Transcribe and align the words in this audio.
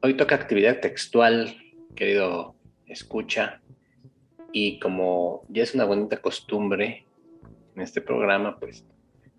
Hoy 0.00 0.16
toca 0.16 0.36
actividad 0.36 0.80
textual, 0.80 1.56
querido 1.96 2.54
escucha, 2.86 3.60
y 4.52 4.78
como 4.78 5.44
ya 5.48 5.62
es 5.62 5.74
una 5.74 5.84
bonita 5.84 6.18
costumbre 6.22 7.06
en 7.74 7.82
este 7.82 8.00
programa, 8.00 8.58
pues 8.58 8.84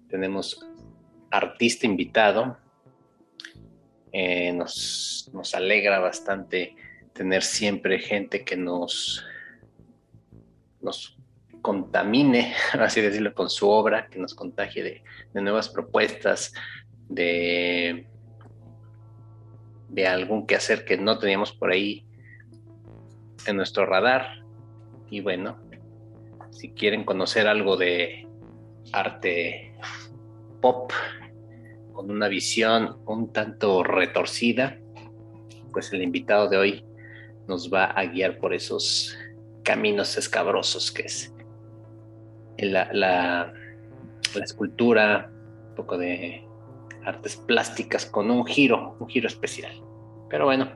tenemos 0.09 0.67
artista 1.31 1.85
invitado. 1.85 2.57
Eh, 4.11 4.51
nos, 4.53 5.29
nos 5.33 5.55
alegra 5.55 5.99
bastante 5.99 6.75
tener 7.13 7.43
siempre 7.43 7.99
gente 7.99 8.43
que 8.43 8.57
nos, 8.57 9.25
nos 10.81 11.18
contamine, 11.61 12.53
así 12.79 13.01
decirlo, 13.01 13.33
con 13.33 13.49
su 13.49 13.69
obra, 13.69 14.07
que 14.07 14.19
nos 14.19 14.33
contagie 14.33 14.83
de, 15.33 15.41
nuevas 15.41 15.69
propuestas, 15.69 16.53
de, 17.07 18.07
de 19.89 20.07
algún 20.07 20.45
quehacer 20.45 20.85
que 20.85 20.97
no 20.97 21.17
teníamos 21.17 21.51
por 21.51 21.71
ahí 21.71 22.05
en 23.45 23.57
nuestro 23.57 23.85
radar. 23.85 24.43
Y 25.09 25.21
bueno, 25.21 25.57
si 26.51 26.71
quieren 26.71 27.03
conocer 27.03 27.47
algo 27.47 27.77
de 27.77 28.27
arte 28.91 29.73
pop 30.61 30.91
con 31.93 32.11
una 32.11 32.27
visión 32.27 32.97
un 33.05 33.31
tanto 33.31 33.83
retorcida, 33.83 34.77
pues 35.71 35.91
el 35.93 36.01
invitado 36.01 36.47
de 36.49 36.57
hoy 36.57 36.85
nos 37.47 37.71
va 37.71 37.85
a 37.85 38.05
guiar 38.05 38.39
por 38.39 38.53
esos 38.53 39.17
caminos 39.63 40.17
escabrosos 40.17 40.91
que 40.91 41.03
es 41.03 41.33
la, 42.67 43.53
escultura, 44.41 45.31
un 45.69 45.75
poco 45.75 45.97
de 45.97 46.43
artes 47.05 47.35
plásticas 47.35 48.05
con 48.05 48.29
un 48.29 48.45
giro, 48.45 48.95
un 48.99 49.07
giro 49.07 49.27
especial. 49.27 49.71
Pero 50.29 50.45
bueno, 50.45 50.67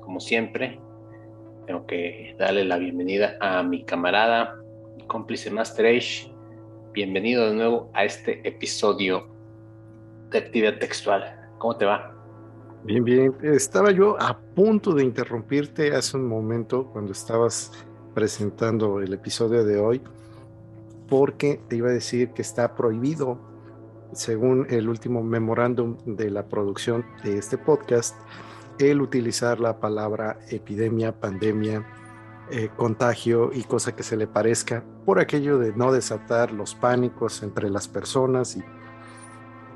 como 0.00 0.20
siempre, 0.20 0.80
tengo 1.66 1.86
que 1.86 2.34
darle 2.38 2.64
la 2.64 2.78
bienvenida 2.78 3.36
a 3.40 3.62
mi 3.62 3.84
camarada, 3.84 4.56
mi 4.96 5.06
cómplice 5.06 5.50
Master. 5.50 6.00
Bienvenido 6.92 7.48
de 7.48 7.54
nuevo 7.54 7.90
a 7.94 8.04
este 8.04 8.46
episodio 8.48 9.28
de 10.30 10.38
actividad 10.38 10.78
textual. 10.78 11.50
¿Cómo 11.58 11.76
te 11.76 11.84
va? 11.84 12.14
Bien, 12.84 13.04
bien. 13.04 13.34
Estaba 13.42 13.90
yo 13.90 14.16
a 14.20 14.38
punto 14.38 14.94
de 14.94 15.04
interrumpirte 15.04 15.94
hace 15.94 16.16
un 16.16 16.26
momento 16.26 16.86
cuando 16.86 17.12
estabas 17.12 17.72
presentando 18.14 19.00
el 19.00 19.12
episodio 19.12 19.64
de 19.64 19.78
hoy, 19.78 20.00
porque 21.10 21.60
te 21.68 21.76
iba 21.76 21.88
a 21.88 21.92
decir 21.92 22.30
que 22.30 22.40
está 22.40 22.74
prohibido, 22.74 23.38
según 24.14 24.66
el 24.70 24.88
último 24.88 25.22
memorándum 25.22 25.98
de 26.06 26.30
la 26.30 26.48
producción 26.48 27.04
de 27.22 27.36
este 27.36 27.58
podcast, 27.58 28.16
el 28.78 29.02
utilizar 29.02 29.60
la 29.60 29.78
palabra 29.78 30.38
epidemia, 30.48 31.20
pandemia, 31.20 31.84
eh, 32.50 32.70
contagio 32.76 33.50
y 33.52 33.64
cosa 33.64 33.94
que 33.94 34.02
se 34.02 34.16
le 34.16 34.26
parezca, 34.26 34.84
por 35.04 35.20
aquello 35.20 35.58
de 35.58 35.72
no 35.74 35.92
desatar 35.92 36.52
los 36.52 36.74
pánicos 36.74 37.42
entre 37.42 37.68
las 37.68 37.88
personas 37.88 38.56
y 38.56 38.62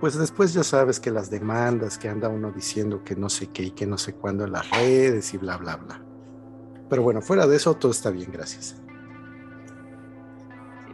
pues 0.01 0.19
después 0.19 0.53
ya 0.53 0.65
sabes 0.65 1.01
que 1.01 1.11
las 1.11 1.31
demandas 1.31 1.99
que 1.99 2.09
anda 2.09 2.29
uno 2.29 2.51
diciendo 2.53 3.05
que 3.05 3.17
no 3.17 3.29
sé 3.29 3.49
qué 3.49 3.65
y 3.65 3.71
que 3.71 3.87
no 3.87 3.97
sé 3.97 4.15
cuándo 4.15 4.45
en 4.45 4.53
las 4.53 4.69
redes 4.71 5.33
y 5.35 5.39
bla, 5.39 5.57
bla, 5.57 5.77
bla. 5.77 6.03
Pero 6.91 7.03
bueno, 7.03 7.23
fuera 7.23 7.47
de 7.47 7.57
eso 7.57 7.75
todo 7.75 7.93
está 7.93 8.11
bien, 8.11 8.31
gracias. 8.31 8.77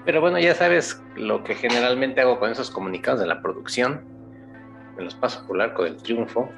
Pero 0.04 0.20
bueno, 0.20 0.38
ya 0.38 0.54
sabes 0.54 1.02
lo 1.14 1.44
que 1.44 1.54
generalmente 1.54 2.20
hago 2.20 2.38
con 2.38 2.50
esos 2.50 2.70
comunicados 2.70 3.20
de 3.20 3.26
la 3.26 3.42
producción. 3.42 4.02
Me 4.96 5.04
los 5.04 5.14
paso 5.14 5.46
por 5.46 5.56
el 5.56 5.62
arco 5.62 5.84
del 5.84 5.96
triunfo, 5.96 6.48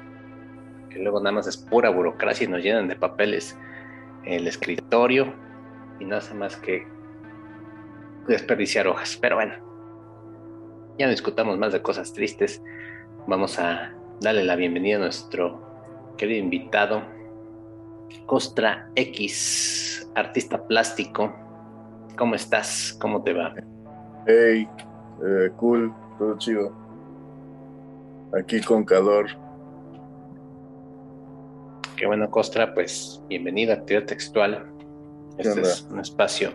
que 0.89 0.99
luego 0.99 1.19
nada 1.19 1.33
más 1.33 1.47
es 1.47 1.57
pura 1.57 1.89
burocracia 1.89 2.45
y 2.45 2.47
nos 2.47 2.63
llenan 2.63 2.87
de 2.87 2.95
papeles 2.95 3.57
el 4.25 4.47
escritorio 4.47 5.33
y 5.99 6.05
no 6.05 6.15
hace 6.15 6.33
más 6.33 6.55
que 6.55 6.87
desperdiciar 8.27 8.87
hojas. 8.87 9.17
Pero 9.21 9.35
bueno, 9.35 9.55
ya 10.97 11.05
no 11.05 11.11
discutamos 11.11 11.57
más 11.57 11.73
de 11.73 11.81
cosas 11.81 12.13
tristes. 12.13 12.61
Vamos 13.27 13.59
a 13.59 13.93
darle 14.21 14.43
la 14.43 14.55
bienvenida 14.55 14.97
a 14.97 14.99
nuestro 14.99 15.61
querido 16.17 16.39
invitado, 16.43 17.03
Costra 18.25 18.89
X, 18.95 20.09
artista 20.15 20.65
plástico. 20.67 21.35
¿Cómo 22.17 22.35
estás? 22.35 22.95
¿Cómo 22.99 23.23
te 23.23 23.33
va? 23.33 23.53
Hey, 24.27 24.67
eh, 25.25 25.49
cool, 25.57 25.93
todo 26.19 26.37
chido. 26.37 26.71
Aquí 28.39 28.61
con 28.61 28.83
calor. 28.83 29.27
Qué 31.95 32.05
bueno, 32.05 32.29
Costra, 32.29 32.73
pues 32.73 33.21
bienvenido 33.29 33.71
a 33.71 33.77
Actividad 33.77 34.05
Textual. 34.05 34.65
Este 35.37 35.61
es 35.61 35.87
un 35.89 35.99
espacio 35.99 36.51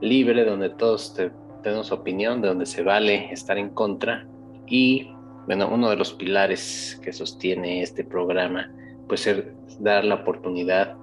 libre 0.00 0.44
donde 0.44 0.70
todos 0.70 1.14
te 1.14 1.30
tenemos 1.62 1.92
opinión, 1.92 2.40
de 2.40 2.48
donde 2.48 2.66
se 2.66 2.82
vale 2.82 3.32
estar 3.32 3.58
en 3.58 3.70
contra. 3.70 4.26
Y 4.66 5.12
bueno, 5.46 5.68
uno 5.72 5.90
de 5.90 5.96
los 5.96 6.12
pilares 6.14 6.98
que 7.02 7.12
sostiene 7.12 7.82
este 7.82 8.04
programa 8.04 8.72
puede 9.06 9.18
ser 9.18 9.54
dar 9.78 10.04
la 10.04 10.16
oportunidad 10.16 10.96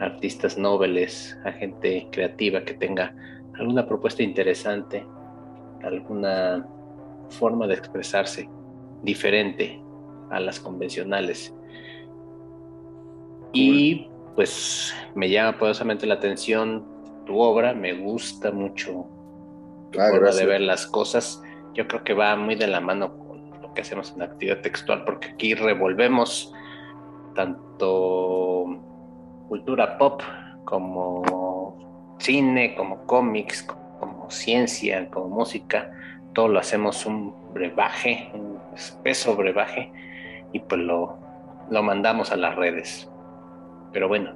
artistas 0.00 0.58
nobles, 0.58 1.38
a 1.44 1.52
gente 1.52 2.08
creativa 2.10 2.64
que 2.64 2.74
tenga 2.74 3.14
alguna 3.58 3.86
propuesta 3.86 4.22
interesante, 4.22 5.06
alguna 5.82 6.66
forma 7.30 7.66
de 7.66 7.74
expresarse 7.74 8.48
diferente 9.02 9.80
a 10.30 10.40
las 10.40 10.58
convencionales. 10.58 11.54
Y 13.52 14.08
pues 14.34 14.92
me 15.14 15.30
llama 15.30 15.58
poderosamente 15.58 16.06
la 16.06 16.14
atención 16.14 16.84
tu 17.24 17.38
obra, 17.38 17.72
me 17.72 17.94
gusta 17.94 18.50
mucho 18.50 19.06
ah, 19.98 20.10
de 20.10 20.46
ver 20.46 20.60
las 20.60 20.86
cosas, 20.86 21.40
yo 21.72 21.86
creo 21.86 22.04
que 22.04 22.14
va 22.14 22.36
muy 22.36 22.56
de 22.56 22.66
la 22.66 22.80
mano 22.80 23.16
con 23.16 23.50
lo 23.62 23.72
que 23.72 23.82
hacemos 23.82 24.12
en 24.12 24.18
la 24.18 24.24
actividad 24.26 24.60
textual, 24.60 25.04
porque 25.04 25.28
aquí 25.28 25.54
revolvemos 25.54 26.52
tanto 27.34 28.83
cultura 29.48 29.98
pop 29.98 30.22
como 30.64 32.16
cine, 32.18 32.74
como 32.74 33.06
cómics, 33.06 33.62
como 34.00 34.30
ciencia, 34.30 35.08
como 35.10 35.28
música, 35.28 35.92
todo 36.32 36.48
lo 36.48 36.58
hacemos 36.58 37.06
un 37.06 37.34
brebaje, 37.52 38.30
un 38.34 38.58
espeso 38.74 39.36
brebaje, 39.36 39.92
y 40.52 40.60
pues 40.60 40.80
lo, 40.80 41.18
lo 41.70 41.82
mandamos 41.82 42.32
a 42.32 42.36
las 42.36 42.56
redes. 42.56 43.10
Pero 43.92 44.08
bueno, 44.08 44.32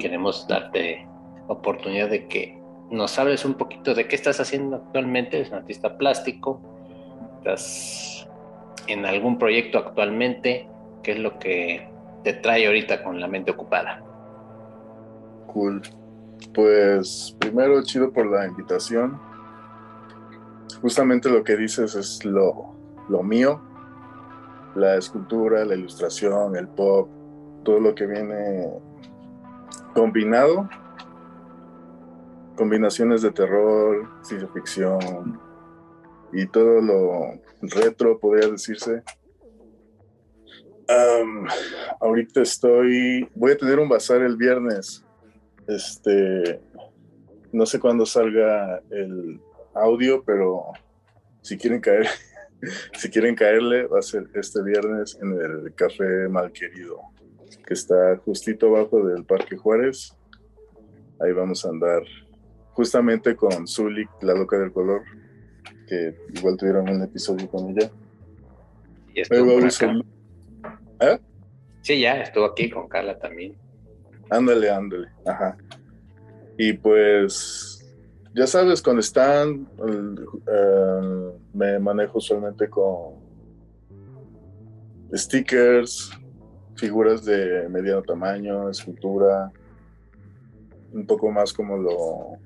queremos 0.00 0.46
darte 0.48 1.06
oportunidad 1.48 2.08
de 2.08 2.26
que 2.26 2.58
nos 2.90 3.18
hables 3.18 3.44
un 3.44 3.54
poquito 3.54 3.94
de 3.94 4.06
qué 4.08 4.16
estás 4.16 4.40
haciendo 4.40 4.76
actualmente. 4.76 5.40
Es 5.40 5.50
un 5.50 5.56
artista 5.56 5.96
plástico. 5.98 6.60
¿Estás 7.38 8.28
en 8.86 9.04
algún 9.06 9.38
proyecto 9.38 9.78
actualmente? 9.78 10.68
¿Qué 11.02 11.12
es 11.12 11.18
lo 11.18 11.38
que 11.38 11.88
te 12.24 12.32
trae 12.32 12.66
ahorita 12.66 13.02
con 13.02 13.20
la 13.20 13.28
mente 13.28 13.52
ocupada? 13.52 14.02
Cool. 15.46 15.82
Pues 16.52 17.36
primero, 17.38 17.82
chido 17.82 18.12
por 18.12 18.26
la 18.26 18.46
invitación. 18.46 19.20
Justamente 20.80 21.28
lo 21.28 21.44
que 21.44 21.56
dices 21.56 21.94
es 21.94 22.24
lo, 22.24 22.74
lo 23.08 23.22
mío. 23.22 23.60
La 24.74 24.96
escultura, 24.96 25.64
la 25.64 25.76
ilustración, 25.76 26.56
el 26.56 26.66
pop, 26.66 27.08
todo 27.62 27.78
lo 27.78 27.94
que 27.94 28.06
viene 28.06 28.68
combinado 29.94 30.68
combinaciones 32.56 33.22
de 33.22 33.32
terror, 33.32 34.08
ciencia 34.22 34.48
ficción 34.48 35.40
y 36.32 36.46
todo 36.46 36.80
lo 36.80 37.40
retro, 37.62 38.18
podría 38.18 38.48
decirse. 38.48 39.02
Ahorita 42.00 42.42
estoy, 42.42 43.28
voy 43.34 43.52
a 43.52 43.56
tener 43.56 43.78
un 43.78 43.88
bazar 43.88 44.22
el 44.22 44.36
viernes. 44.36 45.04
Este, 45.66 46.60
no 47.52 47.66
sé 47.66 47.78
cuándo 47.78 48.04
salga 48.04 48.82
el 48.90 49.40
audio, 49.74 50.22
pero 50.24 50.64
si 51.40 51.56
quieren 51.56 51.80
caer, 51.80 52.06
si 52.98 53.10
quieren 53.10 53.34
caerle, 53.34 53.86
va 53.86 53.98
a 53.98 54.02
ser 54.02 54.28
este 54.34 54.62
viernes 54.62 55.16
en 55.20 55.32
el 55.32 55.74
Café 55.74 56.28
Malquerido, 56.28 57.00
que 57.66 57.74
está 57.74 58.16
justito 58.24 58.68
abajo 58.68 59.06
del 59.06 59.24
Parque 59.24 59.56
Juárez. 59.56 60.16
Ahí 61.20 61.32
vamos 61.32 61.64
a 61.64 61.68
andar 61.68 62.02
justamente 62.72 63.36
con 63.36 63.66
Zulik, 63.66 64.10
la 64.22 64.34
loca 64.34 64.58
del 64.58 64.72
color, 64.72 65.02
que 65.86 66.14
igual 66.34 66.56
tuvieron 66.56 66.88
un 66.88 67.02
episodio 67.02 67.48
con 67.48 67.70
ella. 67.70 67.90
Y 69.14 69.22
¿Eh? 71.00 71.18
Sí, 71.82 72.00
ya 72.00 72.20
estuvo 72.20 72.46
aquí 72.46 72.70
con 72.70 72.88
Carla 72.88 73.18
también. 73.18 73.56
Ándale, 74.30 74.70
ándale, 74.70 75.08
ajá. 75.26 75.56
Y 76.56 76.72
pues 76.74 77.84
ya 78.34 78.46
sabes, 78.46 78.82
cuando 78.82 79.00
están, 79.00 79.68
eh, 79.78 81.30
me 81.52 81.78
manejo 81.78 82.18
usualmente 82.18 82.68
con 82.68 83.14
stickers, 85.14 86.10
figuras 86.76 87.24
de 87.24 87.68
mediano 87.68 88.02
tamaño, 88.02 88.68
escultura, 88.70 89.52
un 90.92 91.06
poco 91.06 91.30
más 91.30 91.52
como 91.52 91.76
lo, 91.76 92.38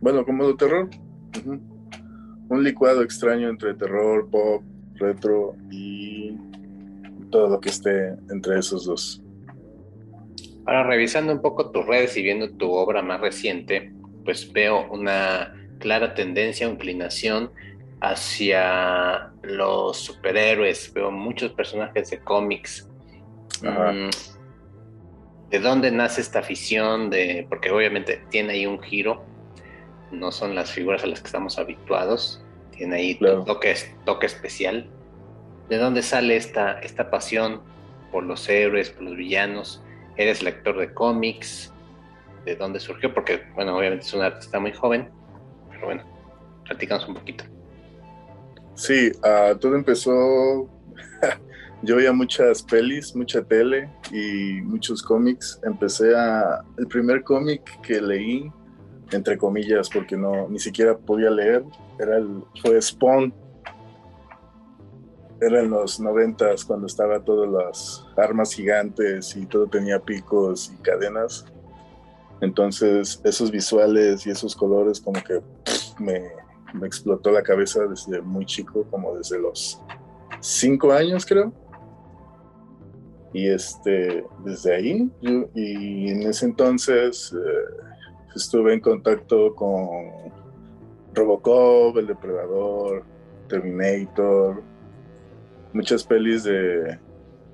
bueno, 0.00 0.24
como 0.24 0.44
lo 0.44 0.56
terror. 0.56 0.88
Un 2.46 2.62
licuado 2.62 3.02
extraño 3.02 3.48
entre 3.48 3.74
terror, 3.74 4.28
pop, 4.28 4.62
retro 4.96 5.56
y 5.70 6.13
todo 7.34 7.48
lo 7.48 7.60
que 7.60 7.70
esté 7.70 8.14
entre 8.30 8.60
esos 8.60 8.84
dos. 8.84 9.20
Ahora, 10.66 10.84
revisando 10.84 11.32
un 11.32 11.42
poco 11.42 11.72
tus 11.72 11.84
redes 11.84 12.16
y 12.16 12.22
viendo 12.22 12.48
tu 12.48 12.70
obra 12.70 13.02
más 13.02 13.20
reciente, 13.20 13.92
pues 14.24 14.52
veo 14.52 14.86
una 14.88 15.52
clara 15.80 16.14
tendencia 16.14 16.68
o 16.68 16.70
inclinación 16.70 17.50
hacia 18.00 19.32
los 19.42 19.96
superhéroes. 19.96 20.92
Veo 20.94 21.10
muchos 21.10 21.50
personajes 21.54 22.08
de 22.10 22.20
cómics. 22.20 22.88
Mm, 23.62 24.10
¿De 25.50 25.58
dónde 25.58 25.90
nace 25.90 26.20
esta 26.20 26.38
afición? 26.38 27.10
De, 27.10 27.46
porque 27.48 27.72
obviamente 27.72 28.22
tiene 28.30 28.52
ahí 28.52 28.64
un 28.64 28.80
giro. 28.80 29.24
No 30.12 30.30
son 30.30 30.54
las 30.54 30.70
figuras 30.70 31.02
a 31.02 31.08
las 31.08 31.20
que 31.20 31.26
estamos 31.26 31.58
habituados. 31.58 32.44
Tiene 32.70 32.94
ahí 32.94 33.18
un 33.20 33.44
toque, 33.44 33.74
toque 34.04 34.26
especial. 34.26 34.88
¿De 35.68 35.78
dónde 35.78 36.02
sale 36.02 36.36
esta, 36.36 36.78
esta 36.80 37.10
pasión 37.10 37.62
por 38.12 38.24
los 38.24 38.48
héroes, 38.48 38.90
por 38.90 39.04
los 39.04 39.16
villanos? 39.16 39.82
¿Eres 40.16 40.42
lector 40.42 40.78
de 40.78 40.92
cómics? 40.92 41.72
¿De 42.44 42.54
dónde 42.56 42.80
surgió? 42.80 43.12
Porque, 43.14 43.42
bueno, 43.54 43.76
obviamente 43.76 44.04
es 44.04 44.12
un 44.12 44.22
artista 44.22 44.60
muy 44.60 44.72
joven, 44.72 45.08
pero 45.70 45.86
bueno, 45.86 46.04
platícanos 46.64 47.08
un 47.08 47.14
poquito. 47.14 47.44
Sí, 48.74 49.10
uh, 49.22 49.56
todo 49.56 49.74
empezó. 49.74 50.68
yo 51.82 51.96
veía 51.96 52.12
muchas 52.12 52.62
pelis, 52.62 53.14
mucha 53.16 53.42
tele 53.42 53.88
y 54.12 54.60
muchos 54.62 55.02
cómics. 55.02 55.60
Empecé 55.64 56.14
a. 56.14 56.62
El 56.76 56.86
primer 56.88 57.22
cómic 57.22 57.62
que 57.80 58.00
leí, 58.00 58.52
entre 59.12 59.38
comillas, 59.38 59.88
porque 59.88 60.16
no 60.16 60.48
ni 60.48 60.58
siquiera 60.58 60.96
podía 60.96 61.30
leer, 61.30 61.64
era 61.98 62.18
el, 62.18 62.42
fue 62.60 62.80
Spawn 62.82 63.32
era 65.46 65.60
en 65.60 65.70
los 65.70 66.00
noventas 66.00 66.64
cuando 66.64 66.86
estaba 66.86 67.20
todas 67.20 67.50
las 67.50 68.06
armas 68.16 68.52
gigantes 68.52 69.36
y 69.36 69.46
todo 69.46 69.66
tenía 69.66 69.98
picos 69.98 70.72
y 70.72 70.82
cadenas. 70.82 71.44
Entonces 72.40 73.20
esos 73.24 73.50
visuales 73.50 74.26
y 74.26 74.30
esos 74.30 74.54
colores 74.54 75.00
como 75.00 75.22
que 75.22 75.40
me, 75.98 76.20
me, 76.74 76.86
explotó 76.86 77.30
la 77.30 77.42
cabeza 77.42 77.86
desde 77.86 78.20
muy 78.20 78.44
chico, 78.44 78.84
como 78.90 79.16
desde 79.16 79.38
los 79.38 79.80
cinco 80.40 80.92
años 80.92 81.24
creo. 81.24 81.52
Y 83.32 83.48
este, 83.48 84.24
desde 84.44 84.74
ahí, 84.74 85.10
y 85.20 86.08
en 86.08 86.22
ese 86.22 86.46
entonces 86.46 87.34
eh, 87.34 87.84
estuve 88.36 88.74
en 88.74 88.80
contacto 88.80 89.54
con 89.56 90.32
Robocop, 91.14 91.96
El 91.98 92.06
Depredador, 92.06 93.04
Terminator, 93.48 94.62
muchas 95.74 96.04
pelis 96.04 96.44
de, 96.44 96.98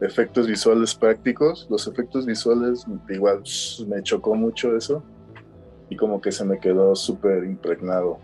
efectos 0.01 0.47
visuales 0.47 0.95
prácticos. 0.95 1.67
Los 1.71 1.87
efectos 1.87 2.27
visuales, 2.27 2.87
igual 3.09 3.43
me 3.89 4.03
chocó 4.03 4.35
mucho 4.35 4.77
eso 4.77 5.03
y 5.89 5.97
como 5.97 6.21
que 6.21 6.33
se 6.33 6.45
me 6.45 6.59
quedó 6.59 6.95
súper 6.95 7.45
impregnado. 7.45 8.19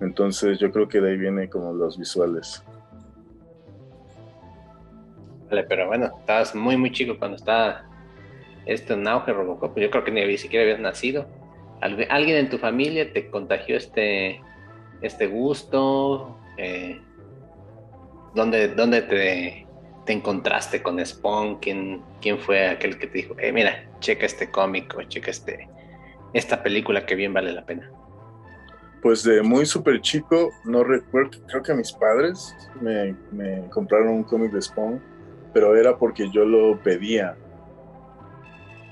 Entonces 0.00 0.58
yo 0.58 0.70
creo 0.70 0.88
que 0.88 1.00
de 1.00 1.10
ahí 1.10 1.16
viene 1.16 1.48
como 1.48 1.72
los 1.72 1.98
visuales. 1.98 2.62
Vale, 5.48 5.64
pero 5.64 5.86
bueno, 5.86 6.10
estabas 6.20 6.54
muy 6.54 6.76
muy 6.76 6.92
chico 6.92 7.18
cuando 7.18 7.36
estaba 7.36 7.84
esto 8.66 8.94
en 8.94 9.08
auge 9.08 9.32
Robocop. 9.32 9.78
Yo 9.78 9.90
creo 9.90 10.04
que 10.04 10.10
ni 10.10 10.36
siquiera 10.36 10.64
habías 10.64 10.80
nacido. 10.80 11.26
¿Alguien 11.80 12.36
en 12.36 12.50
tu 12.50 12.58
familia 12.58 13.12
te 13.12 13.30
contagió 13.30 13.76
este, 13.76 14.40
este 15.00 15.26
gusto? 15.26 16.36
Eh, 16.58 17.00
¿Dónde, 18.38 18.68
dónde 18.68 19.02
te, 19.02 19.66
te, 20.06 20.12
encontraste 20.12 20.80
con 20.80 21.04
Spawn? 21.04 21.58
¿Quién, 21.58 22.02
¿Quién 22.20 22.38
fue 22.38 22.68
aquel 22.68 22.96
que 22.96 23.08
te 23.08 23.18
dijo, 23.18 23.34
eh, 23.36 23.50
mira, 23.50 23.90
checa 23.98 24.26
este 24.26 24.48
cómic 24.48 24.94
o 24.96 25.02
checa 25.02 25.32
este, 25.32 25.68
esta 26.32 26.62
película 26.62 27.04
que 27.04 27.16
bien 27.16 27.34
vale 27.34 27.52
la 27.52 27.66
pena? 27.66 27.90
Pues 29.02 29.24
de 29.24 29.42
muy 29.42 29.66
súper 29.66 30.00
chico, 30.02 30.52
no 30.64 30.84
recuerdo, 30.84 31.32
creo 31.48 31.64
que 31.64 31.74
mis 31.74 31.90
padres 31.90 32.54
me, 32.80 33.12
me 33.32 33.68
compraron 33.70 34.10
un 34.10 34.22
cómic 34.22 34.52
de 34.52 34.62
Spawn, 34.62 35.02
pero 35.52 35.74
era 35.74 35.98
porque 35.98 36.30
yo 36.30 36.44
lo 36.44 36.80
pedía. 36.80 37.36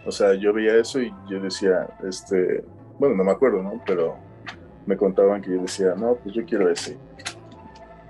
O 0.04 0.10
sea, 0.10 0.34
yo 0.34 0.52
veía 0.52 0.75
eso 0.75 1.00
y 1.00 1.14
yo 1.31 1.40
decía, 1.40 1.87
este, 2.04 2.64
bueno, 2.98 3.14
no 3.14 3.22
me 3.22 3.31
acuerdo, 3.31 3.62
¿no? 3.62 3.81
Pero 3.87 4.16
me 4.87 4.96
contaban 4.96 5.40
que 5.40 5.52
yo 5.52 5.62
decía, 5.62 5.94
no, 5.96 6.16
pues 6.16 6.34
yo 6.34 6.44
quiero 6.44 6.69
ese. 6.69 6.98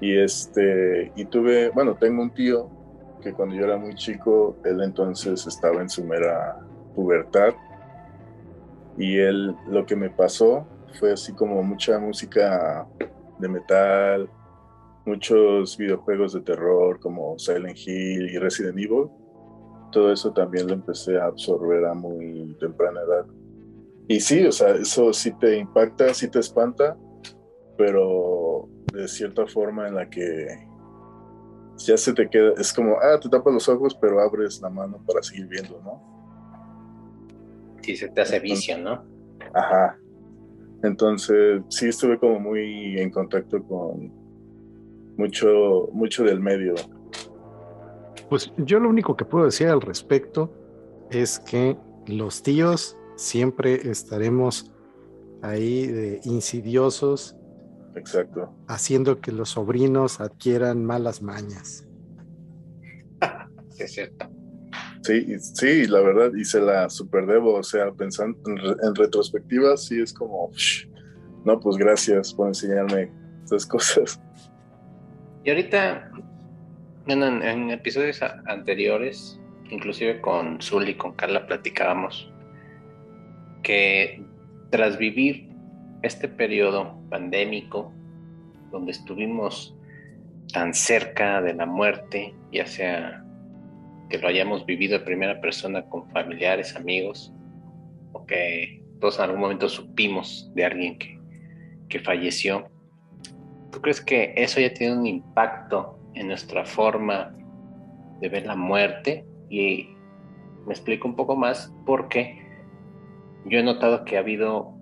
Y 0.01 0.19
este, 0.19 1.13
y 1.17 1.25
tuve, 1.25 1.71
bueno, 1.71 1.95
tengo 1.95 2.23
un 2.23 2.31
tío 2.31 2.69
que 3.23 3.33
cuando 3.33 3.55
yo 3.55 3.65
era 3.65 3.77
muy 3.77 3.95
chico, 3.95 4.57
él 4.65 4.81
entonces 4.83 5.47
estaba 5.47 5.81
en 5.81 5.89
su 5.89 6.05
mera 6.05 6.61
pubertad. 6.95 7.55
Y 8.99 9.19
él, 9.19 9.55
lo 9.69 9.85
que 9.85 9.97
me 9.97 10.11
pasó 10.11 10.67
fue 10.99 11.13
así 11.13 11.33
como 11.33 11.63
mucha 11.63 11.99
música 11.99 12.87
de 13.39 13.49
metal, 13.49 14.31
muchos 15.05 15.77
videojuegos 15.77 16.33
de 16.33 16.41
terror 16.41 16.99
como 17.01 17.39
Silent 17.39 17.79
Hill 17.79 18.31
y 18.31 18.39
Resident 18.39 18.79
Evil. 18.79 19.09
Todo 19.93 20.13
eso 20.13 20.33
también 20.33 20.67
lo 20.67 20.75
empecé 20.75 21.19
a 21.19 21.27
absorber 21.27 21.85
a 21.87 21.95
muy 21.95 22.57
temprana 22.59 23.01
edad. 23.01 23.27
Y 24.09 24.21
sí, 24.21 24.47
o 24.47 24.53
sea, 24.53 24.71
eso 24.71 25.13
sí 25.13 25.33
te 25.33 25.59
impacta, 25.59 26.13
sí 26.15 26.29
te 26.29 26.39
espanta, 26.39 26.97
pero 27.77 28.46
de 28.97 29.09
cierta 29.09 29.47
forma 29.47 29.89
en 29.89 29.95
la 29.95 30.09
que 30.09 30.67
ya 31.79 31.97
se 31.97 32.13
te 32.13 32.29
queda, 32.29 32.53
es 32.59 32.73
como, 32.73 32.97
ah, 33.01 33.21
te 33.21 33.29
tapas 33.29 33.53
los 33.53 33.69
ojos, 33.69 33.95
pero 34.01 34.21
abres 34.21 34.61
la 34.63 34.71
mano 34.71 34.99
para 35.07 35.23
seguir 35.23 35.47
viendo, 35.47 35.81
¿no? 35.85 36.03
Sí, 37.83 37.97
se 37.97 38.09
te 38.09 38.23
hace 38.23 38.41
vicio, 38.41 38.79
¿no? 38.79 39.05
Ajá. 39.55 39.99
Entonces, 40.83 41.63
sí 41.69 41.89
estuve 41.89 42.19
como 42.19 42.41
muy 42.41 42.99
en 42.99 43.11
contacto 43.11 43.63
con 43.63 44.13
mucho, 45.17 45.89
mucho 45.93 46.25
del 46.25 46.41
medio. 46.41 46.75
Pues 48.29 48.53
yo 48.59 48.81
lo 48.81 48.89
único 48.89 49.17
que 49.17 49.25
puedo 49.25 49.45
decir 49.45 49.69
al 49.69 49.81
respecto 49.81 50.53
es 51.11 51.39
que 51.39 51.77
los 52.07 52.43
tíos 52.43 52.97
siempre 53.17 53.89
estaremos 53.89 54.73
ahí 55.43 55.87
de 55.87 56.21
insidiosos 56.25 57.36
Exacto. 57.97 58.55
Haciendo 58.69 59.21
que 59.21 59.33
los 59.33 59.51
sobrinos 59.51 60.21
adquieran 60.21 60.85
malas 60.85 61.23
mañas. 61.23 61.87
sí, 63.71 63.83
es 63.83 63.93
cierto. 63.93 64.31
Sí, 65.03 65.39
sí, 65.39 65.87
la 65.87 66.01
verdad, 66.01 66.33
y 66.37 66.45
se 66.45 66.61
la 66.61 66.91
superdebo, 66.91 67.55
o 67.55 67.63
sea, 67.63 67.93
pensando 67.93 68.39
en, 68.47 68.95
retrospectiva, 68.95 69.77
sí 69.77 70.01
es 70.01 70.13
como, 70.13 70.51
no, 71.45 71.61
pues 71.61 71.77
gracias 71.77 72.35
por 72.35 72.49
enseñarme 72.49 73.13
esas 73.45 73.65
cosas. 73.67 74.21
Y 75.45 75.51
ahorita, 75.51 76.11
en, 77.07 77.23
en 77.23 77.71
episodios 77.71 78.21
anteriores, 78.47 79.41
inclusive 79.71 80.21
con 80.21 80.61
Zul 80.61 80.89
y 80.89 80.97
con 80.97 81.13
Carla 81.15 81.47
platicábamos 81.47 82.33
que 83.63 84.23
tras 84.71 84.99
vivir 84.99 85.46
este 86.03 86.29
periodo 86.29 86.99
pandémico, 87.11 87.93
donde 88.71 88.93
estuvimos 88.93 89.77
tan 90.53 90.75
cerca 90.75 91.41
de 91.43 91.55
la 91.55 91.67
muerte, 91.67 92.35
ya 92.53 92.67
sea 92.67 93.25
que 94.09 94.19
lo 94.19 94.29
hayamos 94.29 94.65
vivido 94.67 94.99
de 94.99 95.05
primera 95.05 95.41
persona 95.41 95.83
con 95.89 96.09
familiares, 96.11 96.77
amigos, 96.77 97.33
o 98.13 98.25
que 98.25 98.83
todos 99.01 99.19
en 99.19 99.25
algún 99.25 99.41
momento 99.41 99.69
supimos 99.69 100.51
de 100.55 100.65
alguien 100.65 100.99
que, 100.99 101.19
que 101.89 101.99
falleció. 101.99 102.69
¿Tú 103.73 103.81
crees 103.81 104.01
que 104.01 104.33
eso 104.37 104.61
ya 104.61 104.73
tiene 104.73 104.97
un 104.97 105.07
impacto 105.07 105.99
en 106.15 106.29
nuestra 106.29 106.65
forma 106.65 107.35
de 108.21 108.29
ver 108.29 108.47
la 108.47 108.57
muerte? 108.57 109.27
Y 109.51 109.89
me 110.67 110.73
explico 110.73 111.09
un 111.09 111.17
poco 111.17 111.37
más 111.37 111.73
porque 111.85 112.43
yo 113.45 113.59
he 113.59 113.63
notado 113.63 114.05
que 114.05 114.17
ha 114.17 114.21
habido 114.21 114.76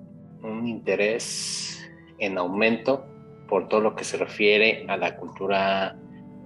un 0.45 0.67
interés 0.67 1.81
en 2.19 2.39
aumento 2.39 3.07
por 3.49 3.69
todo 3.69 3.81
lo 3.81 3.97
que 3.97 4.05
se 4.05 4.17
refiere 4.17 4.87
a 4.89 4.97
la 4.97 5.17
cultura, 5.17 5.99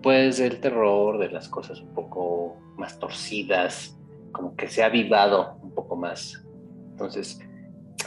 pues 0.02 0.38
del 0.38 0.60
terror, 0.60 1.18
de 1.18 1.30
las 1.30 1.48
cosas 1.48 1.80
un 1.80 1.92
poco 1.94 2.56
más 2.76 2.98
torcidas, 2.98 3.98
como 4.32 4.56
que 4.56 4.68
se 4.68 4.82
ha 4.82 4.86
avivado 4.86 5.58
un 5.62 5.74
poco 5.74 5.96
más. 5.96 6.44
Entonces, 6.90 7.40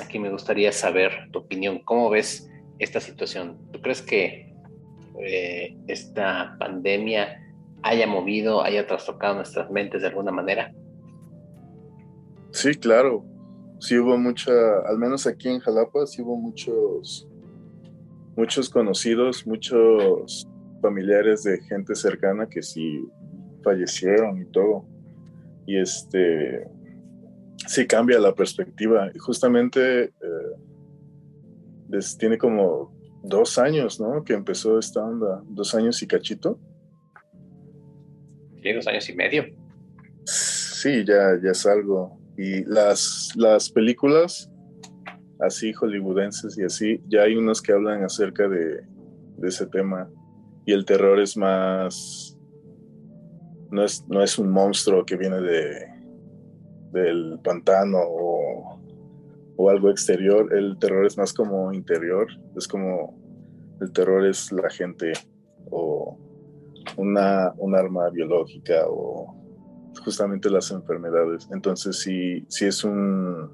aquí 0.01 0.19
me 0.19 0.29
gustaría 0.29 0.71
saber 0.71 1.29
tu 1.31 1.39
opinión. 1.39 1.79
¿Cómo 1.79 2.09
ves 2.09 2.49
esta 2.79 2.99
situación? 2.99 3.57
¿Tú 3.71 3.81
crees 3.81 4.01
que 4.01 4.53
eh, 5.19 5.77
esta 5.87 6.55
pandemia 6.59 7.37
haya 7.83 8.07
movido, 8.07 8.63
haya 8.63 8.87
trastocado 8.87 9.35
nuestras 9.35 9.69
mentes 9.71 10.01
de 10.01 10.07
alguna 10.07 10.31
manera? 10.31 10.73
Sí, 12.51 12.75
claro. 12.75 13.25
Sí 13.81 13.97
hubo 13.97 14.15
mucha, 14.15 14.51
al 14.85 14.99
menos 14.99 15.25
aquí 15.25 15.49
en 15.49 15.59
Jalapa, 15.59 16.05
sí 16.05 16.21
hubo 16.21 16.37
muchos, 16.37 17.27
muchos 18.37 18.69
conocidos, 18.69 19.47
muchos 19.47 20.47
familiares 20.83 21.41
de 21.41 21.59
gente 21.63 21.95
cercana 21.95 22.47
que 22.47 22.61
sí 22.61 23.03
fallecieron 23.63 24.39
y 24.39 24.45
todo. 24.45 24.85
Y 25.65 25.79
este, 25.79 26.67
sí 27.67 27.87
cambia 27.87 28.19
la 28.19 28.35
perspectiva. 28.35 29.09
Y 29.15 29.17
justamente 29.17 30.03
eh, 30.03 30.11
tiene 32.19 32.37
como 32.37 32.95
dos 33.23 33.57
años, 33.57 33.99
¿no? 33.99 34.23
Que 34.23 34.33
empezó 34.33 34.77
esta 34.77 35.03
onda, 35.03 35.41
dos 35.47 35.73
años 35.73 35.99
y 36.03 36.07
cachito. 36.07 36.59
Sí, 38.61 38.73
dos 38.73 38.85
años 38.85 39.09
y 39.09 39.15
medio. 39.15 39.43
Sí, 40.25 41.03
ya, 41.03 41.39
ya 41.43 41.49
es 41.49 41.65
algo. 41.65 42.20
Y 42.37 42.63
las, 42.65 43.31
las 43.35 43.69
películas, 43.69 44.49
así 45.39 45.73
hollywoodenses 45.73 46.57
y 46.57 46.63
así, 46.63 47.01
ya 47.07 47.23
hay 47.23 47.35
unos 47.35 47.61
que 47.61 47.73
hablan 47.73 48.03
acerca 48.03 48.47
de, 48.47 48.81
de 49.37 49.47
ese 49.47 49.65
tema. 49.67 50.09
Y 50.65 50.73
el 50.73 50.85
terror 50.85 51.19
es 51.19 51.35
más. 51.35 52.37
No 53.71 53.83
es, 53.83 54.05
no 54.09 54.21
es 54.21 54.37
un 54.37 54.49
monstruo 54.49 55.05
que 55.05 55.15
viene 55.15 55.41
de, 55.41 55.87
del 56.91 57.39
pantano 57.43 57.99
o, 57.99 58.79
o 59.55 59.69
algo 59.69 59.89
exterior. 59.89 60.53
El 60.53 60.77
terror 60.77 61.05
es 61.05 61.17
más 61.17 61.33
como 61.33 61.73
interior. 61.73 62.27
Es 62.55 62.67
como. 62.67 63.17
El 63.81 63.91
terror 63.91 64.27
es 64.27 64.51
la 64.51 64.69
gente 64.69 65.13
o 65.71 66.17
una, 66.97 67.53
un 67.57 67.75
arma 67.75 68.09
biológica 68.09 68.85
o 68.87 69.40
justamente 70.03 70.49
las 70.49 70.71
enfermedades. 70.71 71.47
Entonces, 71.51 71.99
sí, 71.99 72.45
sí 72.47 72.65
es 72.65 72.83
un... 72.83 73.49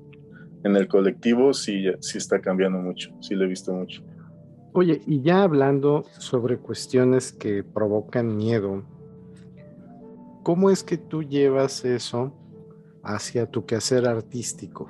En 0.64 0.76
el 0.76 0.88
colectivo 0.88 1.54
sí, 1.54 1.86
sí 2.00 2.18
está 2.18 2.42
cambiando 2.42 2.80
mucho, 2.80 3.12
sí 3.22 3.36
lo 3.36 3.46
he 3.46 3.48
visto 3.48 3.74
mucho. 3.74 4.04
Oye, 4.74 5.02
y 5.06 5.22
ya 5.22 5.44
hablando 5.44 6.04
sobre 6.20 6.58
cuestiones 6.58 7.32
que 7.32 7.64
provocan 7.64 8.36
miedo, 8.36 8.84
¿cómo 10.44 10.70
es 10.70 10.84
que 10.84 10.98
tú 10.98 11.24
llevas 11.24 11.86
eso 11.86 12.34
hacia 13.04 13.50
tu 13.50 13.66
quehacer 13.66 14.08
artístico? 14.08 14.90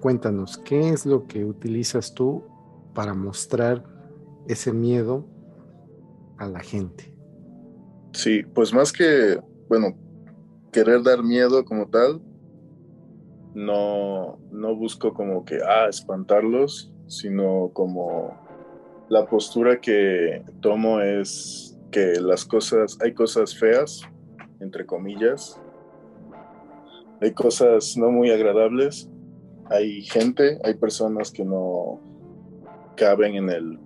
Cuéntanos, 0.00 0.58
¿qué 0.58 0.90
es 0.90 1.04
lo 1.04 1.26
que 1.26 1.44
utilizas 1.44 2.14
tú 2.14 2.44
para 2.94 3.14
mostrar 3.14 3.84
ese 4.46 4.72
miedo 4.72 5.26
a 6.38 6.48
la 6.48 6.60
gente? 6.60 7.12
Sí, 8.12 8.42
pues 8.54 8.72
más 8.72 8.92
que, 8.92 9.38
bueno, 9.68 9.96
querer 10.72 11.02
dar 11.02 11.22
miedo 11.22 11.64
como 11.64 11.88
tal, 11.88 12.20
no, 13.54 14.38
no 14.50 14.76
busco 14.76 15.14
como 15.14 15.44
que, 15.44 15.58
ah, 15.66 15.88
espantarlos, 15.88 16.92
sino 17.06 17.70
como 17.72 18.34
la 19.08 19.26
postura 19.26 19.80
que 19.80 20.42
tomo 20.60 21.00
es 21.00 21.78
que 21.90 22.20
las 22.20 22.44
cosas, 22.44 22.98
hay 23.00 23.14
cosas 23.14 23.56
feas, 23.58 24.02
entre 24.60 24.84
comillas, 24.84 25.60
hay 27.20 27.32
cosas 27.32 27.96
no 27.96 28.10
muy 28.10 28.30
agradables, 28.30 29.08
hay 29.70 30.02
gente, 30.02 30.58
hay 30.64 30.74
personas 30.74 31.30
que 31.30 31.44
no 31.44 32.00
caben 32.96 33.36
en 33.36 33.50
el 33.50 33.78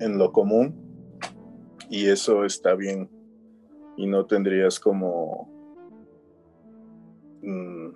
en 0.00 0.16
lo 0.16 0.32
común 0.32 0.76
y 1.90 2.06
eso 2.06 2.44
está 2.44 2.74
bien 2.74 3.10
y 3.98 4.06
no 4.06 4.24
tendrías 4.24 4.80
como 4.80 5.50
mm, 7.42 7.88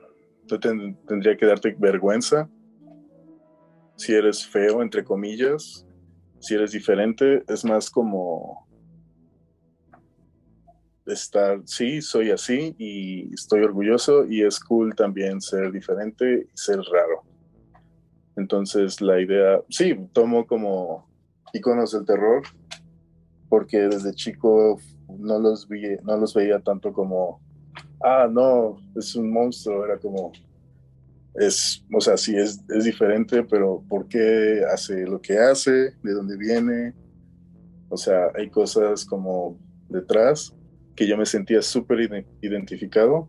no 0.51 0.61
tendría 1.07 1.37
que 1.37 1.47
darte 1.47 1.75
vergüenza 1.79 2.51
si 3.97 4.15
eres 4.15 4.45
feo, 4.47 4.83
entre 4.83 5.05
comillas, 5.05 5.87
si 6.41 6.55
eres 6.55 6.73
diferente, 6.73 7.45
es 7.47 7.65
más 7.65 7.89
como 7.89 8.67
estar, 11.07 11.61
sí, 11.67 12.01
soy 12.03 12.31
así 12.31 12.75
y 12.79 13.33
estoy 13.33 13.61
orgulloso 13.63 14.27
y 14.27 14.43
es 14.43 14.59
cool 14.59 14.95
también 14.97 15.41
ser 15.41 15.71
diferente 15.71 16.49
y 16.53 16.57
ser 16.57 16.79
raro. 16.79 17.23
Entonces 18.37 19.01
la 19.01 19.21
idea, 19.21 19.61
sí, 19.69 19.95
tomo 20.13 20.47
como 20.47 21.09
iconos 21.53 21.93
del 21.93 22.05
terror 22.05 22.43
porque 23.49 23.79
desde 23.81 24.15
chico 24.15 24.81
no 25.19 25.39
los, 25.39 25.69
vi, 25.69 25.97
no 26.03 26.17
los 26.17 26.35
veía 26.35 26.61
tanto 26.61 26.93
como, 26.93 27.41
ah, 28.03 28.29
no, 28.31 28.79
es 28.97 29.15
un 29.17 29.31
monstruo, 29.31 29.85
era 29.85 29.99
como, 29.99 30.33
es, 31.35 31.85
o 31.93 32.01
sea, 32.01 32.17
sí 32.17 32.37
es, 32.37 32.61
es 32.69 32.85
diferente, 32.85 33.43
pero 33.45 33.83
¿por 33.89 34.09
qué 34.09 34.63
hace 34.73 35.07
lo 35.07 35.21
que 35.21 35.39
hace? 35.39 35.95
¿De 36.03 36.13
dónde 36.13 36.37
viene? 36.37 36.95
O 37.89 37.97
sea, 37.97 38.31
hay 38.35 38.51
cosas 38.51 39.05
como 39.05 39.59
detrás 39.89 40.55
que 40.95 41.07
yo 41.07 41.17
me 41.17 41.27
sentía 41.27 41.63
súper 41.63 42.27
identificado 42.41 43.29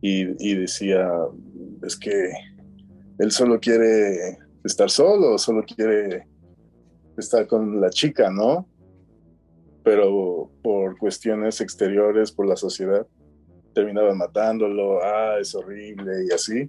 y, 0.00 0.22
y, 0.38 0.54
decía, 0.54 1.10
es 1.82 1.96
que 1.96 2.32
él 3.18 3.30
solo 3.30 3.58
quiere 3.60 4.38
estar 4.64 4.90
solo, 4.90 5.38
solo 5.38 5.64
quiere 5.64 6.26
estar 7.16 7.46
con 7.46 7.80
la 7.80 7.90
chica, 7.90 8.30
¿no? 8.30 8.68
Pero 9.86 10.50
por 10.64 10.98
cuestiones 10.98 11.60
exteriores, 11.60 12.32
por 12.32 12.48
la 12.48 12.56
sociedad, 12.56 13.06
terminaban 13.72 14.18
matándolo, 14.18 15.00
ah, 15.00 15.36
es 15.40 15.54
horrible 15.54 16.24
y 16.28 16.34
así. 16.34 16.68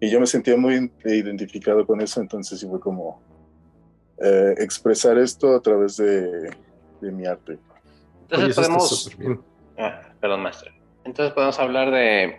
Y 0.00 0.08
yo 0.08 0.18
me 0.18 0.26
sentía 0.26 0.56
muy 0.56 0.90
identificado 1.04 1.86
con 1.86 2.00
eso, 2.00 2.22
entonces 2.22 2.58
sí 2.58 2.66
fue 2.66 2.80
como 2.80 3.20
eh, 4.18 4.54
expresar 4.56 5.18
esto 5.18 5.56
a 5.56 5.60
través 5.60 5.98
de, 5.98 6.56
mi 7.02 7.26
arte. 7.26 7.58
Entonces 8.22 8.56
podemos... 8.56 9.10
Ah, 9.76 10.00
perdón, 10.18 10.40
maestro. 10.40 10.72
Entonces 11.04 11.34
podemos 11.34 11.58
hablar 11.58 11.90
de 11.90 12.38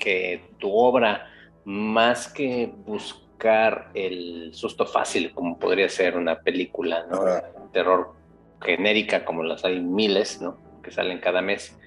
que 0.00 0.50
tu 0.58 0.72
obra, 0.72 1.28
más 1.64 2.26
que 2.26 2.74
buscar 2.84 3.88
el 3.94 4.52
susto 4.52 4.84
fácil, 4.84 5.32
como 5.32 5.60
podría 5.60 5.88
ser 5.88 6.16
una 6.16 6.40
película, 6.40 7.06
¿no? 7.08 7.20
Terror 7.70 8.15
genérica, 8.60 9.24
como 9.24 9.42
las 9.42 9.64
hay 9.64 9.80
miles, 9.80 10.40
¿no? 10.40 10.58
Que 10.82 10.90
salen 10.90 11.20
cada 11.20 11.42
mes. 11.42 11.78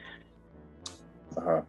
Ajá. 1.37 1.65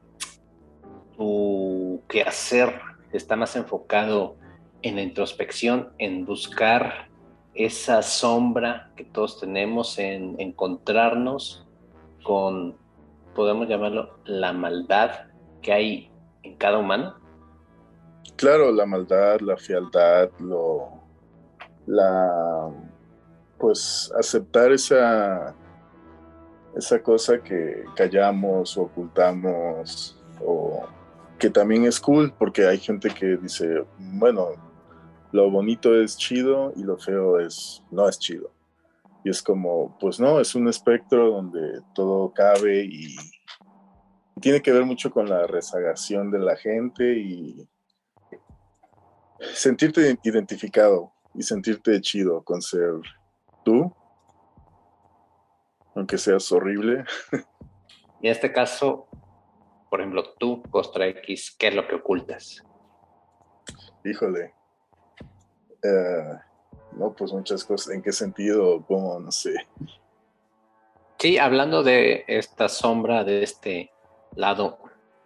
Tu 1.17 2.03
quehacer 2.09 2.81
está 3.13 3.37
más 3.37 3.57
enfocado 3.57 4.37
en 4.83 4.97
la 4.97 5.03
introspección, 5.03 5.91
en 5.99 6.25
buscar 6.25 7.09
esa 7.55 8.03
sombra 8.03 8.91
que 8.97 9.05
todos 9.05 9.41
tenemos, 9.41 9.99
en 9.99 10.37
encontrarnos 10.39 11.67
con, 12.23 12.77
podemos 13.35 13.69
llamarlo, 13.69 14.19
la 14.25 14.53
maldad 14.53 15.27
que 15.61 15.73
hay 15.73 16.11
en 16.43 16.57
cada 16.57 16.79
humano? 16.79 17.17
Claro, 18.37 18.73
la 18.73 18.87
maldad, 18.87 19.41
la 19.41 19.57
fialdad, 19.57 20.31
lo, 20.39 20.89
la, 21.87 22.71
pues 23.61 24.11
aceptar 24.19 24.73
esa, 24.73 25.55
esa 26.75 27.03
cosa 27.03 27.41
que 27.43 27.85
callamos 27.95 28.77
o 28.77 28.83
ocultamos 28.83 30.19
o 30.45 30.87
que 31.39 31.51
también 31.51 31.85
es 31.85 32.01
cool 32.01 32.33
porque 32.39 32.67
hay 32.67 32.79
gente 32.79 33.11
que 33.11 33.37
dice, 33.37 33.85
bueno, 33.99 34.49
lo 35.33 35.51
bonito 35.51 35.95
es 36.01 36.17
chido 36.17 36.73
y 36.75 36.83
lo 36.83 36.97
feo 36.99 37.39
es 37.39 37.83
no 37.91 38.09
es 38.09 38.19
chido. 38.19 38.51
Y 39.23 39.29
es 39.31 39.43
como, 39.43 39.99
pues 40.01 40.19
no, 40.19 40.41
es 40.41 40.55
un 40.55 40.67
espectro 40.67 41.31
donde 41.31 41.83
todo 41.95 42.33
cabe 42.33 42.85
y 42.85 43.17
tiene 44.41 44.63
que 44.63 44.73
ver 44.73 44.87
mucho 44.87 45.11
con 45.11 45.29
la 45.29 45.47
rezagación 45.47 46.31
de 46.31 46.39
la 46.39 46.57
gente 46.57 47.19
y 47.19 47.69
sentirte 49.53 50.19
identificado 50.23 51.13
y 51.35 51.43
sentirte 51.43 52.01
chido 52.01 52.43
con 52.43 52.63
ser 52.63 52.95
tú, 53.65 53.95
aunque 55.95 56.19
seas 56.19 56.51
horrible. 56.53 57.05
Y 58.23 58.27
en 58.27 58.33
este 58.33 58.53
caso, 58.53 59.09
por 59.89 60.01
ejemplo, 60.01 60.35
tú, 60.39 60.63
Costra 60.71 61.07
X, 61.07 61.57
¿qué 61.59 61.69
es 61.69 61.75
lo 61.75 61.89
que 61.89 61.97
ocultas? 61.97 62.63
Híjole. 64.05 64.55
Eh, 65.83 66.39
no, 66.93 67.13
pues 67.15 67.33
muchas 67.33 67.65
cosas. 67.65 67.95
¿En 67.95 68.03
qué 68.03 68.13
sentido? 68.13 68.85
¿Cómo? 68.87 69.19
No 69.19 69.33
sé. 69.33 69.55
Sí, 71.19 71.39
hablando 71.39 71.83
de 71.83 72.25
esta 72.29 72.69
sombra, 72.69 73.25
de 73.25 73.43
este 73.43 73.91
lado 74.37 74.79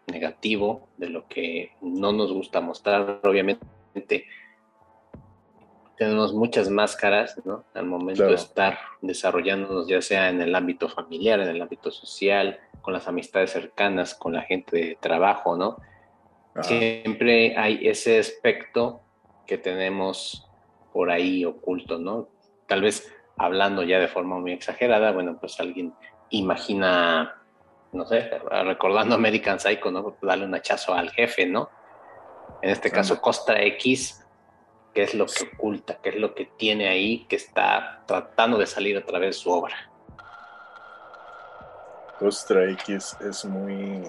negativo, 0.07 0.89
de 0.97 1.09
lo 1.09 1.27
que 1.29 1.73
no 1.81 2.13
nos 2.13 2.33
gusta 2.33 2.61
mostrar. 2.61 3.21
Obviamente 3.25 4.27
tenemos 5.97 6.33
muchas 6.33 6.69
máscaras, 6.71 7.41
¿no? 7.45 7.65
Al 7.75 7.87
momento 7.87 8.27
de 8.27 8.35
estar 8.35 8.79
desarrollándonos, 9.01 9.87
ya 9.87 10.03
sea 10.03 10.29
en 10.29 10.41
el 10.41 10.55
ámbito 10.55 10.89
familiar, 10.89 11.41
en 11.41 11.49
el 11.49 11.63
ámbito 11.63 11.91
social, 11.91 12.59
con 12.83 12.93
las 12.93 13.07
amistades 13.07 13.53
cercanas, 13.53 14.15
con 14.15 14.33
la 14.33 14.43
gente 14.43 14.77
de 14.77 14.99
trabajo, 15.01 15.57
¿no? 15.57 15.79
Siempre 16.61 17.57
hay 17.57 17.87
ese 17.89 18.19
aspecto 18.19 19.01
que 19.47 19.59
tenemos 19.59 20.49
por 20.93 21.11
ahí 21.11 21.45
oculto, 21.45 21.99
¿no? 21.99 22.29
Tal 22.67 22.83
vez 22.83 23.13
hablando 23.37 23.83
ya 23.83 23.99
de 23.99 24.09
forma 24.09 24.39
muy 24.39 24.53
exagerada, 24.53 25.13
bueno, 25.13 25.39
pues 25.41 25.59
alguien 25.59 25.93
imagina, 26.31 27.43
no 27.93 28.07
sé, 28.07 28.31
recordando 28.65 29.15
American 29.15 29.59
Psycho, 29.59 29.91
¿no? 29.91 30.17
Darle 30.23 30.47
un 30.47 30.55
hachazo 30.55 30.95
al 30.95 31.11
jefe, 31.11 31.47
¿no? 31.47 31.69
En 32.63 32.71
este 32.71 32.91
caso, 32.91 33.21
Costa 33.21 33.61
X, 33.61 34.24
¿qué 34.95 35.03
es 35.03 35.15
lo 35.15 35.27
que 35.27 35.51
oculta? 35.55 35.99
¿Qué 36.03 36.11
es 36.11 36.17
lo 36.17 36.35
que 36.35 36.47
tiene 36.47 36.89
ahí 36.89 37.27
que 37.27 37.37
está 37.37 38.03
tratando 38.07 38.59
de 38.59 38.67
salir 38.67 38.97
a 38.97 39.05
través 39.05 39.29
de 39.29 39.33
su 39.35 39.51
obra? 39.51 39.75
Costa 42.19 42.65
X 42.71 43.17
es 43.21 43.45
muy, 43.45 44.05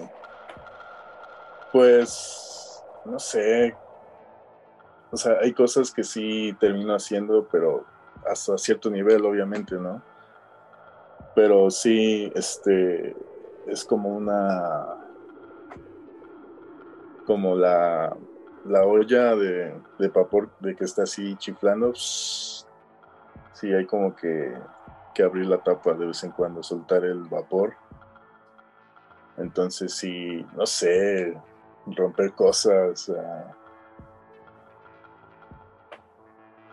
pues, 1.72 2.82
no 3.04 3.18
sé, 3.18 3.76
o 5.10 5.16
sea, 5.16 5.38
hay 5.42 5.52
cosas 5.52 5.92
que 5.92 6.04
sí 6.04 6.56
termino 6.60 6.94
haciendo, 6.94 7.48
pero 7.50 7.84
hasta 8.28 8.58
cierto 8.58 8.90
nivel, 8.90 9.24
obviamente, 9.24 9.76
¿no? 9.76 10.02
Pero 11.34 11.70
sí, 11.70 12.30
este, 12.34 13.14
es 13.66 13.84
como 13.84 14.08
una, 14.10 15.04
como 17.24 17.56
la, 17.56 18.16
la 18.68 18.84
olla 18.84 19.34
de, 19.34 19.74
de 19.98 20.08
vapor 20.08 20.50
de 20.60 20.74
que 20.74 20.84
está 20.84 21.04
así 21.04 21.36
chiflando. 21.36 21.92
sí, 21.94 22.64
hay 23.62 23.86
como 23.86 24.14
que, 24.14 24.54
que 25.14 25.22
abrir 25.22 25.46
la 25.46 25.58
tapa 25.58 25.94
de 25.94 26.06
vez 26.06 26.22
en 26.24 26.30
cuando, 26.32 26.62
soltar 26.62 27.04
el 27.04 27.22
vapor. 27.24 27.74
Entonces 29.36 29.92
sí, 29.92 30.44
no 30.56 30.66
sé, 30.66 31.36
romper 31.86 32.32
cosas. 32.32 33.10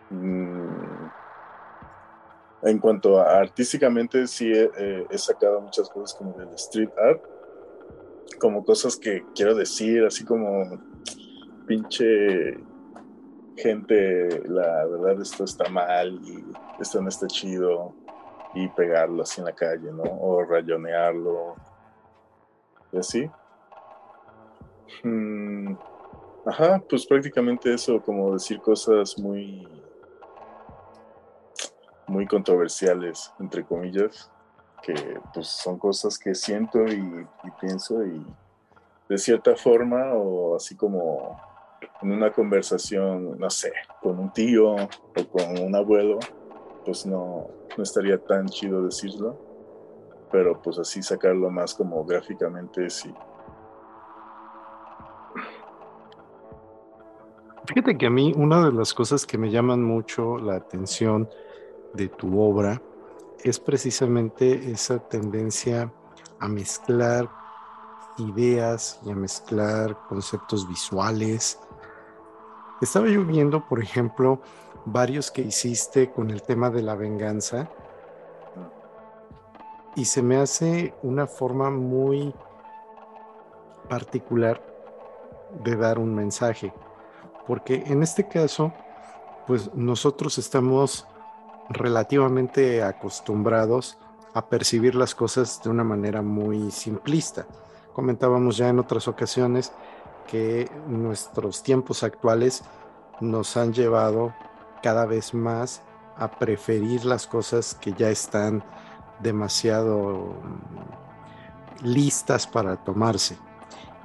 Mm, 0.10 1.10
en 2.64 2.80
cuanto 2.80 3.20
a 3.20 3.40
artísticamente, 3.40 4.26
sí 4.28 4.52
eh, 4.54 5.06
he, 5.10 5.18
sacado 5.18 5.60
muchas 5.60 5.90
cosas 5.90 6.14
como 6.18 6.34
del 6.38 6.50
street 6.54 6.92
art, 6.98 7.22
como 8.40 8.64
cosas 8.64 8.96
que 8.96 9.26
quiero 9.36 9.56
decir, 9.56 10.06
así 10.06 10.24
como 10.24 10.80
pinche 11.66 12.58
gente, 13.56 14.48
la 14.48 14.86
verdad 14.86 15.22
esto 15.22 15.44
está 15.44 15.70
mal 15.70 16.20
y 16.24 16.44
esto 16.80 17.02
no 17.02 17.10
está 17.10 17.28
chido, 17.28 17.94
y 18.54 18.68
pegarlo 18.70 19.24
así 19.24 19.42
en 19.42 19.46
la 19.46 19.54
calle, 19.54 19.92
¿no? 19.92 20.04
O 20.04 20.44
rayonearlo, 20.44 21.56
y 22.92 22.98
así. 22.98 23.30
Mm, 25.04 25.76
ajá, 26.46 26.82
pues 26.88 27.06
prácticamente 27.06 27.74
eso, 27.74 28.02
como 28.02 28.34
decir 28.34 28.60
cosas 28.62 29.18
muy 29.18 29.68
muy 32.06 32.28
controversiales, 32.28 33.32
entre 33.40 33.64
comillas, 33.66 34.30
que 34.84 34.94
pues 35.34 35.48
son 35.48 35.80
cosas 35.80 36.20
que 36.20 36.36
siento 36.36 36.86
y, 36.86 37.26
pienso 37.60 38.06
y 38.06 38.24
de 39.10 39.18
cierta 39.18 39.56
forma 39.56 40.14
o 40.14 40.56
así 40.56 40.76
como 40.76 41.40
en 42.04 42.12
una 42.12 42.32
conversación, 42.32 43.38
no 43.38 43.50
sé, 43.50 43.72
con 44.02 44.20
un 44.20 44.32
tío 44.32 44.74
o 44.74 45.28
con 45.32 45.58
un 45.60 45.76
abuelo, 45.76 46.20
pues 46.86 47.06
no, 47.06 47.48
no 47.78 47.84
estaría 47.84 48.18
tan 48.18 48.48
chido 48.48 48.84
decirlo, 48.84 49.38
pero 50.32 50.62
pues 50.62 50.80
así 50.80 51.02
sacarlo 51.02 51.50
más 51.50 51.74
como 51.74 52.04
gráficamente 52.04 52.90
sí. 52.90 53.14
Fíjate 57.66 57.98
que 57.98 58.08
a 58.08 58.10
mí 58.10 58.34
una 58.36 58.66
de 58.66 58.74
las 58.74 58.94
cosas 58.94 59.26
que 59.26 59.38
me 59.38 59.50
llaman 59.50 59.82
mucho 59.82 60.38
la 60.38 60.56
atención 60.56 61.30
de 61.94 62.10
tu 62.10 62.40
obra 62.42 62.82
es 63.42 63.60
precisamente 63.60 64.72
esa 64.72 65.00
tendencia 65.00 65.92
a 66.40 66.48
mezclar 66.50 67.30
ideas 68.18 69.00
y 69.06 69.12
a 69.12 69.16
mezclar 69.16 69.98
conceptos 70.10 70.68
visuales. 70.68 71.60
Estaba 72.84 73.08
yo 73.08 73.24
viendo, 73.24 73.66
por 73.66 73.82
ejemplo, 73.82 74.42
varios 74.84 75.32
que 75.32 75.42
hiciste 75.42 76.12
con 76.12 76.32
el 76.32 76.42
tema 76.42 76.70
de 76.70 76.82
la 76.82 76.96
venganza 76.96 77.70
y 79.96 80.04
se 80.04 80.22
me 80.22 80.36
hace 80.36 80.94
una 81.02 81.26
forma 81.26 81.70
muy 81.70 82.36
particular 83.88 84.62
de 85.64 85.78
dar 85.78 85.98
un 85.98 86.14
mensaje, 86.14 86.74
porque 87.48 87.86
en 87.88 88.04
este 88.04 88.28
caso, 88.28 88.74
pues 89.48 89.74
nosotros 89.74 90.38
estamos 90.38 91.08
relativamente 91.70 92.84
acostumbrados 92.84 93.98
a 94.34 94.50
percibir 94.50 94.94
las 94.94 95.16
cosas 95.16 95.64
de 95.64 95.70
una 95.70 95.86
manera 95.86 96.22
muy 96.22 96.70
simplista. 96.70 97.46
Comentábamos 97.94 98.58
ya 98.58 98.68
en 98.68 98.80
otras 98.80 99.08
ocasiones 99.08 99.72
que 100.26 100.70
nuestros 100.88 101.64
tiempos 101.64 102.04
actuales 102.04 102.64
nos 103.20 103.58
han 103.58 103.74
llevado 103.74 104.34
cada 104.82 105.06
vez 105.06 105.34
más 105.34 105.82
a 106.18 106.30
preferir 106.30 107.06
las 107.06 107.28
cosas 107.28 107.76
que 107.76 107.94
ya 107.94 108.10
están 108.10 108.64
demasiado 109.22 110.36
listas 111.82 112.48
para 112.48 112.78
tomarse 112.78 113.38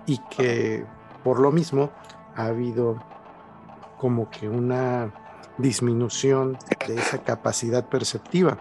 y 0.06 0.18
que 0.30 0.86
por 1.24 1.40
lo 1.40 1.50
mismo 1.52 1.90
ha 2.36 2.46
habido 2.46 2.98
como 3.98 4.30
que 4.30 4.48
una 4.48 5.12
disminución 5.58 6.56
de 6.86 6.94
esa 6.96 7.18
capacidad 7.18 7.88
perceptiva. 7.88 8.58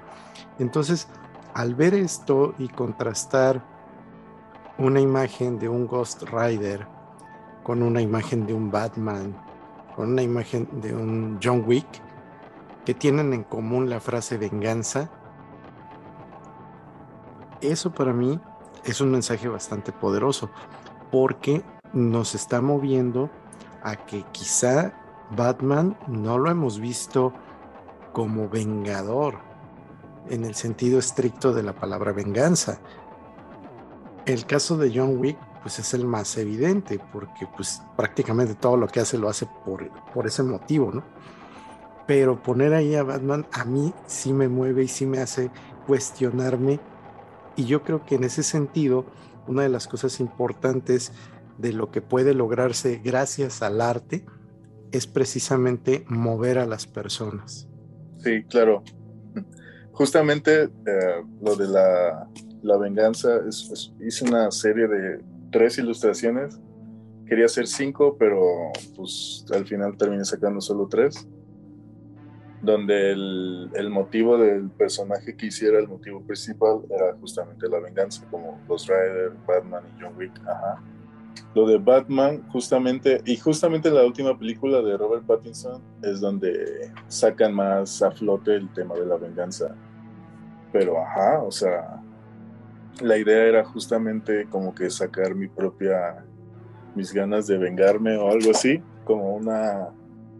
Entonces, 0.59 1.07
al 1.53 1.75
ver 1.75 1.93
esto 1.93 2.53
y 2.57 2.67
contrastar 2.67 3.63
una 4.77 4.99
imagen 4.99 5.59
de 5.59 5.69
un 5.69 5.87
Ghost 5.87 6.23
Rider 6.23 6.87
con 7.67 7.83
una 7.83 8.01
imagen 8.01 8.47
de 8.47 8.53
un 8.53 8.71
Batman, 8.71 9.35
con 9.93 10.13
una 10.13 10.21
imagen 10.21 10.69
de 10.79 10.95
un 10.95 11.37
John 11.43 11.65
Wick, 11.67 11.85
que 12.85 12.93
tienen 12.93 13.33
en 13.33 13.43
común 13.43 13.89
la 13.89 13.99
frase 13.99 14.37
venganza, 14.37 15.11
eso 17.59 17.91
para 17.91 18.13
mí 18.13 18.39
es 18.85 19.01
un 19.01 19.11
mensaje 19.11 19.49
bastante 19.49 19.91
poderoso, 19.91 20.49
porque 21.11 21.61
nos 21.91 22.35
está 22.35 22.61
moviendo 22.61 23.29
a 23.83 23.97
que 23.97 24.23
quizá 24.31 24.93
Batman 25.35 25.97
no 26.07 26.37
lo 26.37 26.49
hemos 26.49 26.79
visto 26.79 27.33
como 28.13 28.47
vengador 28.47 29.39
en 30.29 30.45
el 30.45 30.55
sentido 30.55 30.99
estricto 30.99 31.51
de 31.51 31.63
la 31.63 31.73
palabra 31.73 32.13
venganza. 32.13 32.79
El 34.25 34.45
caso 34.45 34.77
de 34.77 34.89
John 34.95 35.17
Wick 35.17 35.37
pues 35.67 35.79
es 35.79 35.93
el 35.93 36.05
más 36.05 36.37
evidente 36.37 36.97
porque 37.11 37.45
pues 37.57 37.81
prácticamente 37.97 38.55
todo 38.55 38.77
lo 38.77 38.87
que 38.87 39.01
hace 39.01 39.17
lo 39.17 39.27
hace 39.27 39.49
por, 39.65 39.91
por 40.13 40.25
ese 40.25 40.41
motivo, 40.41 40.93
¿no? 40.93 41.03
Pero 42.07 42.41
poner 42.41 42.73
ahí 42.73 42.95
a 42.95 43.03
Batman 43.03 43.45
a 43.51 43.65
mí 43.65 43.93
sí 44.05 44.31
me 44.31 44.47
mueve 44.47 44.85
y 44.85 44.87
sí 44.87 45.05
me 45.05 45.19
hace 45.19 45.51
cuestionarme 45.85 46.79
y 47.57 47.65
yo 47.65 47.83
creo 47.83 48.05
que 48.05 48.15
en 48.15 48.23
ese 48.23 48.43
sentido 48.43 49.07
una 49.45 49.63
de 49.63 49.67
las 49.67 49.89
cosas 49.89 50.21
importantes 50.21 51.11
de 51.57 51.73
lo 51.73 51.91
que 51.91 52.01
puede 52.01 52.33
lograrse 52.33 53.01
gracias 53.03 53.61
al 53.61 53.81
arte 53.81 54.25
es 54.93 55.05
precisamente 55.05 56.05
mover 56.07 56.59
a 56.59 56.65
las 56.65 56.87
personas. 56.87 57.67
Sí, 58.19 58.41
claro. 58.45 58.83
Justamente 59.91 60.63
eh, 60.63 60.69
lo 61.41 61.57
de 61.57 61.67
la, 61.67 62.29
la 62.61 62.77
venganza, 62.77 63.41
es, 63.45 63.91
hice 63.99 64.23
una 64.23 64.49
serie 64.49 64.87
de 64.87 65.36
tres 65.51 65.77
ilustraciones. 65.77 66.59
Quería 67.25 67.45
hacer 67.45 67.67
cinco, 67.67 68.15
pero 68.17 68.71
pues 68.95 69.45
al 69.53 69.65
final 69.65 69.97
terminé 69.97 70.23
sacando 70.25 70.61
solo 70.61 70.87
tres. 70.87 71.27
Donde 72.61 73.11
el, 73.11 73.89
motivo 73.91 74.37
del 74.37 74.69
personaje 74.71 75.35
que 75.35 75.47
hiciera, 75.47 75.79
el 75.79 75.87
motivo 75.87 76.21
principal, 76.21 76.81
era 76.89 77.15
justamente 77.19 77.69
la 77.69 77.79
venganza, 77.79 78.25
como 78.31 78.59
Ghost 78.67 78.89
Rider, 78.89 79.33
Batman 79.47 79.83
y 79.95 80.01
John 80.01 80.13
Wick. 80.17 80.31
Ajá 80.47 80.81
lo 81.53 81.65
de 81.65 81.77
Batman, 81.77 82.43
justamente, 82.49 83.21
y 83.25 83.35
justamente 83.37 83.89
la 83.89 84.05
última 84.05 84.37
película 84.37 84.81
de 84.81 84.97
Robert 84.97 85.25
Pattinson 85.25 85.81
es 86.03 86.19
donde 86.19 86.91
sacan 87.07 87.53
más 87.53 88.01
a 88.01 88.11
flote 88.11 88.55
el 88.55 88.71
tema 88.73 88.95
de 88.95 89.05
la 89.05 89.17
venganza. 89.17 89.75
Pero, 90.71 91.01
ajá, 91.01 91.41
o 91.41 91.51
sea, 91.51 92.01
la 93.01 93.17
idea 93.17 93.45
era 93.45 93.63
justamente 93.63 94.47
como 94.49 94.73
que 94.73 94.89
sacar 94.89 95.35
mi 95.35 95.47
propia 95.47 96.25
mis 96.95 97.13
ganas 97.13 97.45
de 97.45 97.57
vengarme 97.57 98.17
o 98.17 98.29
algo 98.29 98.51
así, 98.51 98.81
como 99.05 99.35
una, 99.35 99.89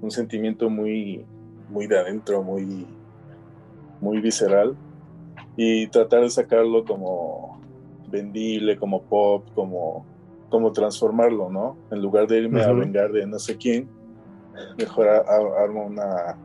un 0.02 0.10
sentimiento 0.10 0.70
muy, 0.70 1.24
muy 1.70 1.86
de 1.86 2.00
adentro, 2.00 2.42
muy, 2.42 2.88
muy 4.02 4.20
visceral, 4.20 4.76
y 5.56 5.88
tratar 5.88 6.22
de 6.22 6.30
sacarlo 6.32 6.84
como 6.84 7.62
vendible, 8.10 8.78
como 8.78 9.04
pop, 9.04 9.46
como, 9.54 10.06
como 10.50 10.72
transformarlo, 10.72 11.50
¿no? 11.50 11.78
En 11.92 12.02
lugar 12.02 12.28
de 12.28 12.40
irme 12.40 12.64
a 12.64 12.72
vengar 12.72 13.12
de 13.12 13.28
no 13.28 13.38
sé 13.38 13.56
quién, 13.56 13.88
mejor 14.78 15.08
armo 15.08 15.86
una, 15.86 16.38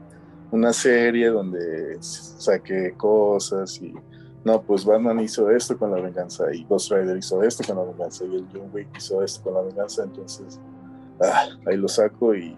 una 0.50 0.72
serie 0.74 1.28
donde 1.28 1.96
saque 2.00 2.92
cosas 2.96 3.80
y 3.80 3.94
no, 4.44 4.62
pues 4.62 4.84
Batman 4.84 5.20
hizo 5.20 5.50
esto 5.50 5.78
con 5.78 5.92
la 5.92 6.00
venganza 6.00 6.52
y 6.52 6.64
Ghost 6.64 6.90
Rider 6.90 7.16
hizo 7.16 7.42
esto 7.42 7.62
con 7.64 7.76
la 7.76 7.84
venganza 7.84 8.24
y 8.24 8.34
el 8.34 8.46
John 8.52 8.70
Wick 8.72 8.88
hizo 8.96 9.22
esto 9.22 9.42
con 9.42 9.54
la 9.54 9.62
venganza, 9.62 10.02
entonces 10.02 10.60
ah, 11.22 11.48
ahí 11.66 11.76
lo 11.76 11.88
saco 11.88 12.34
y, 12.34 12.56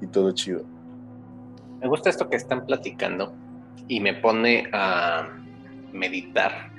y 0.00 0.06
todo 0.06 0.32
chido. 0.32 0.64
Me 1.80 1.88
gusta 1.88 2.10
esto 2.10 2.28
que 2.28 2.36
están 2.36 2.64
platicando 2.64 3.32
y 3.88 4.00
me 4.00 4.14
pone 4.14 4.68
a 4.72 5.28
meditar 5.92 6.70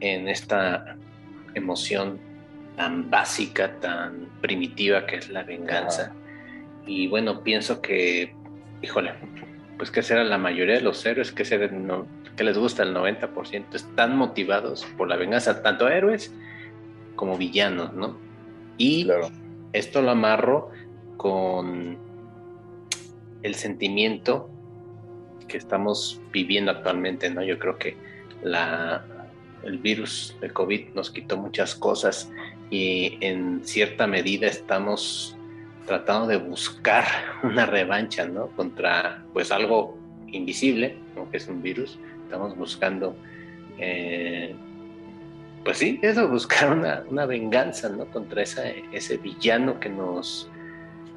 en 0.00 0.28
esta 0.28 0.96
emoción 1.54 2.18
tan 2.76 3.10
básica, 3.10 3.78
tan 3.80 4.28
primitiva 4.40 5.06
que 5.06 5.16
es 5.16 5.30
la 5.30 5.42
venganza. 5.42 6.12
Y 6.86 7.06
bueno, 7.08 7.42
pienso 7.42 7.80
que, 7.80 8.34
híjole, 8.82 9.12
pues 9.76 9.90
que 9.90 10.02
será 10.02 10.24
la 10.24 10.38
mayoría 10.38 10.76
de 10.76 10.80
los 10.80 11.04
héroes 11.04 11.32
que, 11.32 11.44
que 12.42 12.46
les 12.46 12.58
gusta 12.58 12.82
el 12.82 12.92
90%, 12.92 13.72
están 13.72 14.16
motivados 14.16 14.84
por 14.96 15.06
la 15.06 15.14
venganza, 15.14 15.62
tanto 15.62 15.88
héroes 15.88 16.34
como 17.14 17.38
villanos, 17.38 17.92
¿no? 17.92 18.18
Y 18.78 19.08
esto 19.72 20.02
lo 20.02 20.10
amarro 20.10 20.70
con 21.16 21.96
el 23.44 23.54
sentimiento 23.54 24.50
que 25.46 25.56
estamos 25.56 26.20
viviendo 26.32 26.72
actualmente, 26.72 27.30
¿no? 27.30 27.44
Yo 27.44 27.60
creo 27.60 27.78
que 27.78 27.96
la, 28.42 29.04
el 29.62 29.78
virus 29.78 30.36
de 30.40 30.50
COVID 30.50 30.94
nos 30.94 31.12
quitó 31.12 31.36
muchas 31.36 31.76
cosas 31.76 32.28
y 32.70 33.18
en 33.20 33.60
cierta 33.64 34.08
medida 34.08 34.48
estamos 34.48 35.36
tratando 35.86 36.26
de 36.26 36.38
buscar 36.38 37.04
una 37.44 37.66
revancha, 37.66 38.26
¿no? 38.26 38.48
Contra, 38.48 39.22
pues, 39.32 39.52
algo 39.52 39.96
invisible, 40.32 40.96
¿no? 41.14 41.30
que 41.30 41.36
es 41.36 41.46
un 41.46 41.62
virus. 41.62 41.98
Estamos 42.32 42.56
buscando, 42.56 43.14
eh, 43.76 44.54
pues 45.62 45.76
sí, 45.76 45.98
eso, 46.00 46.26
buscar 46.28 46.72
una, 46.72 47.04
una 47.10 47.26
venganza, 47.26 47.90
¿no? 47.90 48.06
Contra 48.06 48.42
ese 48.42 49.16
villano 49.18 49.78
que 49.78 49.90
nos, 49.90 50.48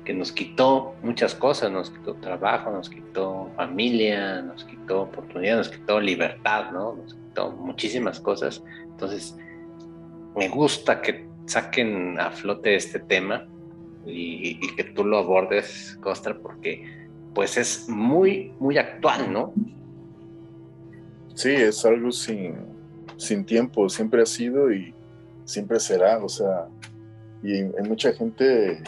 que 0.03 0.13
nos 0.13 0.33
quitó 0.33 0.93
muchas 1.03 1.33
cosas, 1.33 1.71
nos 1.71 1.89
quitó 1.89 2.15
trabajo, 2.15 2.69
nos 2.69 2.89
quitó 2.89 3.49
familia, 3.55 4.41
nos 4.41 4.65
quitó 4.65 5.03
oportunidad, 5.03 5.55
nos 5.55 5.69
quitó 5.69 6.01
libertad, 6.01 6.71
¿no? 6.73 6.95
Nos 6.95 7.13
quitó 7.13 7.51
muchísimas 7.51 8.19
cosas. 8.19 8.61
Entonces, 8.83 9.37
me 10.35 10.49
gusta 10.49 11.01
que 11.01 11.29
saquen 11.45 12.19
a 12.19 12.31
flote 12.31 12.75
este 12.75 12.99
tema 12.99 13.47
y, 14.05 14.59
que 14.75 14.83
tú 14.83 15.05
lo 15.05 15.19
abordes, 15.19 15.97
Costa, 16.01 16.37
porque 16.37 16.83
pues 17.33 17.55
es 17.55 17.87
muy, 17.87 18.51
muy 18.59 18.77
actual, 18.77 19.31
¿no? 19.31 19.53
Sí, 21.35 21.49
es 21.49 21.85
algo 21.85 22.11
sin, 22.11 22.55
sin 23.17 23.45
tiempo, 23.45 23.89
siempre 23.89 24.21
ha 24.21 24.25
sido 24.25 24.73
y 24.73 24.93
siempre 25.43 25.79
será, 25.79 26.23
o 26.23 26.29
sea, 26.29 26.67
y 27.43 27.53
hay 27.53 27.87
mucha 27.87 28.13
gente 28.13 28.81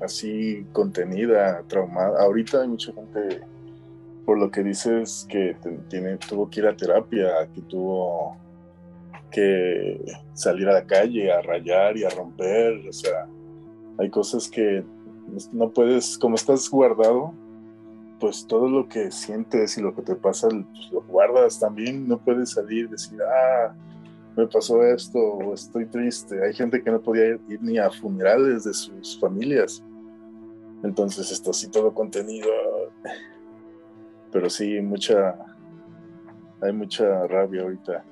así 0.00 0.66
contenida, 0.72 1.62
traumada. 1.66 2.22
Ahorita 2.22 2.62
hay 2.62 2.68
mucha 2.68 2.92
gente, 2.92 3.40
por 4.26 4.38
lo 4.38 4.50
que 4.50 4.62
dices, 4.62 5.26
que 5.28 5.56
tiene, 5.88 6.18
tuvo 6.18 6.48
que 6.50 6.60
ir 6.60 6.66
a 6.66 6.76
terapia, 6.76 7.48
que 7.54 7.62
tuvo 7.62 8.36
que 9.30 10.00
salir 10.34 10.68
a 10.68 10.74
la 10.74 10.84
calle 10.84 11.32
a 11.32 11.40
rayar 11.40 11.96
y 11.96 12.04
a 12.04 12.10
romper, 12.10 12.86
o 12.88 12.92
sea, 12.92 13.26
hay 13.98 14.10
cosas 14.10 14.48
que 14.48 14.84
no 15.52 15.70
puedes, 15.70 16.18
como 16.18 16.36
estás 16.36 16.68
guardado, 16.68 17.32
pues 18.20 18.46
todo 18.46 18.68
lo 18.68 18.88
que 18.88 19.10
sientes 19.10 19.76
y 19.78 19.82
lo 19.82 19.94
que 19.94 20.02
te 20.02 20.14
pasa, 20.14 20.48
pues 20.48 20.90
lo 20.92 21.02
guardas 21.02 21.58
también, 21.58 22.08
no 22.08 22.18
puedes 22.18 22.50
salir 22.50 22.86
y 22.86 22.88
decir, 22.88 23.18
ah, 23.22 23.74
me 24.36 24.46
pasó 24.46 24.82
esto, 24.82 25.18
o 25.18 25.54
estoy 25.54 25.86
triste. 25.86 26.44
Hay 26.44 26.54
gente 26.54 26.82
que 26.82 26.90
no 26.90 27.00
podía 27.00 27.28
ir, 27.28 27.40
ni 27.60 27.78
a 27.78 27.90
funerales 27.90 28.64
de 28.64 28.74
sus 28.74 29.18
familias. 29.20 29.82
Entonces 30.82 31.30
está 31.30 31.50
así 31.50 31.70
todo 31.70 31.94
contenido. 31.94 32.48
Pero 34.32 34.50
sí, 34.50 34.80
mucha, 34.80 35.36
hay 36.60 36.72
mucha 36.72 37.26
rabia 37.26 37.62
ahorita. 37.62 38.04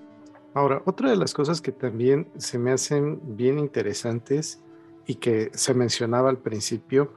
Ahora, 0.55 0.83
otra 0.85 1.11
de 1.11 1.17
las 1.17 1.35
cosas 1.35 1.61
que 1.61 1.73
también 1.73 2.29
se 2.37 2.59
me 2.59 2.73
hacen 2.73 3.21
bien 3.37 3.59
interesantes 3.59 4.63
y 5.07 5.17
que 5.17 5.51
se 5.55 5.75
mencionaba 5.75 6.31
al 6.31 6.39
principio 6.39 7.13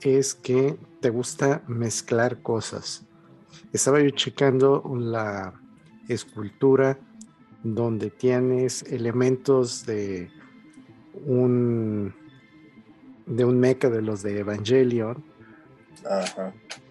es 0.00 0.34
que 0.34 0.76
te 1.00 1.10
gusta 1.10 1.62
mezclar 1.66 2.42
cosas. 2.42 3.04
Estaba 3.72 4.00
yo 4.00 4.10
checando 4.10 4.82
la 4.98 5.60
escultura 6.08 6.98
donde 7.62 8.10
tienes 8.10 8.82
elementos 8.84 9.86
de 9.86 10.30
un 11.24 12.14
de 13.26 13.44
un 13.44 13.58
mecha 13.58 13.90
de 13.90 14.02
los 14.02 14.22
de 14.22 14.38
Evangelion 14.38 15.24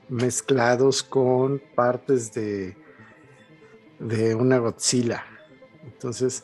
mezclados 0.10 1.02
con 1.02 1.62
partes 1.76 2.34
de 2.34 2.76
de 4.00 4.36
una 4.36 4.58
Godzilla. 4.58 5.24
Entonces, 5.86 6.44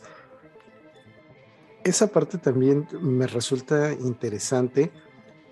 esa 1.84 2.08
parte 2.08 2.38
también 2.38 2.88
me 3.02 3.28
resulta 3.28 3.92
interesante 3.92 4.92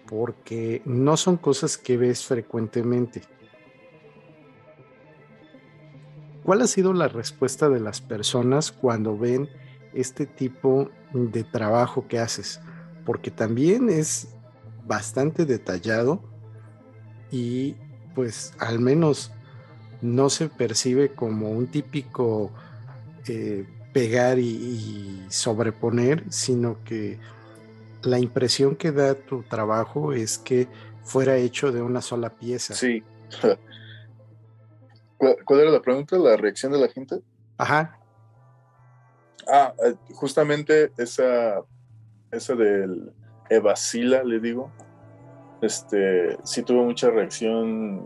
porque 0.09 0.81
no 0.85 1.17
son 1.17 1.37
cosas 1.37 1.77
que 1.77 1.95
ves 1.95 2.25
frecuentemente. 2.25 3.21
¿Cuál 6.43 6.63
ha 6.63 6.67
sido 6.67 6.93
la 6.93 7.07
respuesta 7.07 7.69
de 7.69 7.79
las 7.79 8.01
personas 8.01 8.71
cuando 8.71 9.15
ven 9.15 9.47
este 9.93 10.25
tipo 10.25 10.89
de 11.13 11.43
trabajo 11.43 12.07
que 12.07 12.17
haces? 12.17 12.59
Porque 13.05 13.29
también 13.29 13.87
es 13.89 14.29
bastante 14.87 15.45
detallado 15.45 16.19
y 17.29 17.75
pues 18.15 18.53
al 18.57 18.79
menos 18.79 19.31
no 20.01 20.31
se 20.31 20.49
percibe 20.49 21.13
como 21.13 21.51
un 21.51 21.67
típico 21.67 22.49
eh, 23.27 23.67
pegar 23.93 24.39
y, 24.39 25.23
sobreponer, 25.29 26.23
sino 26.29 26.83
que 26.83 27.19
la 28.03 28.19
impresión 28.19 28.75
que 28.75 28.91
da 28.91 29.15
tu 29.15 29.43
trabajo 29.43 30.13
es 30.13 30.37
que 30.37 30.67
fuera 31.03 31.37
hecho 31.37 31.71
de 31.71 31.81
una 31.81 32.01
sola 32.01 32.29
pieza. 32.29 32.73
Sí. 32.73 33.03
¿Cuál, 35.45 35.59
era 35.59 35.71
la 35.71 35.81
pregunta? 35.81 36.17
¿La 36.17 36.37
reacción 36.37 36.71
de 36.71 36.79
la 36.79 36.87
gente? 36.87 37.21
Ajá. 37.57 37.99
Ah, 39.51 39.73
eh, 39.85 39.95
justamente 40.13 40.93
esa, 40.97 41.61
esa 42.31 42.55
del 42.55 43.11
Evasila, 43.49 44.23
le 44.23 44.39
digo, 44.39 44.71
este, 45.61 46.37
sí 46.43 46.63
tuvo 46.63 46.85
mucha 46.85 47.09
reacción 47.09 48.05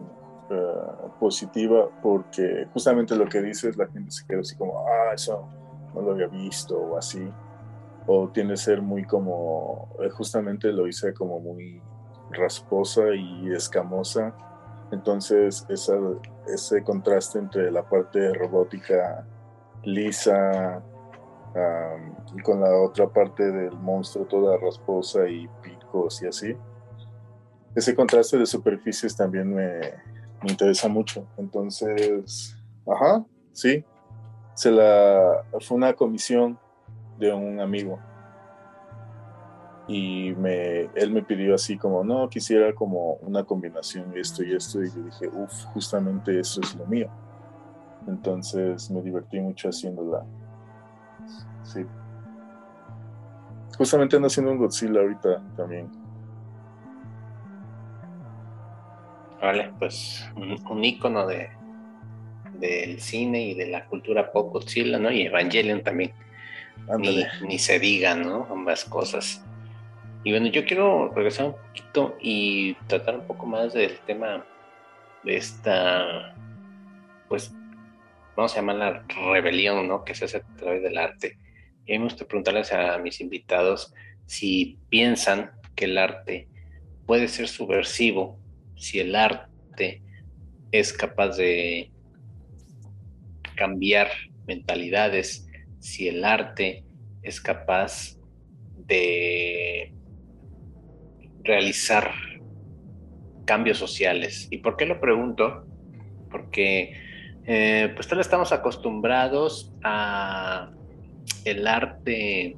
eh, 0.50 1.10
positiva 1.20 1.90
porque 2.02 2.68
justamente 2.74 3.16
lo 3.16 3.28
que 3.28 3.42
dices, 3.42 3.78
la 3.78 3.88
gente 3.88 4.12
se 4.12 4.26
quedó 4.26 4.40
así 4.40 4.56
como, 4.56 4.80
ah, 4.88 5.14
eso 5.14 5.48
no 5.94 6.02
lo 6.02 6.14
había 6.14 6.28
visto 6.28 6.78
o 6.78 6.98
así. 6.98 7.32
O 8.06 8.30
tiene 8.30 8.52
que 8.52 8.58
ser 8.58 8.82
muy 8.82 9.06
como, 9.06 9.90
eh, 10.02 10.10
justamente 10.10 10.72
lo 10.72 10.88
hice 10.88 11.14
como 11.14 11.40
muy 11.40 11.82
rasposa 12.32 13.14
y 13.16 13.52
escamosa. 13.54 14.36
Entonces 14.92 15.66
esa, 15.70 15.98
ese 16.48 16.84
contraste 16.84 17.40
entre 17.40 17.72
la 17.72 17.84
parte 17.84 18.34
robótica 18.34 19.26
lisa 19.84 20.84
y 22.36 22.42
con 22.42 22.62
la 22.62 22.76
otra 22.76 23.08
parte 23.08 23.52
del 23.52 23.78
monstruo 23.78 24.26
toda 24.26 24.58
rasposa 24.58 25.28
y 25.28 25.48
picos 25.62 26.22
y 26.24 26.28
así. 26.28 26.58
Ese 27.76 27.96
contraste 27.96 28.38
de 28.38 28.46
superficies 28.46 29.16
también 29.16 29.54
me, 29.54 29.80
me 30.42 30.52
interesa 30.52 30.88
mucho. 30.88 31.28
Entonces, 31.38 32.56
ajá, 32.88 33.24
sí, 33.52 33.84
se 34.56 34.72
la 34.72 35.44
fue 35.60 35.78
una 35.78 35.94
comisión 35.94 36.58
de 37.18 37.34
un 37.34 37.60
amigo 37.60 38.00
y 39.88 40.34
me, 40.38 40.90
él 40.96 41.12
me 41.12 41.24
pidió 41.24 41.56
así 41.56 41.78
como, 41.78 42.04
no, 42.04 42.30
quisiera 42.30 42.74
como 42.74 43.16
una 43.16 43.44
combinación 43.44 44.16
esto 44.18 44.44
y 44.44 44.54
esto, 44.56 44.82
y 44.82 44.90
yo 44.90 45.04
dije, 45.04 45.28
uff, 45.28 45.66
justamente 45.74 46.40
eso 46.40 46.62
es 46.62 46.76
lo 46.76 46.86
mío. 46.86 47.10
Entonces 48.08 48.90
me 48.92 49.02
divertí 49.02 49.40
mucho 49.40 49.70
haciéndola. 49.70 50.26
Sí. 51.64 51.86
Justamente 53.78 54.16
ando 54.16 54.28
haciendo 54.28 54.52
un 54.52 54.58
Godzilla 54.58 55.02
ahorita 55.02 55.42
también. 55.58 55.90
Vale, 59.42 59.74
pues 59.80 60.26
un, 60.70 60.84
icono 60.84 61.28
de 61.28 61.50
del 62.60 63.02
cine 63.02 63.42
y 63.42 63.54
de 63.56 63.68
la 63.68 63.86
cultura 63.88 64.32
pop 64.32 64.54
Godzilla, 64.54 64.98
¿no? 64.98 65.12
Y 65.12 65.24
Evangelion 65.24 65.84
también. 65.84 66.14
Ni, 67.48 67.60
se 67.60 67.80
diga, 67.80 68.16
¿no? 68.16 68.48
Ambas 68.50 68.86
cosas. 68.86 69.44
Y 70.24 70.32
bueno, 70.32 70.48
yo 70.48 70.66
quiero 70.66 71.14
regresar 71.14 71.48
un 71.48 71.54
poquito 71.54 72.18
y 72.22 72.76
tratar 72.88 73.16
un 73.16 73.28
poco 73.28 73.46
más 73.46 73.74
del 73.74 74.00
tema 74.00 74.46
de 75.24 75.38
esta, 75.38 76.36
pues, 77.28 77.54
vamos 78.36 78.54
a 78.54 78.58
llamarla 78.58 79.06
rebelión, 79.32 79.88
¿no? 79.88 80.04
Que 80.04 80.16
se 80.16 80.26
hace 80.26 80.38
a 80.38 80.56
través 80.58 80.82
del 80.84 80.98
arte. 80.98 81.38
Y 81.86 81.98
me 81.98 82.06
gusta 82.06 82.26
preguntarles 82.26 82.72
a 82.72 82.98
mis 82.98 83.20
invitados 83.22 83.94
si 84.26 84.80
piensan 84.90 85.52
que 85.76 85.86
el 85.86 85.98
arte 85.98 86.48
puede 87.06 87.28
ser 87.28 87.48
subversivo, 87.48 88.40
si 88.76 89.00
el 89.00 89.16
arte 89.16 90.02
es 90.72 90.94
capaz 90.94 91.38
de 91.38 91.92
cambiar 93.56 94.10
mentalidades, 94.48 95.48
si 95.84 96.08
el 96.08 96.24
arte 96.24 96.86
es 97.22 97.42
capaz 97.42 98.18
de 98.78 99.94
realizar 101.44 102.10
cambios 103.44 103.80
sociales. 103.80 104.48
¿Y 104.50 104.60
por 104.60 104.78
qué 104.78 104.86
lo 104.86 105.02
pregunto? 105.02 105.68
Porque 106.32 106.96
eh, 107.46 107.92
pues 107.96 108.08
tal 108.08 108.22
estamos 108.22 108.54
acostumbrados 108.54 109.74
a 109.84 110.72
el 111.44 111.68
arte 111.68 112.56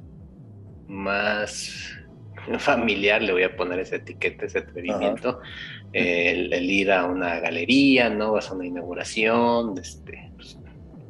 más 0.86 1.98
familiar, 2.60 3.22
le 3.22 3.32
voy 3.32 3.42
a 3.42 3.56
poner 3.56 3.80
esa 3.80 3.96
etiqueta, 3.96 4.46
ese 4.46 4.60
atrevimiento, 4.60 5.40
el, 5.92 6.70
ir 6.70 6.92
a 6.92 7.06
una 7.06 7.40
galería, 7.40 8.08
¿no? 8.08 8.32
Vas 8.32 8.50
a 8.50 8.54
una 8.54 8.66
inauguración, 8.66 9.76
este, 9.78 10.25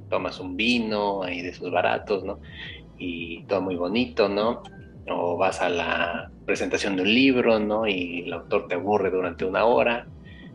tomas 0.09 0.41
un 0.41 0.57
vino 0.57 1.23
ahí 1.23 1.43
de 1.43 1.51
esos 1.51 1.71
baratos, 1.71 2.25
¿no? 2.25 2.41
Y 2.99 3.45
todo 3.45 3.61
muy 3.61 3.77
bonito, 3.77 4.29
¿no? 4.29 4.63
O 5.09 5.37
vas 5.37 5.61
a 5.61 5.69
la 5.69 6.31
presentación 6.45 6.97
de 6.97 7.03
un 7.03 7.15
libro, 7.15 7.59
¿no? 7.59 7.87
Y 7.87 8.23
el 8.27 8.33
autor 8.33 8.69
te 8.69 8.75
aburre 8.75 9.11
durante 9.11 9.45
una 9.45 9.65
hora. 9.65 10.07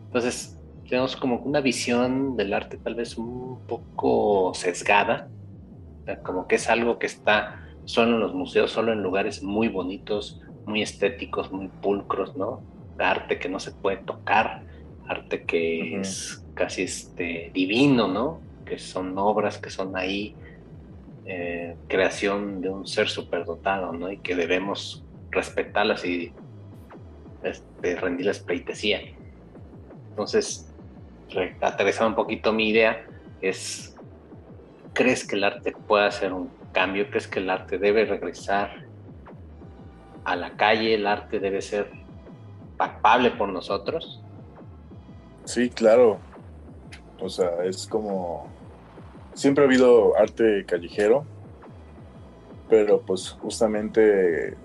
Entonces, 0.06 0.58
tenemos 0.88 1.16
como 1.16 1.36
una 1.36 1.60
visión 1.60 2.36
del 2.36 2.52
arte 2.52 2.76
tal 2.76 2.94
vez 2.94 3.16
un 3.16 3.60
poco 3.66 4.52
sesgada, 4.54 5.28
como 6.22 6.46
que 6.46 6.56
es 6.56 6.68
algo 6.68 6.98
que 6.98 7.06
está 7.06 7.62
solo 7.84 8.16
en 8.16 8.20
los 8.20 8.34
museos, 8.34 8.70
solo 8.70 8.92
en 8.92 9.02
lugares 9.02 9.42
muy 9.42 9.68
bonitos, 9.68 10.40
muy 10.66 10.82
estéticos, 10.82 11.50
muy 11.50 11.68
pulcros, 11.68 12.36
¿no? 12.36 12.62
Arte 12.98 13.38
que 13.38 13.48
no 13.48 13.58
se 13.58 13.72
puede 13.72 13.98
tocar, 13.98 14.64
arte 15.08 15.44
que 15.44 15.98
es 16.00 16.44
casi 16.54 16.82
este, 16.82 17.50
divino, 17.52 18.06
¿no? 18.06 18.40
Que 18.64 18.78
son 18.78 19.16
obras 19.18 19.58
que 19.58 19.70
son 19.70 19.96
ahí, 19.96 20.34
eh, 21.24 21.76
creación 21.88 22.60
de 22.60 22.68
un 22.68 22.86
ser 22.86 23.08
superdotado, 23.08 23.92
¿no? 23.92 24.10
Y 24.10 24.18
que 24.18 24.34
debemos 24.34 25.04
respetarlas 25.30 26.04
y 26.04 26.32
este, 27.42 27.96
rendirles 27.96 28.40
pleitesía. 28.40 29.00
Entonces, 30.10 30.72
aterrizando 31.60 32.10
un 32.10 32.14
poquito 32.16 32.52
mi 32.52 32.68
idea, 32.68 33.06
es, 33.40 33.96
¿crees 34.92 35.26
que 35.26 35.36
el 35.36 35.44
arte 35.44 35.72
puede 35.72 36.06
hacer 36.06 36.32
un 36.32 36.50
cambio? 36.72 37.08
¿Crees 37.08 37.26
que 37.26 37.40
el 37.40 37.50
arte 37.50 37.78
debe 37.78 38.04
regresar 38.04 38.84
a 40.24 40.36
la 40.36 40.56
calle? 40.56 40.94
¿El 40.94 41.06
arte 41.06 41.38
debe 41.40 41.62
ser 41.62 41.90
palpable 42.76 43.30
por 43.30 43.48
nosotros? 43.48 44.22
Sí, 45.44 45.70
claro. 45.70 46.18
O 47.22 47.28
sea, 47.28 47.64
es 47.64 47.86
como... 47.86 48.46
Siempre 49.34 49.64
ha 49.64 49.66
habido 49.66 50.16
arte 50.18 50.64
callejero, 50.66 51.24
pero 52.68 53.00
pues 53.00 53.30
justamente 53.30 54.56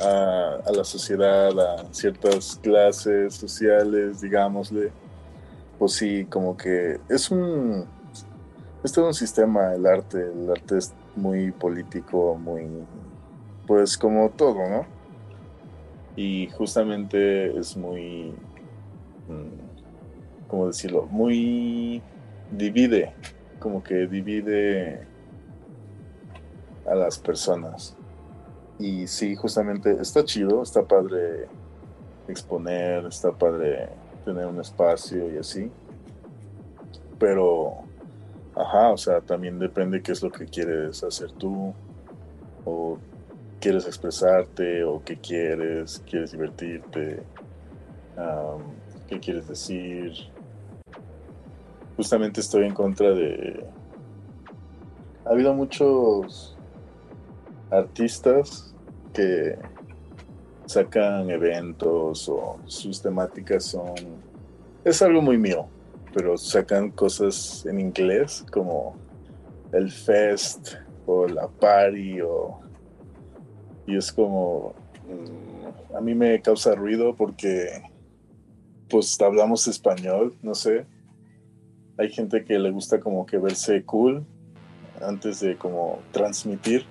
a, 0.00 0.72
la 0.74 0.84
sociedad, 0.84 1.58
a 1.58 1.92
ciertas 1.92 2.58
clases 2.62 3.34
sociales, 3.34 4.20
digámosle, 4.20 4.90
pues 5.78 5.92
sí, 5.92 6.24
como 6.26 6.56
que 6.56 6.98
es 7.08 7.30
un, 7.30 7.86
es 8.82 8.92
todo 8.92 9.06
un 9.08 9.14
sistema 9.14 9.74
el 9.74 9.86
arte, 9.86 10.18
el 10.20 10.50
arte 10.50 10.78
es 10.78 10.92
muy 11.14 11.50
político, 11.52 12.36
muy, 12.36 12.66
pues 13.66 13.96
como 13.96 14.30
todo, 14.30 14.68
¿no? 14.68 14.86
Y 16.16 16.48
justamente 16.50 17.56
es 17.58 17.76
muy, 17.76 18.32
mm, 19.28 19.65
¿cómo 20.48 20.66
decirlo? 20.66 21.06
Muy 21.10 22.02
divide, 22.50 23.12
como 23.58 23.82
que 23.82 24.06
divide 24.06 25.06
a 26.86 26.94
las 26.94 27.18
personas. 27.18 27.96
Y 28.78 29.06
sí, 29.06 29.34
justamente 29.36 29.90
está 30.00 30.24
chido, 30.24 30.62
está 30.62 30.82
padre 30.82 31.46
exponer, 32.28 33.06
está 33.06 33.32
padre 33.32 33.88
tener 34.24 34.46
un 34.46 34.60
espacio 34.60 35.32
y 35.32 35.38
así. 35.38 35.70
Pero, 37.18 37.76
ajá, 38.54 38.90
o 38.90 38.96
sea, 38.96 39.20
también 39.20 39.58
depende 39.58 40.02
qué 40.02 40.12
es 40.12 40.22
lo 40.22 40.30
que 40.30 40.46
quieres 40.46 41.02
hacer 41.02 41.32
tú, 41.32 41.72
o 42.64 42.98
quieres 43.60 43.86
expresarte, 43.86 44.84
o 44.84 45.02
qué 45.02 45.16
quieres, 45.16 46.02
quieres 46.08 46.32
divertirte, 46.32 47.22
qué 49.08 49.20
quieres 49.20 49.48
decir. 49.48 50.12
Justamente 51.96 52.40
estoy 52.40 52.66
en 52.66 52.74
contra 52.74 53.10
de... 53.10 53.64
Ha 55.24 55.30
habido 55.30 55.54
muchos 55.54 56.56
artistas 57.70 58.74
que 59.12 59.58
sacan 60.66 61.30
eventos 61.30 62.28
o 62.28 62.58
sus 62.66 63.00
temáticas 63.00 63.64
son... 63.64 63.94
Es 64.84 65.02
algo 65.02 65.22
muy 65.22 65.38
mío, 65.38 65.66
pero 66.12 66.36
sacan 66.36 66.90
cosas 66.90 67.64
en 67.66 67.80
inglés 67.80 68.44
como 68.52 68.94
el 69.72 69.90
fest 69.90 70.74
o 71.06 71.26
la 71.26 71.48
party 71.48 72.20
o... 72.20 72.60
Y 73.86 73.96
es 73.96 74.12
como... 74.12 74.74
Mm, 75.08 75.96
a 75.96 76.00
mí 76.00 76.14
me 76.14 76.40
causa 76.42 76.74
ruido 76.74 77.14
porque 77.14 77.82
pues 78.88 79.20
hablamos 79.20 79.66
español, 79.66 80.36
no 80.42 80.54
sé. 80.54 80.86
Hay 81.98 82.10
gente 82.10 82.44
que 82.44 82.58
le 82.58 82.70
gusta 82.70 83.00
como 83.00 83.24
que 83.24 83.38
verse 83.38 83.82
cool 83.84 84.24
antes 85.00 85.40
de 85.40 85.56
como 85.56 86.00
transmitir. 86.12 86.84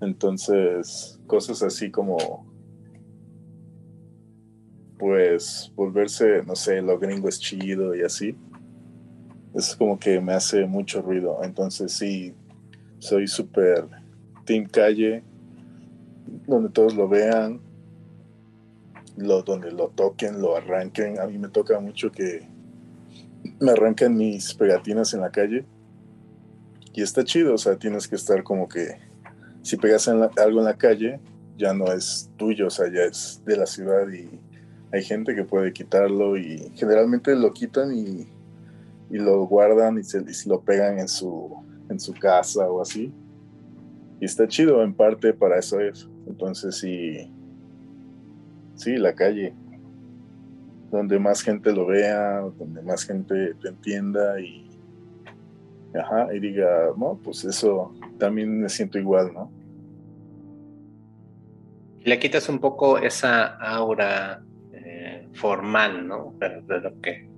Entonces, 0.00 1.18
cosas 1.26 1.62
así 1.62 1.90
como 1.90 2.46
pues 4.98 5.70
volverse, 5.76 6.42
no 6.46 6.56
sé, 6.56 6.80
lo 6.80 6.98
gringo 6.98 7.28
es 7.28 7.38
chido 7.38 7.94
y 7.94 8.02
así. 8.02 8.34
Es 9.54 9.76
como 9.76 9.98
que 9.98 10.20
me 10.20 10.32
hace 10.32 10.66
mucho 10.66 11.02
ruido. 11.02 11.40
Entonces 11.42 11.92
sí, 11.92 12.34
soy 12.98 13.26
súper 13.26 13.86
team 14.44 14.66
calle, 14.66 15.22
donde 16.46 16.70
todos 16.70 16.94
lo 16.94 17.08
vean, 17.08 17.60
lo, 19.16 19.42
donde 19.42 19.72
lo 19.72 19.88
toquen, 19.88 20.40
lo 20.40 20.56
arranquen. 20.56 21.18
A 21.20 21.26
mí 21.26 21.38
me 21.38 21.48
toca 21.48 21.78
mucho 21.80 22.10
que 22.10 22.46
me 23.60 23.72
arrancan 23.72 24.16
mis 24.16 24.54
pegatinas 24.54 25.14
en 25.14 25.20
la 25.20 25.30
calle. 25.30 25.64
Y 26.92 27.02
está 27.02 27.24
chido, 27.24 27.54
o 27.54 27.58
sea, 27.58 27.76
tienes 27.76 28.08
que 28.08 28.16
estar 28.16 28.42
como 28.42 28.68
que 28.68 28.96
si 29.62 29.76
pegas 29.76 30.08
algo 30.08 30.60
en 30.60 30.64
la 30.64 30.78
calle, 30.78 31.20
ya 31.58 31.74
no 31.74 31.92
es 31.92 32.30
tuyo, 32.36 32.68
o 32.68 32.70
sea, 32.70 32.90
ya 32.90 33.02
es 33.02 33.42
de 33.44 33.56
la 33.56 33.66
ciudad 33.66 34.08
y 34.08 34.28
hay 34.92 35.02
gente 35.02 35.34
que 35.34 35.44
puede 35.44 35.72
quitarlo 35.72 36.36
y 36.36 36.70
generalmente 36.74 37.34
lo 37.34 37.52
quitan 37.52 37.92
y, 37.94 38.28
lo 39.10 39.46
guardan 39.46 39.98
y 39.98 40.02
se, 40.02 40.24
lo 40.46 40.60
pegan 40.62 40.98
en 40.98 41.08
su, 41.08 41.54
en 41.88 42.00
su 42.00 42.14
casa 42.14 42.68
o 42.70 42.80
así. 42.80 43.12
Y 44.20 44.24
está 44.24 44.48
chido, 44.48 44.82
en 44.82 44.94
parte 44.94 45.32
para 45.32 45.58
eso 45.58 45.80
es. 45.80 46.08
Entonces 46.26 46.76
sí, 46.76 47.30
sí, 48.74 48.96
la 48.96 49.14
calle, 49.14 49.54
donde 50.96 51.18
más 51.18 51.42
gente 51.42 51.72
lo 51.72 51.86
vea, 51.86 52.40
donde 52.58 52.82
más 52.82 53.04
gente 53.04 53.54
te 53.54 53.68
entienda 53.68 54.40
y, 54.40 54.68
ajá, 55.94 56.34
y 56.34 56.40
diga, 56.40 56.90
no, 56.96 57.18
pues 57.22 57.44
eso 57.44 57.94
también 58.18 58.60
me 58.60 58.68
siento 58.68 58.98
igual, 58.98 59.32
¿no? 59.32 59.50
Le 62.02 62.18
quitas 62.18 62.48
un 62.48 62.58
poco 62.60 62.98
esa 62.98 63.56
aura 63.56 64.42
formal, 65.36 66.06
¿no? 66.06 66.34
Pero 66.38 66.62
de 66.62 66.80
lo 66.80 67.00
que. 67.00 67.28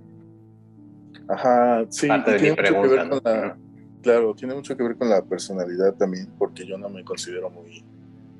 Ajá, 1.29 1.85
sí. 1.90 2.09
tiene 2.38 2.51
mucho 2.51 2.73
que 2.83 2.88
ver 2.88 3.09
con 3.09 3.21
la, 3.25 3.59
claro, 4.03 4.35
tiene 4.35 4.55
mucho 4.55 4.77
que 4.77 4.83
ver 4.83 4.97
con 4.97 5.11
la 5.11 5.23
personalidad 5.23 5.94
también, 5.94 6.29
porque 6.38 6.64
yo 6.64 6.79
no 6.79 6.88
me 6.88 7.05
considero 7.05 7.51
muy 7.51 7.85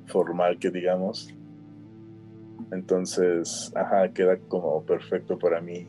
formal 0.07 0.57
que 0.57 0.71
digamos. 0.71 1.33
Entonces, 2.71 3.71
ajá, 3.75 4.09
queda 4.09 4.37
como 4.37 4.83
perfecto 4.83 5.37
para 5.37 5.61
mí 5.61 5.87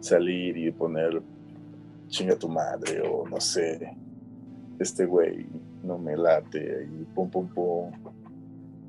salir 0.00 0.56
y 0.56 0.70
poner 0.70 1.22
chinga 2.08 2.36
tu 2.36 2.48
madre 2.48 3.02
o 3.02 3.28
no 3.28 3.40
sé, 3.40 3.94
este 4.78 5.04
güey 5.04 5.46
no 5.82 5.98
me 5.98 6.16
late 6.16 6.86
y 6.90 7.04
pum 7.14 7.30
pum 7.30 7.48
pum, 7.48 7.92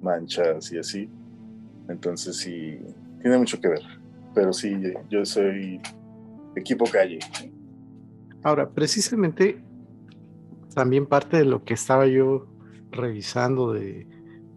manchas 0.02 0.72
y 0.72 0.78
así. 0.78 1.10
Entonces 1.88 2.38
sí, 2.38 2.80
tiene 3.22 3.38
mucho 3.38 3.60
que 3.60 3.68
ver. 3.68 3.82
Pero 4.34 4.54
sí, 4.54 4.76
yo 5.10 5.26
soy 5.26 5.82
equipo 6.56 6.86
calle. 6.86 7.20
Ahora, 8.44 8.70
precisamente 8.70 9.62
también 10.74 11.08
parte 11.08 11.38
de 11.38 11.46
lo 11.46 11.64
que 11.64 11.74
estaba 11.74 12.08
yo 12.08 12.48
revisando 12.92 13.74
de 13.74 14.08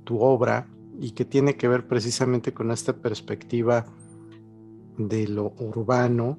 tu 0.05 0.21
obra 0.21 0.69
y 1.03 1.11
que 1.11 1.25
tiene 1.25 1.57
que 1.57 1.67
ver 1.67 1.89
precisamente 1.89 2.55
con 2.55 2.71
esta 2.71 2.93
perspectiva 2.93 3.85
de 4.97 5.27
lo 5.27 5.53
urbano, 5.59 6.39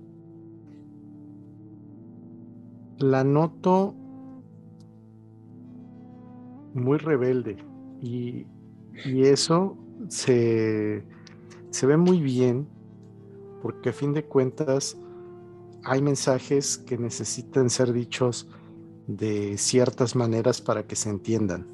la 2.98 3.26
noto 3.26 3.94
muy 6.74 6.98
rebelde 6.98 7.58
y, 8.02 8.48
eso 9.06 9.76
se, 10.08 11.04
se 11.72 11.86
ve 11.86 11.98
muy 11.98 12.22
bien 12.22 12.66
porque 13.62 13.90
a 13.90 13.94
fin 13.94 14.14
de 14.14 14.24
cuentas 14.24 14.96
hay 15.84 16.02
mensajes 16.02 16.78
que 16.78 16.98
necesitan 16.98 17.70
ser 17.70 17.92
dichos 17.92 18.48
de 19.08 19.58
ciertas 19.58 20.16
maneras 20.16 20.62
para 20.62 20.86
que 20.88 20.96
se 20.96 21.10
entiendan. 21.10 21.68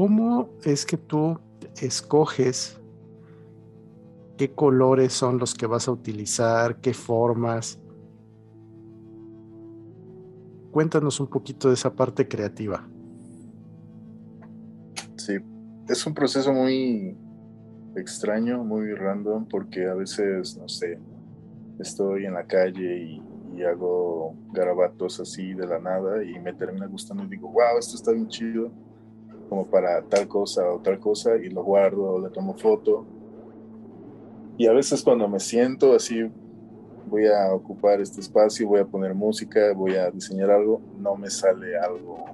¿Cómo 0.00 0.48
es 0.64 0.86
que 0.86 0.96
tú 0.96 1.38
escoges 1.78 2.80
qué 4.38 4.50
colores 4.50 5.12
son 5.12 5.36
los 5.36 5.52
que 5.52 5.66
vas 5.66 5.88
a 5.88 5.92
utilizar, 5.92 6.80
qué 6.80 6.94
formas? 6.94 7.78
Cuéntanos 10.70 11.20
un 11.20 11.26
poquito 11.26 11.68
de 11.68 11.74
esa 11.74 11.94
parte 11.94 12.26
creativa. 12.26 12.88
Sí, 15.16 15.34
es 15.86 16.06
un 16.06 16.14
proceso 16.14 16.50
muy 16.50 17.14
extraño, 17.94 18.64
muy 18.64 18.94
random, 18.94 19.46
porque 19.50 19.86
a 19.86 19.92
veces, 19.92 20.56
no 20.56 20.66
sé, 20.66 20.98
estoy 21.78 22.24
en 22.24 22.32
la 22.32 22.46
calle 22.46 23.02
y, 23.02 23.22
hago 23.70 24.34
garabatos 24.54 25.20
así 25.20 25.52
de 25.52 25.66
la 25.66 25.78
nada 25.78 26.24
y 26.24 26.38
me 26.38 26.54
termina 26.54 26.86
gustando 26.86 27.24
y 27.24 27.28
digo, 27.28 27.48
wow, 27.48 27.78
esto 27.78 27.94
está 27.94 28.12
bien 28.12 28.26
chido, 28.26 28.72
como 29.50 29.66
para 29.66 30.00
tal 30.02 30.28
cosa 30.28 30.62
o 30.72 30.78
tal 30.78 31.00
cosa, 31.00 31.36
y 31.36 31.50
lo 31.50 31.64
guardo, 31.64 32.20
le 32.20 32.30
tomo 32.30 32.54
foto. 32.54 33.04
Y 34.56 34.68
a 34.68 34.72
veces 34.72 35.02
cuando 35.02 35.28
me 35.28 35.40
siento 35.40 35.92
así, 35.92 36.30
voy 37.06 37.26
a 37.26 37.52
ocupar 37.52 38.00
este 38.00 38.20
espacio, 38.20 38.68
voy 38.68 38.78
a 38.78 38.84
poner 38.84 39.12
música, 39.12 39.72
voy 39.74 39.96
a 39.96 40.08
diseñar 40.10 40.52
algo, 40.52 40.80
no 40.96 41.16
me 41.16 41.28
sale 41.28 41.76
algo 41.76 42.24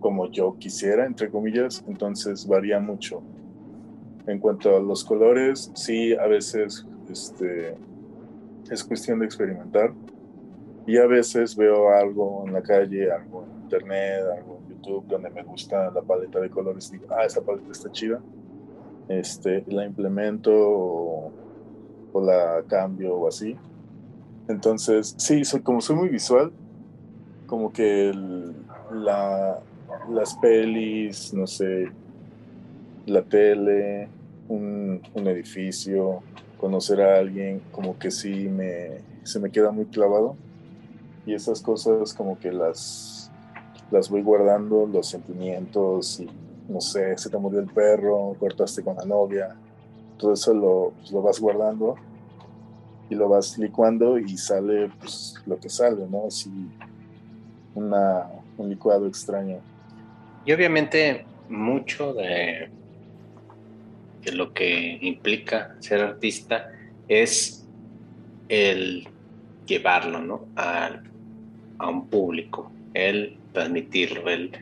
como 0.00 0.30
yo 0.30 0.56
quisiera, 0.58 1.06
entre 1.06 1.30
comillas, 1.30 1.84
entonces 1.86 2.46
varía 2.46 2.80
mucho. 2.80 3.22
En 4.26 4.40
cuanto 4.40 4.76
a 4.76 4.80
los 4.80 5.04
colores, 5.04 5.70
sí, 5.74 6.14
a 6.14 6.26
veces 6.26 6.86
este, 7.10 7.76
es 8.70 8.84
cuestión 8.84 9.20
de 9.20 9.26
experimentar. 9.26 9.92
Y 10.86 10.96
a 10.96 11.06
veces 11.06 11.54
veo 11.56 11.90
algo 11.90 12.44
en 12.46 12.52
la 12.52 12.62
calle, 12.62 13.10
algo 13.12 13.44
en 13.44 13.62
internet, 13.62 14.22
algo 14.36 14.57
YouTube, 14.88 15.06
donde 15.06 15.30
me 15.30 15.42
gusta 15.42 15.90
la 15.90 16.02
paleta 16.02 16.40
de 16.40 16.50
colores. 16.50 16.90
Digo, 16.90 17.06
ah, 17.10 17.24
esa 17.24 17.40
paleta 17.42 17.70
está 17.70 17.90
chida. 17.90 18.20
Este, 19.08 19.64
la 19.68 19.84
implemento 19.86 20.52
o, 20.52 21.32
la 22.14 22.62
cambio 22.66 23.14
o 23.14 23.28
así. 23.28 23.56
Entonces, 24.48 25.14
sí, 25.18 25.44
soy, 25.44 25.60
como 25.60 25.80
soy 25.80 25.96
muy 25.96 26.08
visual, 26.08 26.50
como 27.46 27.72
que 27.72 28.12
la, 28.92 29.60
las 30.10 30.34
pelis, 30.36 31.32
no 31.32 31.46
sé, 31.46 31.90
la 33.06 33.22
tele, 33.22 34.08
un, 34.48 35.00
edificio, 35.14 36.22
conocer 36.58 37.00
a 37.02 37.18
alguien, 37.18 37.60
como 37.70 37.98
que 37.98 38.10
sí 38.10 38.48
me, 38.48 39.00
se 39.22 39.38
me 39.38 39.50
queda 39.50 39.70
muy 39.70 39.86
clavado. 39.86 40.36
Y 41.26 41.34
esas 41.34 41.60
cosas 41.60 42.14
como 42.14 42.38
que 42.38 42.50
las, 42.50 43.27
las 43.90 44.10
voy 44.10 44.22
guardando, 44.22 44.86
los 44.86 45.08
sentimientos, 45.08 46.20
y 46.20 46.28
no 46.68 46.80
sé, 46.80 47.16
se 47.16 47.30
te 47.30 47.38
murió 47.38 47.60
el 47.60 47.66
perro, 47.66 48.36
cortaste 48.38 48.82
con 48.82 48.96
la 48.96 49.04
novia, 49.04 49.56
todo 50.18 50.32
eso 50.34 50.52
lo, 50.52 50.92
pues, 50.98 51.12
lo 51.12 51.22
vas 51.22 51.40
guardando 51.40 51.96
y 53.08 53.14
lo 53.14 53.28
vas 53.28 53.56
licuando 53.56 54.18
y 54.18 54.36
sale 54.36 54.90
pues, 54.98 55.34
lo 55.46 55.58
que 55.58 55.68
sale, 55.68 56.06
¿no? 56.10 56.26
Así 56.26 56.50
una, 57.74 58.26
un 58.58 58.68
licuado 58.68 59.06
extraño. 59.06 59.58
Y 60.44 60.52
obviamente 60.52 61.24
mucho 61.48 62.12
de 62.12 62.68
que 64.22 64.32
lo 64.32 64.52
que 64.52 64.98
implica 65.00 65.76
ser 65.78 66.02
artista 66.02 66.70
es 67.06 67.66
el 68.48 69.08
llevarlo 69.66 70.20
¿no? 70.20 70.46
a, 70.56 71.00
a 71.78 71.88
un 71.88 72.08
público, 72.08 72.70
el 72.94 73.37
transmitirlo, 73.52 74.28
el 74.28 74.52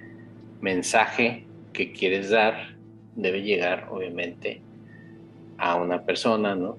mensaje 0.61 1.45
que 1.73 1.93
quieres 1.93 2.31
dar 2.31 2.77
debe 3.15 3.43
llegar 3.43 3.89
obviamente 3.91 4.61
a 5.59 5.77
una 5.77 6.03
persona, 6.03 6.55
¿no? 6.55 6.77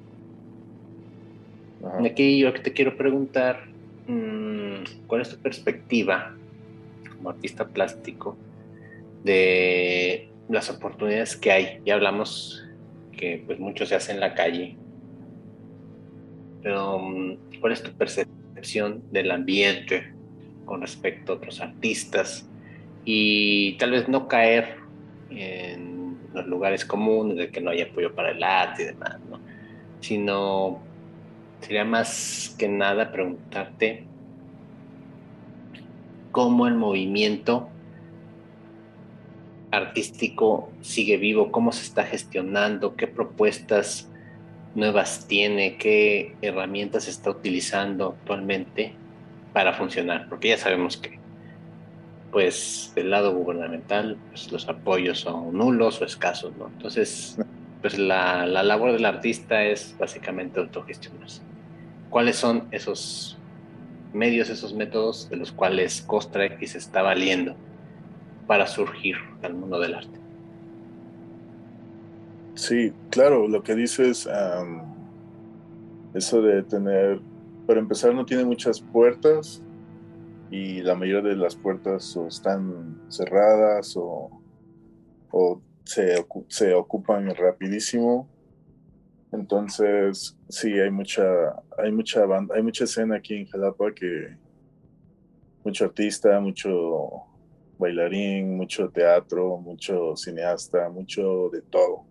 Aquí 2.04 2.40
yo 2.40 2.54
te 2.54 2.74
quiero 2.74 2.98
preguntar, 2.98 3.66
mm, 4.08 5.06
¿cuál 5.08 5.22
es 5.22 5.30
tu 5.30 5.38
perspectiva 5.38 6.36
como 7.16 7.30
artista 7.30 7.68
plástico 7.68 8.36
de 9.24 10.30
las 10.50 10.70
oportunidades 10.70 11.36
que 11.36 11.52
hay? 11.52 11.82
Ya 11.86 11.96
hablamos 11.96 12.66
que 13.16 13.44
pues 13.46 13.60
mucho 13.60 13.86
se 13.86 13.96
hace 13.96 14.12
en 14.12 14.20
la 14.20 14.34
calle. 14.34 14.76
Pero, 16.62 17.00
mm, 17.00 17.60
¿cuál 17.60 17.74
es 17.74 17.84
tu 17.84 17.92
percepción 17.92 19.04
del 19.12 19.32
ambiente 19.32 20.17
con 20.68 20.82
respecto 20.82 21.34
a 21.34 21.36
otros 21.38 21.60
artistas? 21.60 22.48
Y 23.04 23.76
tal 23.78 23.92
vez 23.92 24.08
no 24.08 24.28
caer 24.28 24.76
en 25.32 26.18
los 26.34 26.46
lugares 26.46 26.86
comunes 26.86 27.38
de 27.38 27.50
que 27.50 27.62
no 27.62 27.72
hay 27.72 27.82
apoyo 27.82 28.14
para 28.14 28.30
el 28.30 28.44
arte 28.44 28.84
y 28.84 28.86
demás, 28.86 29.18
¿no? 29.28 29.40
Sino 30.02 30.80
sería 31.62 31.86
más 31.86 32.56
que 32.60 32.68
nada 32.68 33.12
preguntarte 33.12 34.04
cómo 36.32 36.68
el 36.68 36.76
movimiento 36.76 37.70
artístico 39.72 40.72
sigue 40.82 41.18
vivo, 41.18 41.52
cómo 41.52 41.72
se 41.72 41.84
está 41.84 42.04
gestionando, 42.04 42.96
qué 42.96 43.08
propuestas 43.08 44.10
nuevas 44.76 45.28
tiene, 45.28 45.78
qué 45.78 46.36
herramientas 46.42 47.08
está 47.08 47.32
utilizando 47.32 48.16
actualmente 48.20 48.94
para 49.58 49.74
funcionar, 49.74 50.30
porque 50.30 50.50
ya 50.50 50.58
sabemos 50.60 50.98
que 50.98 51.18
pues 52.32 52.92
del 52.94 53.10
lado 53.10 53.34
gubernamental 53.34 54.16
pues, 54.30 54.52
los 54.52 54.70
apoyos 54.70 55.22
son 55.22 55.58
nulos 55.58 56.00
o 56.00 56.06
escasos, 56.06 56.56
¿no? 56.58 56.68
Entonces, 56.68 57.40
pues 57.82 57.98
la, 57.98 58.46
la 58.46 58.62
labor 58.62 58.92
del 58.92 59.06
artista 59.06 59.64
es 59.64 59.96
básicamente 59.98 60.60
autogestionarse. 60.60 61.42
¿Cuáles 62.12 62.36
son 62.36 62.68
esos 62.70 63.40
medios, 64.14 64.52
esos 64.52 64.76
métodos 64.76 65.28
de 65.28 65.38
los 65.38 65.52
cuales 65.52 66.04
Costra 66.04 66.46
X 66.46 66.76
está 66.76 67.02
valiendo 67.02 67.56
para 68.46 68.68
surgir 68.68 69.16
al 69.42 69.56
mundo 69.56 69.80
del 69.80 69.96
arte. 69.96 70.20
Sí, 72.54 72.94
claro, 73.10 73.48
lo 73.48 73.64
que 73.64 73.74
dices, 73.74 74.30
eso 76.14 76.42
de 76.44 76.62
tener, 76.62 77.22
para 77.68 77.82
empezar, 77.82 78.16
no 78.16 78.26
tiene 78.26 78.46
muchas 78.46 78.80
puertas 78.80 79.62
y 80.50 80.82
la 80.82 80.96
mayoría 80.96 81.32
de 81.32 81.36
las 81.36 81.56
puertas 81.56 82.16
o 82.16 82.28
están 82.28 83.02
cerradas 83.10 83.96
o, 83.98 84.32
se, 85.84 86.26
se, 86.48 86.74
ocupan 86.74 87.34
rapidísimo. 87.36 88.30
Entonces, 89.34 90.38
sí, 90.48 90.80
hay 90.80 90.90
mucha, 90.90 91.24
hay 91.78 91.92
mucha 91.92 92.26
banda, 92.26 92.56
hay 92.56 92.64
mucha 92.64 92.86
escena 92.86 93.18
aquí 93.18 93.36
en 93.36 93.46
Jalapa 93.48 93.94
que 93.94 94.38
mucho 95.64 95.86
artista, 95.86 96.40
mucho 96.40 97.24
bailarín, 97.78 98.56
mucho 98.56 98.90
teatro, 98.90 99.58
mucho 99.58 100.16
cineasta, 100.16 100.90
mucho 100.90 101.50
de 101.52 101.62
todo. 101.62 102.06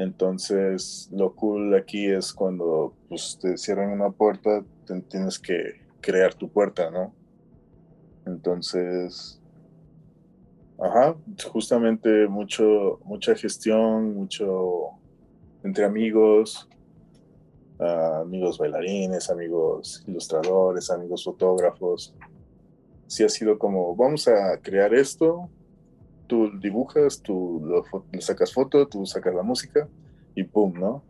Entonces, 0.00 1.10
lo 1.12 1.34
cool 1.34 1.74
aquí 1.74 2.06
es 2.06 2.32
cuando 2.32 2.94
pues, 3.10 3.38
te 3.38 3.58
cierran 3.58 3.90
una 3.90 4.10
puerta, 4.10 4.64
tienes 5.10 5.38
que 5.38 5.82
crear 6.00 6.32
tu 6.32 6.48
puerta, 6.48 6.90
¿no? 6.90 7.12
Entonces, 8.24 9.38
ajá, 10.78 11.16
justamente 11.52 12.26
mucho, 12.28 12.98
mucha 13.04 13.34
gestión, 13.34 14.14
mucho 14.14 14.92
entre 15.62 15.84
amigos, 15.84 16.66
ah, 17.78 18.20
amigos 18.22 18.56
bailarines, 18.56 19.28
amigos 19.28 20.02
ilustradores, 20.06 20.90
amigos 20.90 21.24
fotógrafos. 21.24 22.14
Sí 23.06 23.22
ha 23.22 23.28
sido 23.28 23.58
como, 23.58 23.94
vamos 23.94 24.26
a 24.28 24.56
crear 24.62 24.94
esto, 24.94 25.50
tú 26.30 26.48
dibujas, 26.60 27.20
tú 27.20 27.60
lo, 27.64 27.84
sacas 28.20 28.52
foto, 28.52 28.86
tú 28.86 29.04
sacas 29.04 29.34
la 29.34 29.42
música 29.42 29.88
y 30.36 30.44
pum, 30.44 30.72
¿no? 30.78 31.02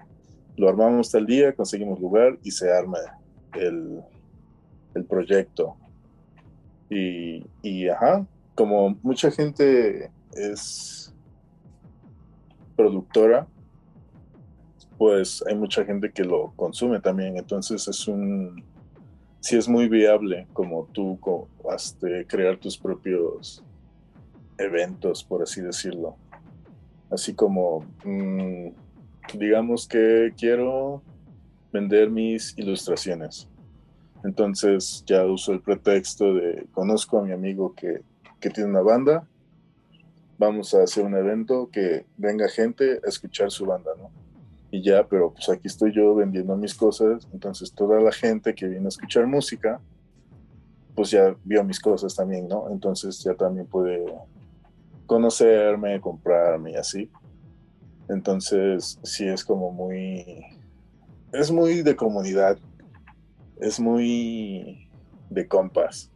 Lo 0.56 0.66
armamos 0.66 1.10
tal 1.10 1.26
día, 1.26 1.54
conseguimos 1.54 2.00
lugar 2.00 2.38
y 2.42 2.50
se 2.50 2.72
arma 2.72 2.98
el, 3.52 4.00
el 4.94 5.04
proyecto. 5.04 5.76
Y, 6.88 7.44
y, 7.60 7.88
ajá, 7.88 8.26
como 8.54 8.96
mucha 9.02 9.30
gente 9.30 10.10
es 10.32 11.14
productora, 12.74 13.46
pues 14.96 15.44
hay 15.46 15.54
mucha 15.54 15.84
gente 15.84 16.10
que 16.10 16.24
lo 16.24 16.54
consume 16.56 16.98
también. 17.00 17.36
Entonces 17.36 17.86
es 17.86 18.08
un, 18.08 18.64
sí 19.40 19.58
es 19.58 19.68
muy 19.68 19.86
viable 19.86 20.46
como 20.54 20.86
tú 20.92 21.18
este, 21.74 22.26
crear 22.26 22.56
tus 22.56 22.78
propios 22.78 23.62
eventos, 24.60 25.24
por 25.24 25.42
así 25.42 25.60
decirlo. 25.60 26.16
Así 27.10 27.34
como, 27.34 27.84
mm, 28.04 28.68
digamos 29.38 29.88
que 29.88 30.32
quiero 30.36 31.02
vender 31.72 32.10
mis 32.10 32.56
ilustraciones. 32.58 33.48
Entonces 34.24 35.02
ya 35.06 35.24
uso 35.24 35.52
el 35.52 35.60
pretexto 35.60 36.34
de 36.34 36.66
conozco 36.72 37.18
a 37.18 37.24
mi 37.24 37.32
amigo 37.32 37.74
que, 37.74 38.02
que 38.38 38.50
tiene 38.50 38.70
una 38.70 38.82
banda, 38.82 39.26
vamos 40.38 40.74
a 40.74 40.82
hacer 40.82 41.04
un 41.04 41.14
evento 41.14 41.68
que 41.70 42.06
venga 42.16 42.48
gente 42.48 43.00
a 43.04 43.08
escuchar 43.08 43.50
su 43.50 43.66
banda, 43.66 43.90
¿no? 43.98 44.10
Y 44.70 44.82
ya, 44.82 45.06
pero 45.06 45.32
pues 45.32 45.48
aquí 45.48 45.66
estoy 45.66 45.92
yo 45.92 46.14
vendiendo 46.14 46.56
mis 46.56 46.74
cosas, 46.74 47.28
entonces 47.32 47.72
toda 47.72 48.00
la 48.00 48.12
gente 48.12 48.54
que 48.54 48.66
viene 48.66 48.86
a 48.86 48.88
escuchar 48.88 49.26
música, 49.26 49.80
pues 50.94 51.10
ya 51.10 51.34
vio 51.44 51.64
mis 51.64 51.80
cosas 51.80 52.14
también, 52.14 52.48
¿no? 52.48 52.70
Entonces 52.70 53.22
ya 53.22 53.34
también 53.34 53.66
puede 53.66 54.04
conocerme, 55.10 56.00
comprarme 56.00 56.70
y 56.70 56.76
así. 56.76 57.10
Entonces 58.08 58.96
sí 59.02 59.26
es 59.26 59.44
como 59.44 59.72
muy, 59.72 60.46
es 61.32 61.50
muy 61.50 61.82
de 61.82 61.96
comunidad, 61.96 62.56
es 63.60 63.80
muy 63.80 64.88
de 65.28 65.48
compas. 65.48 66.12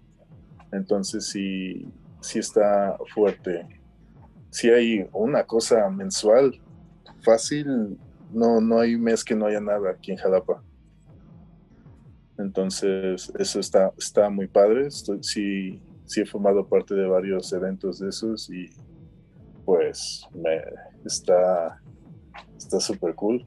Entonces 0.71 1.27
sí, 1.27 1.89
sí 2.21 2.39
está 2.39 2.97
fuerte. 3.13 3.67
Si 4.51 4.71
hay 4.71 5.09
una 5.13 5.43
cosa 5.43 5.91
mensual, 5.91 6.61
fácil, 7.25 7.99
no, 8.33 8.61
no 8.61 8.79
hay 8.79 8.97
mes 8.97 9.25
que 9.25 9.35
no 9.35 9.47
haya 9.47 9.61
nada 9.61 9.91
aquí 9.91 10.13
en 10.13 10.19
Jalapa. 10.19 10.63
Entonces, 12.39 13.33
eso 13.41 13.59
está, 13.59 13.93
está 13.99 14.31
muy 14.31 14.47
padre. 14.47 14.89
Sí, 15.21 15.83
sí 16.05 16.21
he 16.21 16.27
formado 16.27 16.67
parte 16.67 16.95
de 16.95 17.07
varios 17.07 17.53
eventos 17.53 17.99
de 17.99 18.09
esos 18.09 18.51
y 18.51 18.71
pues 19.65 20.27
me 20.35 20.63
está 21.05 21.81
está 22.65 22.81
súper 22.81 23.15
cool. 23.15 23.45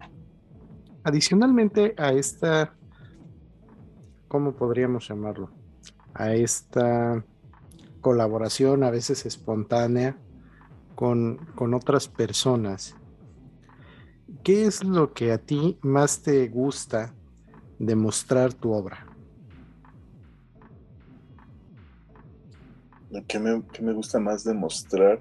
Adicionalmente 1.03 1.93
a 1.97 2.12
esta, 2.12 2.76
¿cómo 4.28 4.53
podríamos 4.53 5.08
llamarlo? 5.08 5.51
A 6.14 6.34
esta 6.34 7.24
colaboración 8.01 8.84
a 8.84 8.91
veces 8.91 9.26
espontánea 9.26 10.18
con, 10.95 11.38
con 11.55 11.74
otras 11.74 12.08
personas. 12.08 12.95
¿Qué 14.43 14.66
es 14.66 14.84
lo 14.84 15.14
que 15.14 15.32
a 15.32 15.38
ti 15.38 15.78
más 15.82 16.22
te 16.22 16.47
gusta 16.47 17.14
de 17.80 17.95
mostrar 17.95 18.53
tu 18.53 18.72
obra? 18.72 19.07
¿Qué 23.28 23.39
me, 23.39 23.64
me 23.82 23.93
gusta 23.93 24.20
más 24.20 24.43
demostrar? 24.43 25.20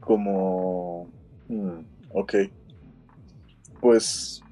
Como... 0.00 1.08
Hmm, 1.48 1.80
ok. 2.10 2.34
Pues 3.80 4.42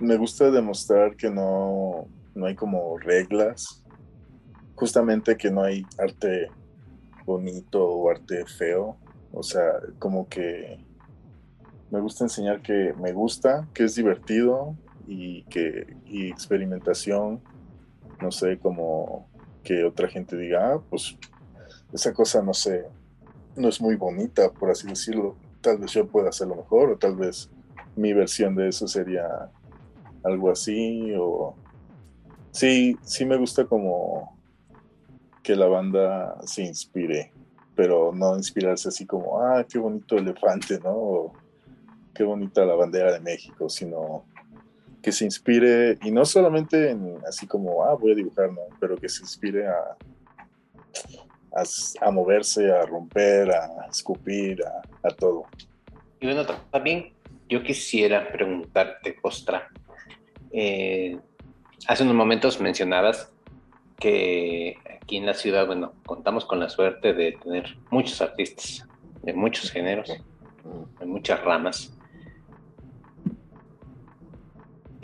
me 0.00 0.16
gusta 0.16 0.50
demostrar 0.50 1.16
que 1.16 1.30
no, 1.30 2.08
no 2.34 2.46
hay 2.46 2.54
como 2.54 2.98
reglas. 2.98 3.84
Justamente 4.74 5.36
que 5.36 5.50
no 5.50 5.62
hay 5.62 5.86
arte 5.98 6.48
bonito 7.24 7.86
o 7.86 8.10
arte 8.10 8.44
feo. 8.46 8.96
O 9.32 9.42
sea, 9.42 9.80
como 9.98 10.28
que 10.28 10.78
me 11.90 12.00
gusta 12.00 12.24
enseñar 12.24 12.62
que 12.62 12.94
me 13.00 13.12
gusta, 13.12 13.68
que 13.74 13.84
es 13.84 13.94
divertido 13.94 14.76
y 15.06 15.44
que 15.44 15.96
y 16.06 16.28
experimentación. 16.28 17.40
No 18.20 18.30
sé, 18.30 18.58
como 18.58 19.28
que 19.64 19.82
otra 19.82 20.08
gente 20.08 20.36
diga, 20.36 20.74
ah, 20.74 20.80
pues 20.88 21.16
esa 21.92 22.12
cosa, 22.12 22.42
no 22.42 22.54
sé, 22.54 22.84
no 23.56 23.68
es 23.68 23.80
muy 23.80 23.96
bonita, 23.96 24.50
por 24.52 24.70
así 24.70 24.86
decirlo. 24.86 25.36
Tal 25.60 25.78
vez 25.78 25.92
yo 25.92 26.06
pueda 26.06 26.28
hacerlo 26.28 26.56
mejor, 26.56 26.90
o 26.90 26.98
tal 26.98 27.16
vez 27.16 27.50
mi 27.96 28.12
versión 28.12 28.54
de 28.54 28.68
eso 28.68 28.86
sería 28.86 29.50
algo 30.22 30.50
así, 30.50 31.12
o 31.18 31.54
sí, 32.50 32.96
sí 33.02 33.24
me 33.24 33.36
gusta 33.36 33.64
como 33.64 34.36
que 35.42 35.56
la 35.56 35.66
banda 35.66 36.38
se 36.46 36.62
inspire, 36.62 37.32
pero 37.74 38.12
no 38.12 38.36
inspirarse 38.36 38.88
así 38.88 39.06
como, 39.06 39.40
ah, 39.40 39.64
qué 39.68 39.78
bonito 39.78 40.16
elefante, 40.16 40.78
¿no? 40.80 41.32
Qué 42.14 42.24
bonita 42.24 42.64
la 42.64 42.74
bandera 42.74 43.12
de 43.12 43.20
México, 43.20 43.68
sino 43.68 44.24
que 45.04 45.12
se 45.12 45.24
inspire, 45.24 45.98
y 46.02 46.10
no 46.10 46.24
solamente 46.24 46.90
en 46.90 47.18
así 47.28 47.46
como, 47.46 47.84
ah, 47.84 47.94
voy 47.94 48.12
a 48.12 48.14
dibujar, 48.14 48.50
¿no? 48.50 48.62
Pero 48.80 48.96
que 48.96 49.08
se 49.08 49.22
inspire 49.22 49.66
a, 49.66 49.96
a, 52.00 52.10
moverse, 52.10 52.72
a 52.72 52.86
romper, 52.86 53.50
a 53.50 53.86
escupir, 53.90 54.58
a, 55.02 55.08
todo. 55.10 55.44
Y 56.20 56.26
bueno, 56.26 56.44
también 56.70 57.12
yo 57.48 57.62
quisiera 57.62 58.32
preguntarte, 58.32 59.16
Ostra, 59.22 59.68
eh, 60.50 61.18
hace 61.86 62.02
unos 62.02 62.14
momentos 62.16 62.60
mencionabas 62.60 63.30
que 63.98 64.78
aquí 64.90 65.18
en 65.18 65.26
la 65.26 65.34
ciudad, 65.34 65.66
bueno, 65.66 65.92
contamos 66.06 66.46
con 66.46 66.58
la 66.60 66.68
suerte 66.68 67.12
de 67.12 67.32
tener 67.32 67.76
muchos 67.90 68.20
artistas 68.22 68.88
de 69.22 69.32
muchos 69.32 69.70
géneros, 69.70 70.08
de 70.98 71.06
muchas 71.06 71.42
ramas. 71.42 71.96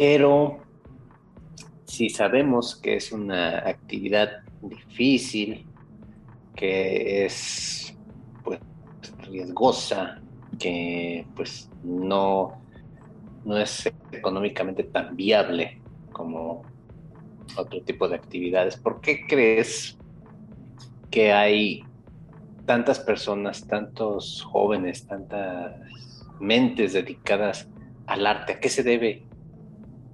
Pero 0.01 0.57
si 1.84 2.09
sabemos 2.09 2.74
que 2.74 2.96
es 2.96 3.12
una 3.12 3.59
actividad 3.59 4.30
difícil, 4.62 5.66
que 6.57 7.26
es 7.26 7.94
pues 8.42 8.61
riesgosa, 9.18 10.22
que 10.59 11.26
pues 11.36 11.68
no, 11.84 12.62
no 13.44 13.59
es 13.59 13.92
económicamente 14.11 14.84
tan 14.84 15.16
viable 15.16 15.82
como 16.12 16.62
otro 17.59 17.82
tipo 17.82 18.09
de 18.09 18.16
actividades. 18.16 18.78
¿Por 18.78 19.03
qué 19.03 19.26
crees 19.26 19.98
que 21.11 21.34
hay 21.34 21.84
tantas 22.64 23.01
personas, 23.01 23.66
tantos 23.66 24.40
jóvenes, 24.51 25.07
tantas 25.07 25.74
mentes 26.40 26.94
dedicadas 26.94 27.68
al 28.07 28.26
arte? 28.26 28.55
¿A 28.55 28.61
qué 28.61 28.70
se 28.70 28.82
debe 28.82 29.28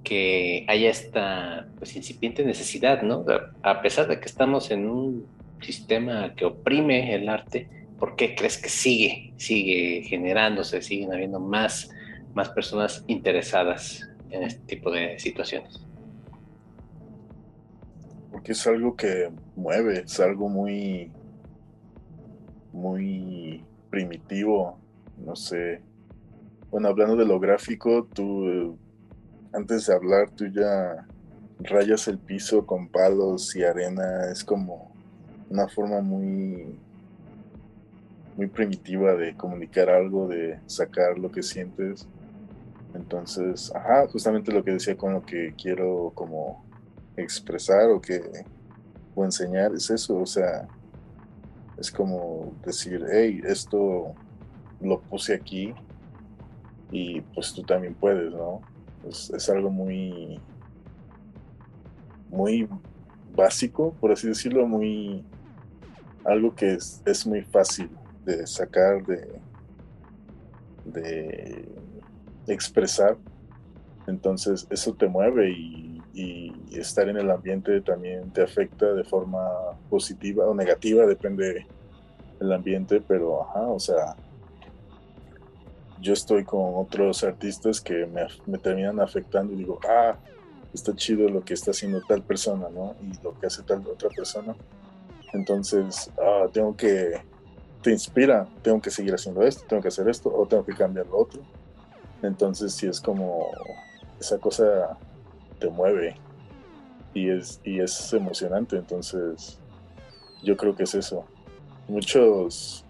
que 0.07 0.63
haya 0.69 0.89
esta 0.89 1.67
pues, 1.79 1.93
incipiente 1.97 2.45
necesidad, 2.45 3.01
¿no? 3.01 3.25
A 3.61 3.81
pesar 3.81 4.07
de 4.07 4.21
que 4.21 4.25
estamos 4.25 4.71
en 4.71 4.87
un 4.87 5.27
sistema 5.59 6.33
que 6.33 6.45
oprime 6.45 7.13
el 7.13 7.27
arte, 7.27 7.67
¿por 7.99 8.15
qué 8.15 8.33
crees 8.33 8.57
que 8.57 8.69
sigue, 8.69 9.33
sigue 9.35 10.03
generándose, 10.03 10.81
siguen 10.81 11.11
habiendo 11.11 11.41
más, 11.41 11.89
más 12.33 12.47
personas 12.49 13.03
interesadas 13.07 14.09
en 14.29 14.43
este 14.43 14.61
tipo 14.65 14.91
de 14.91 15.19
situaciones? 15.19 15.85
Porque 18.31 18.53
es 18.53 18.65
algo 18.65 18.95
que 18.95 19.29
mueve, 19.57 20.03
es 20.05 20.21
algo 20.21 20.47
muy, 20.47 21.11
muy 22.71 23.61
primitivo, 23.89 24.79
no 25.17 25.35
sé. 25.35 25.81
Bueno, 26.71 26.87
hablando 26.87 27.17
de 27.17 27.25
lo 27.25 27.41
gráfico, 27.41 28.07
tú, 28.13 28.77
antes 29.57 29.87
de 29.87 29.93
hablar, 29.95 30.29
tú 30.31 30.47
ya 30.47 31.07
rayas 31.59 32.07
el 32.07 32.19
piso 32.19 32.65
con 32.65 32.89
palos 32.89 33.55
y 33.55 33.63
arena, 33.63 34.31
es 34.31 34.43
como 34.43 34.91
una 35.49 35.67
forma 35.67 36.01
muy 36.01 36.79
muy 38.35 38.47
primitiva 38.47 39.15
de 39.15 39.35
comunicar 39.35 39.89
algo, 39.89 40.27
de 40.27 40.61
sacar 40.67 41.17
lo 41.17 41.31
que 41.31 41.41
sientes. 41.43 42.07
Entonces, 42.93 43.71
ajá, 43.75 44.07
justamente 44.07 44.51
lo 44.51 44.63
que 44.63 44.73
decía 44.73 44.95
con 44.97 45.13
lo 45.13 45.25
que 45.25 45.55
quiero 45.61 46.11
como 46.15 46.63
expresar 47.17 47.89
o 47.89 48.01
que 48.01 48.21
o 49.15 49.25
enseñar 49.25 49.73
es 49.73 49.89
eso, 49.89 50.19
o 50.19 50.25
sea, 50.25 50.67
Es 51.77 51.91
como 51.91 52.53
decir, 52.65 53.05
hey, 53.11 53.41
esto 53.45 54.15
lo 54.81 55.01
puse 55.01 55.33
aquí 55.35 55.73
y 56.91 57.21
pues 57.21 57.53
tú 57.53 57.63
también 57.63 57.95
puedes, 57.95 58.33
¿no? 58.33 58.61
Es, 59.09 59.29
es 59.29 59.49
algo 59.49 59.69
muy, 59.69 60.39
muy 62.29 62.67
básico, 63.35 63.93
por 63.99 64.11
así 64.11 64.27
decirlo, 64.27 64.67
muy 64.67 65.23
algo 66.25 66.53
que 66.53 66.73
es, 66.73 67.01
es 67.05 67.25
muy 67.25 67.41
fácil 67.41 67.89
de 68.25 68.45
sacar, 68.45 69.05
de, 69.05 69.39
de 70.85 71.65
expresar. 72.47 73.17
Entonces 74.07 74.67
eso 74.69 74.93
te 74.93 75.07
mueve 75.07 75.51
y, 75.51 75.83
estar 76.71 77.09
en 77.09 77.17
el 77.17 77.29
ambiente 77.31 77.81
también 77.81 78.31
te 78.31 78.43
afecta 78.43 78.93
de 78.93 79.03
forma 79.03 79.39
positiva 79.89 80.45
o 80.45 80.53
negativa, 80.53 81.07
depende 81.07 81.65
del 82.39 82.53
ambiente, 82.53 83.01
pero 83.01 83.43
ajá, 83.43 83.61
o 83.61 83.79
sea, 83.79 84.15
yo 85.99 86.13
estoy 86.13 86.43
con 86.43 86.75
otros 86.75 87.23
artistas 87.23 87.81
que 87.81 88.05
me, 88.05 88.57
terminan 88.57 88.99
afectando 88.99 89.53
y 89.53 89.57
digo, 89.57 89.79
ah, 89.87 90.15
está 90.73 90.95
chido 90.95 91.27
lo 91.29 91.43
que 91.43 91.53
está 91.53 91.71
haciendo 91.71 92.01
tal 92.07 92.21
persona, 92.21 92.67
¿no? 92.69 92.95
Y 93.01 93.23
lo 93.23 93.37
que 93.39 93.47
hace 93.47 93.63
tal 93.63 93.85
otra 93.87 94.09
persona. 94.09 94.55
Entonces, 95.33 96.11
ah, 96.21 96.45
tengo 96.51 96.75
que, 96.75 97.21
te 97.81 97.91
inspira, 97.91 98.47
tengo 98.61 98.81
que 98.81 98.91
seguir 98.91 99.13
haciendo 99.13 99.41
esto, 99.41 99.63
tengo 99.67 99.81
que 99.81 99.87
hacer 99.87 100.07
esto, 100.07 100.33
o 100.33 100.45
tengo 100.47 100.65
que 100.65 100.73
cambiar 100.73 101.07
lo 101.07 101.17
otro. 101.17 101.41
Entonces, 102.21 102.73
sí 102.73 102.87
es 102.87 103.01
como, 103.01 103.51
esa 104.19 104.37
cosa 104.37 104.97
te 105.59 105.69
mueve 105.69 106.15
y 107.13 107.29
es, 107.29 107.59
y 107.63 107.79
es 107.79 108.13
emocionante. 108.13 108.77
Entonces, 108.77 109.57
yo 110.43 110.55
creo 110.55 110.75
que 110.75 110.83
es 110.83 110.93
eso. 110.93 111.25
Muchos, 111.87 112.83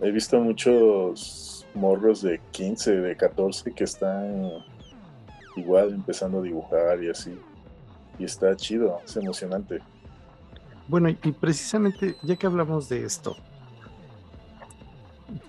he 0.00 0.10
visto 0.10 0.40
muchos 0.40 1.59
morros 1.74 2.22
de 2.22 2.40
15, 2.50 2.96
de 2.96 3.16
14 3.16 3.72
que 3.72 3.84
están 3.84 4.64
igual 5.56 5.92
empezando 5.92 6.38
a 6.40 6.42
dibujar 6.42 7.02
y 7.02 7.10
así. 7.10 7.38
Y 8.18 8.24
está 8.24 8.54
chido, 8.56 8.98
es 9.04 9.16
emocionante. 9.16 9.80
Bueno, 10.88 11.08
y 11.08 11.32
precisamente 11.32 12.16
ya 12.22 12.36
que 12.36 12.46
hablamos 12.46 12.88
de 12.88 13.04
esto, 13.04 13.36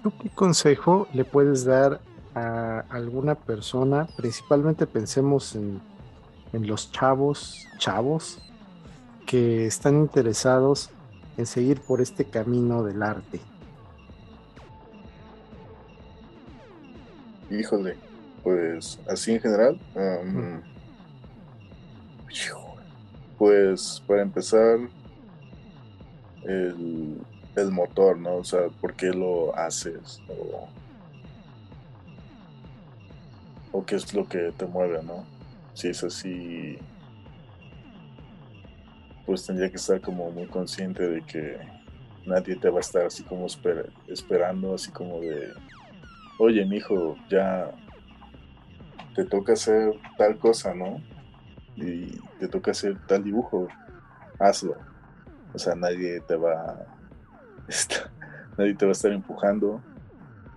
¿tú 0.04 0.14
qué 0.22 0.30
consejo 0.30 1.08
le 1.14 1.26
puedes 1.26 1.66
dar 1.66 2.00
a 2.36 2.86
alguna 2.90 3.36
persona? 3.36 4.08
Principalmente 4.16 4.86
pensemos 4.86 5.56
en, 5.56 5.82
en 6.54 6.68
los 6.68 6.92
chavos, 6.92 7.68
chavos, 7.78 8.40
que 9.26 9.66
están 9.66 9.96
interesados 9.96 10.92
en 11.38 11.46
seguir 11.46 11.82
por 11.82 12.02
este 12.02 12.26
camino 12.26 12.84
del 12.84 13.02
arte. 13.02 13.40
Híjole, 17.52 17.98
pues 18.44 18.98
así 19.08 19.34
en 19.34 19.42
general. 19.42 19.78
Pues 23.38 24.02
para 24.08 24.22
empezar, 24.22 24.80
el, 26.44 27.20
motor, 27.72 28.18
¿no? 28.18 28.36
O 28.36 28.44
sea, 28.44 28.70
¿por 28.80 28.94
qué 28.94 29.08
lo 29.08 29.56
haces? 29.56 30.22
O, 33.72 33.86
qué 33.86 33.96
es 33.96 34.14
lo 34.14 34.28
que 34.28 34.54
te 34.56 34.66
mueve, 34.66 35.04
¿no? 35.04 35.26
Si 35.74 35.90
es 35.90 36.04
así, 36.04 36.78
pues 39.26 39.46
tendría 39.46 39.70
que 39.70 39.76
estar 39.76 40.00
como 40.00 40.32
muy 40.32 40.46
consciente 40.48 41.08
de 41.08 41.22
que 41.24 41.58
nadie 42.26 42.56
te 42.56 42.70
va 42.70 42.78
a 42.78 42.82
estar 42.82 43.06
así 43.06 43.24
como 43.24 43.48
esperando, 44.08 44.76
así 44.76 44.92
como 44.92 45.20
de, 45.20 45.52
oye, 46.44 46.66
mi 46.66 46.78
hijo, 46.78 47.16
ya 47.30 47.72
te 49.16 49.26
toca 49.26 49.54
hacer 49.54 49.94
tal 50.18 50.40
cosa, 50.40 50.74
¿no? 50.74 51.00
Y 51.76 52.20
te 52.40 52.48
toca 52.48 52.72
hacer 52.72 52.98
tal 53.06 53.24
dibujo, 53.24 53.68
hazlo. 54.40 54.76
O 55.54 55.60
sea, 55.60 55.76
nadie 55.76 56.20
te 56.22 56.36
va 56.36 56.88
nadie 58.58 58.74
te 58.74 58.86
va 58.86 58.92
a 58.92 58.94
estar 58.94 59.12
empujando. 59.12 59.82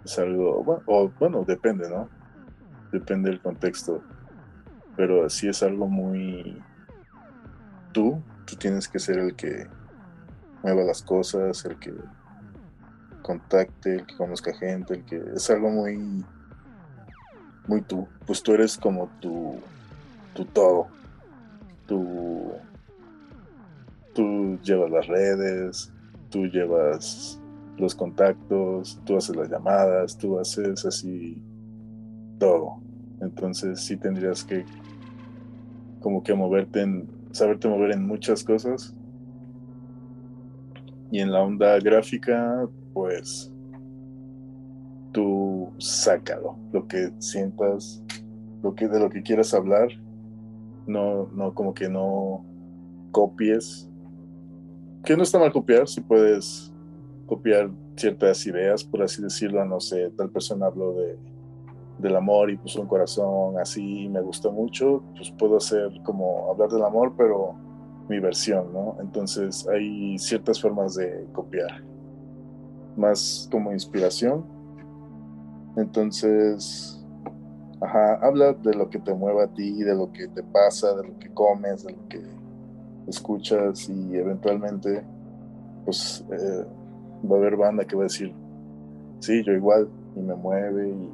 Es 0.06 0.18
algo, 0.18 0.64
bueno, 0.64 0.82
o, 0.86 1.10
bueno, 1.18 1.44
depende, 1.46 1.90
¿no? 1.90 2.08
Depende 2.90 3.28
del 3.28 3.40
contexto. 3.40 4.02
Pero 4.96 5.28
sí 5.28 5.48
es 5.48 5.62
algo 5.62 5.86
muy 5.86 6.62
tú, 7.92 8.22
tú 8.46 8.56
tienes 8.56 8.88
que 8.88 8.98
ser 8.98 9.18
el 9.18 9.36
que 9.36 9.66
mueva 10.62 10.82
las 10.82 11.02
cosas, 11.02 11.62
el 11.66 11.78
que 11.78 11.92
contacte, 13.24 13.96
el 13.96 14.06
que 14.06 14.16
conozca 14.16 14.54
gente, 14.54 14.94
el 14.94 15.04
que 15.04 15.20
es 15.34 15.50
algo 15.50 15.70
muy 15.70 16.24
muy 17.66 17.80
tú, 17.82 18.06
pues 18.26 18.42
tú 18.42 18.52
eres 18.52 18.76
como 18.76 19.08
tu, 19.20 19.56
tu 20.34 20.44
todo, 20.44 20.88
tu, 21.86 22.52
tú 24.14 24.58
llevas 24.62 24.90
las 24.90 25.06
redes, 25.06 25.92
tú 26.30 26.46
llevas 26.46 27.40
los 27.78 27.94
contactos, 27.94 29.00
tú 29.04 29.16
haces 29.16 29.34
las 29.34 29.48
llamadas, 29.48 30.16
tú 30.16 30.38
haces 30.38 30.84
así 30.84 31.42
todo. 32.38 32.80
Entonces 33.20 33.80
sí 33.80 33.96
tendrías 33.96 34.44
que 34.44 34.64
como 36.00 36.22
que 36.22 36.34
moverte 36.34 36.82
en, 36.82 37.08
saberte 37.32 37.68
mover 37.68 37.92
en 37.92 38.06
muchas 38.06 38.44
cosas. 38.44 38.94
Y 41.10 41.20
en 41.20 41.32
la 41.32 41.40
onda 41.40 41.78
gráfica, 41.78 42.68
pues 42.94 43.52
tú 45.12 45.70
sácalo, 45.78 46.56
lo 46.72 46.86
que 46.88 47.12
sientas, 47.18 48.02
lo 48.62 48.74
que 48.74 48.88
de 48.88 48.98
lo 48.98 49.10
que 49.10 49.22
quieras 49.22 49.52
hablar, 49.52 49.88
no, 50.86 51.28
no 51.32 51.54
como 51.54 51.74
que 51.74 51.88
no 51.88 52.44
copies. 53.10 53.90
Que 55.04 55.16
no 55.16 55.22
está 55.22 55.38
mal 55.38 55.52
copiar, 55.52 55.86
si 55.86 56.00
puedes 56.00 56.72
copiar 57.26 57.70
ciertas 57.96 58.46
ideas, 58.46 58.84
por 58.84 59.02
así 59.02 59.22
decirlo, 59.22 59.64
no 59.64 59.80
sé, 59.80 60.10
tal 60.16 60.30
persona 60.30 60.66
habló 60.66 60.94
de, 60.94 61.18
del 61.98 62.16
amor 62.16 62.50
y 62.50 62.56
puso 62.56 62.80
un 62.80 62.88
corazón 62.88 63.58
así, 63.58 64.08
me 64.08 64.20
gustó 64.20 64.50
mucho, 64.50 65.02
pues 65.16 65.30
puedo 65.30 65.56
hacer 65.58 65.90
como 66.04 66.50
hablar 66.50 66.70
del 66.70 66.82
amor, 66.82 67.14
pero 67.16 67.54
mi 68.08 68.18
versión, 68.18 68.72
¿no? 68.72 68.96
Entonces 69.00 69.66
hay 69.68 70.18
ciertas 70.18 70.60
formas 70.60 70.94
de 70.94 71.26
copiar, 71.32 71.84
más 72.96 73.48
como 73.50 73.72
inspiración. 73.72 74.44
Entonces, 75.76 77.04
ajá, 77.80 78.14
habla 78.22 78.52
de 78.52 78.74
lo 78.74 78.88
que 78.88 78.98
te 78.98 79.12
mueve 79.14 79.42
a 79.42 79.48
ti, 79.48 79.82
de 79.82 79.94
lo 79.94 80.12
que 80.12 80.28
te 80.28 80.42
pasa, 80.42 80.94
de 80.94 81.08
lo 81.08 81.18
que 81.18 81.30
comes, 81.30 81.84
de 81.84 81.92
lo 81.92 82.08
que 82.08 82.22
escuchas 83.06 83.88
y 83.88 84.16
eventualmente 84.16 85.04
pues 85.84 86.24
eh, 86.30 86.64
va 87.30 87.36
a 87.36 87.38
haber 87.38 87.56
banda 87.56 87.84
que 87.84 87.96
va 87.96 88.02
a 88.02 88.04
decir, 88.04 88.32
sí, 89.20 89.42
yo 89.44 89.52
igual, 89.52 89.88
y 90.16 90.20
me 90.20 90.34
mueve 90.34 90.88
y... 90.88 91.10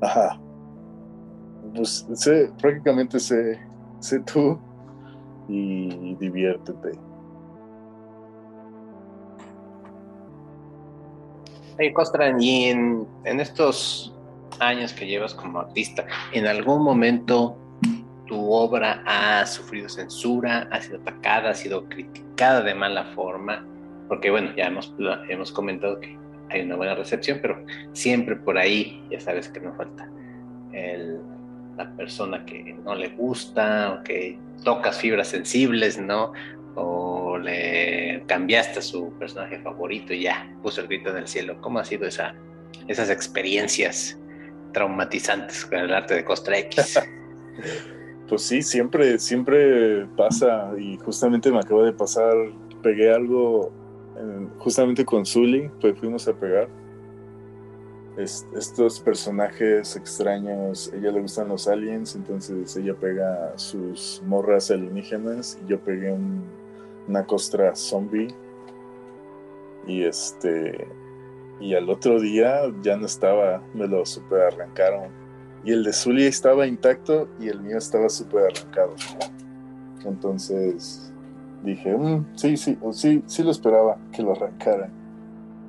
Ajá. 0.00 0.38
Pues 1.74 2.06
sé, 2.14 2.50
prácticamente 2.60 3.18
sé, 3.18 3.58
sé 4.00 4.20
tú 4.20 4.58
y 5.48 6.14
diviértete. 6.16 6.92
Hey, 11.76 11.92
Costran, 11.92 12.40
y 12.40 12.66
en, 12.66 13.06
estos 13.24 14.14
años 14.60 14.92
que 14.92 15.08
llevas 15.08 15.34
como 15.34 15.58
artista, 15.58 16.06
¿en 16.32 16.46
algún 16.46 16.84
momento 16.84 17.58
tu 18.26 18.52
obra 18.52 19.02
ha 19.04 19.44
sufrido 19.44 19.88
censura, 19.88 20.68
ha 20.70 20.80
sido 20.80 21.00
atacada, 21.00 21.50
ha 21.50 21.54
sido 21.54 21.88
criticada 21.88 22.62
de 22.62 22.74
mala 22.76 23.06
forma, 23.16 23.66
porque 24.06 24.30
bueno, 24.30 24.54
ya 24.56 24.66
hemos, 24.66 24.94
hemos 25.28 25.50
comentado 25.50 25.98
que 25.98 26.16
hay 26.50 26.60
una 26.60 26.76
buena 26.76 26.94
recepción, 26.94 27.40
pero 27.42 27.64
siempre 27.92 28.36
por 28.36 28.56
ahí, 28.56 29.04
ya 29.10 29.18
sabes 29.18 29.48
que 29.48 29.58
no 29.58 29.74
falta 29.74 30.08
la 31.76 31.90
persona 31.96 32.44
que 32.46 32.76
no 32.84 32.94
le 32.94 33.08
gusta, 33.08 33.98
o 33.98 34.04
que 34.04 34.38
tocas 34.62 35.00
fibras 35.00 35.26
sensibles, 35.26 35.98
¿no? 35.98 36.32
Le 37.44 38.24
cambiaste 38.26 38.78
a 38.78 38.82
su 38.82 39.12
personaje 39.18 39.58
favorito 39.60 40.12
y 40.12 40.22
ya 40.22 40.52
puso 40.62 40.80
el 40.80 40.88
grito 40.88 41.10
en 41.10 41.18
el 41.18 41.28
cielo. 41.28 41.60
¿Cómo 41.60 41.78
ha 41.78 41.84
sido 41.84 42.06
esa, 42.06 42.34
esas 42.88 43.10
experiencias 43.10 44.18
traumatizantes 44.72 45.66
con 45.66 45.78
el 45.78 45.94
arte 45.94 46.14
de 46.14 46.24
Costra 46.24 46.58
X? 46.58 47.00
Pues 48.26 48.40
sí, 48.40 48.62
siempre, 48.62 49.18
siempre 49.18 50.06
pasa 50.16 50.72
y 50.78 50.96
justamente 50.96 51.52
me 51.52 51.58
acaba 51.58 51.84
de 51.84 51.92
pasar, 51.92 52.34
pegué 52.82 53.12
algo 53.12 53.70
justamente 54.58 55.04
con 55.04 55.26
Zully, 55.26 55.70
pues 55.80 55.98
fuimos 55.98 56.26
a 56.28 56.32
pegar. 56.32 56.68
estos 58.16 59.00
personajes 59.00 59.96
extraños, 59.96 60.92
ella 60.94 61.10
le 61.10 61.20
gustan 61.20 61.48
los 61.48 61.66
aliens, 61.66 62.14
entonces 62.14 62.76
ella 62.76 62.94
pega 62.94 63.52
sus 63.56 64.22
morras 64.24 64.70
alienígenas 64.70 65.58
y 65.64 65.70
yo 65.70 65.80
pegué 65.80 66.16
una 67.08 67.26
costra 67.26 67.74
zombie. 67.74 68.28
Y 69.86 70.04
este, 70.04 70.88
y 71.60 71.74
al 71.74 71.88
otro 71.90 72.20
día 72.20 72.62
ya 72.82 72.96
no 72.96 73.06
estaba, 73.06 73.62
me 73.74 73.86
lo 73.86 74.04
super 74.06 74.40
arrancaron. 74.40 75.10
Y 75.64 75.72
el 75.72 75.84
de 75.84 75.92
Zulia 75.92 76.28
estaba 76.28 76.66
intacto 76.66 77.28
y 77.40 77.48
el 77.48 77.60
mío 77.60 77.78
estaba 77.78 78.08
súper 78.08 78.44
arrancado. 78.44 78.94
Entonces 80.04 81.12
dije, 81.62 81.96
mm, 81.96 82.26
sí, 82.34 82.56
sí, 82.56 82.78
sí, 82.92 83.22
sí 83.26 83.42
lo 83.42 83.50
esperaba 83.50 83.96
que 84.12 84.22
lo 84.22 84.32
arrancaran. 84.32 84.90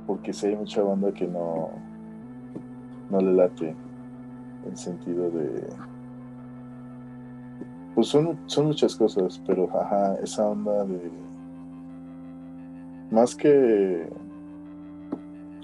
Porque 0.08 0.34
si 0.34 0.48
hay 0.48 0.56
mucha 0.56 0.82
banda 0.82 1.14
que 1.14 1.26
no, 1.26 1.72
no 3.10 3.22
le 3.22 3.34
late 3.34 3.76
en 4.68 4.78
sentido 4.78 5.30
de 5.30 5.68
pues 7.96 8.10
son, 8.10 8.38
son 8.46 8.68
muchas 8.68 8.94
cosas, 8.96 9.42
pero 9.48 9.70
ajá, 9.74 10.16
esa 10.22 10.46
onda 10.46 10.84
de 10.84 11.10
más 13.12 13.36
que 13.36 14.10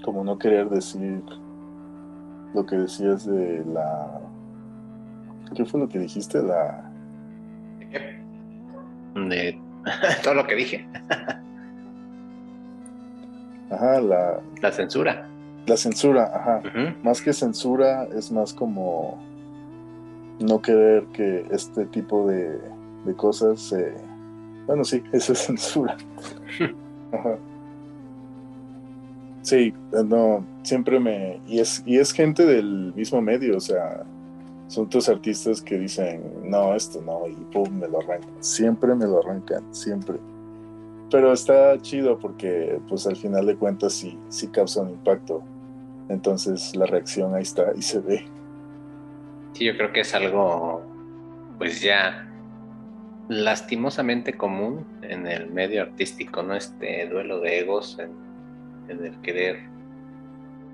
como 0.04 0.24
no 0.24 0.38
querer 0.38 0.68
decir 0.68 1.22
lo 2.54 2.66
que 2.66 2.76
decías 2.76 3.24
de 3.26 3.64
la 3.66 4.20
¿qué 5.54 5.64
fue 5.64 5.80
lo 5.80 5.88
que 5.88 5.98
dijiste? 5.98 6.42
La 6.42 6.90
de 9.14 9.58
todo 10.22 10.34
lo 10.34 10.46
que 10.46 10.54
dije. 10.54 10.86
Ajá, 13.70 14.00
la 14.00 14.40
la 14.60 14.72
censura. 14.72 15.28
La 15.66 15.76
censura, 15.76 16.30
ajá. 16.34 16.62
Más 17.02 17.22
que 17.22 17.32
censura 17.32 18.04
es 18.14 18.32
más 18.32 18.52
como 18.52 19.18
no 20.40 20.60
querer 20.60 21.04
que 21.12 21.46
este 21.50 21.86
tipo 21.86 22.26
de, 22.28 22.58
cosas 23.16 23.60
se... 23.60 23.94
Bueno, 24.66 24.84
sí, 24.84 25.02
eso 25.12 25.32
es 25.32 25.38
censura. 25.38 25.96
Sí, 29.42 29.74
no, 30.04 30.46
siempre 30.62 31.00
me... 31.00 31.40
Y 31.48 31.58
es, 31.58 31.82
y 31.84 31.98
es 31.98 32.12
gente 32.12 32.46
del 32.46 32.92
mismo 32.94 33.20
medio, 33.20 33.56
o 33.56 33.60
sea, 33.60 34.04
son 34.68 34.86
otros 34.86 35.08
artistas 35.08 35.60
que 35.60 35.78
dicen, 35.78 36.22
no, 36.44 36.74
esto 36.74 37.02
no, 37.02 37.26
y 37.26 37.34
pum, 37.52 37.68
me 37.78 37.88
lo 37.88 38.00
arrancan. 38.00 38.30
Siempre 38.40 38.94
me 38.94 39.04
lo 39.04 39.18
arrancan, 39.18 39.62
siempre. 39.74 40.16
Pero 41.10 41.32
está 41.32 41.78
chido 41.82 42.18
porque, 42.18 42.80
pues 42.88 43.06
al 43.06 43.16
final 43.16 43.46
de 43.46 43.56
cuentas, 43.56 43.92
sí, 43.92 44.18
sí 44.28 44.46
causa 44.48 44.82
un 44.82 44.90
impacto. 44.90 45.42
Entonces 46.08 46.74
la 46.76 46.86
reacción 46.86 47.34
ahí 47.34 47.42
está 47.42 47.72
y 47.76 47.82
se 47.82 48.00
ve. 48.00 48.24
Sí, 49.52 49.64
yo 49.66 49.76
creo 49.76 49.92
que 49.92 50.00
es 50.00 50.14
algo, 50.14 50.82
pues 51.58 51.82
ya 51.82 52.31
lastimosamente 53.28 54.34
común 54.34 54.86
en 55.02 55.26
el 55.26 55.50
medio 55.50 55.82
artístico, 55.82 56.42
¿no? 56.42 56.54
Este 56.54 57.06
duelo 57.06 57.40
de 57.40 57.60
egos 57.60 57.98
en, 57.98 58.10
el 58.88 59.20
querer 59.22 59.60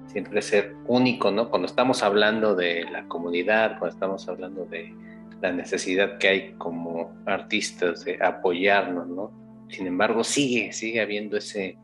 siempre 0.07 0.43
ser 0.43 0.75
único, 0.87 1.31
¿no? 1.31 1.51
Cuando 1.51 1.67
estamos 1.67 2.03
hablando 2.03 2.55
de 2.55 2.85
la 2.91 3.07
comunidad, 3.07 3.79
cuando 3.79 3.95
estamos 3.95 4.29
hablando 4.29 4.65
de 4.65 4.93
la 5.41 5.53
necesidad 5.53 6.19
que 6.19 6.29
hay 6.29 6.53
como 6.55 7.15
artistas 7.27 8.05
de 8.05 8.19
apoyarnos, 8.23 9.07
¿no? 9.07 9.31
Sin 9.69 9.87
embargo, 9.87 10.25
sigue, 10.25 10.73
sigue 10.73 11.01
habiendo 11.01 11.37
ese, 11.37 11.77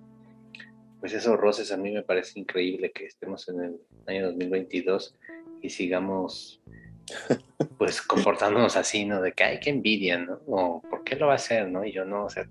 pues 0.98 1.12
esos 1.12 1.38
roces. 1.38 1.70
A 1.70 1.76
mí 1.76 1.92
me 1.92 2.02
parece 2.02 2.40
increíble 2.40 2.90
que 2.90 3.06
estemos 3.06 3.48
en 3.48 3.60
el 3.62 3.80
año 4.06 4.26
2022 4.26 5.14
y 5.62 5.70
sigamos 5.70 6.60
pues 7.78 8.02
comportándonos 8.02 8.76
así, 8.76 9.04
¿no? 9.04 9.20
De 9.20 9.32
que 9.32 9.44
hay 9.44 9.60
que 9.60 9.70
envidia, 9.70 10.18
¿no? 10.18 10.40
O 10.46 10.82
¿por 10.82 11.04
qué 11.04 11.16
lo 11.16 11.26
va 11.26 11.32
a 11.32 11.36
hacer, 11.36 11.68
no? 11.68 11.84
Y 11.84 11.92
yo 11.92 12.04
no, 12.04 12.24
o 12.24 12.30
sea, 12.30 12.48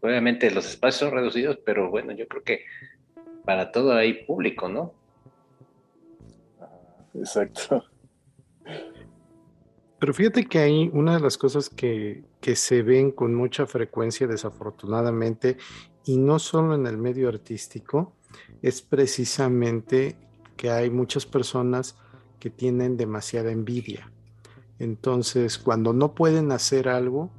obviamente 0.00 0.50
los 0.50 0.66
espacios 0.66 1.10
son 1.10 1.12
reducidos, 1.12 1.58
pero 1.64 1.90
bueno, 1.90 2.12
yo 2.12 2.26
creo 2.28 2.42
que 2.42 2.64
para 3.44 3.72
todo 3.72 3.92
hay 3.94 4.24
público, 4.24 4.68
¿no? 4.68 4.94
Exacto. 7.14 7.84
Pero 9.98 10.14
fíjate 10.14 10.46
que 10.46 10.58
hay 10.58 10.90
una 10.94 11.14
de 11.14 11.20
las 11.20 11.36
cosas 11.36 11.68
que, 11.68 12.24
que 12.40 12.56
se 12.56 12.82
ven 12.82 13.10
con 13.10 13.34
mucha 13.34 13.66
frecuencia, 13.66 14.26
desafortunadamente, 14.26 15.58
y 16.06 16.16
no 16.16 16.38
solo 16.38 16.74
en 16.74 16.86
el 16.86 16.96
medio 16.96 17.28
artístico, 17.28 18.14
es 18.62 18.80
precisamente 18.80 20.16
que 20.56 20.70
hay 20.70 20.90
muchas 20.90 21.26
personas 21.26 21.96
que 22.40 22.50
tienen 22.50 22.96
demasiada 22.96 23.52
envidia. 23.52 24.10
Entonces, 24.80 25.58
cuando 25.58 25.92
no 25.92 26.14
pueden 26.14 26.50
hacer 26.50 26.88
algo, 26.88 27.30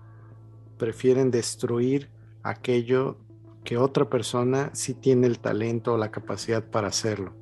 prefieren 0.77 1.31
destruir 1.31 2.09
aquello 2.43 3.17
que 3.63 3.77
otra 3.77 4.09
persona 4.09 4.69
sí 4.73 4.93
tiene 4.93 5.27
el 5.27 5.39
talento 5.39 5.93
o 5.93 5.97
la 5.97 6.11
capacidad 6.11 6.63
para 6.63 6.87
hacerlo. 6.87 7.33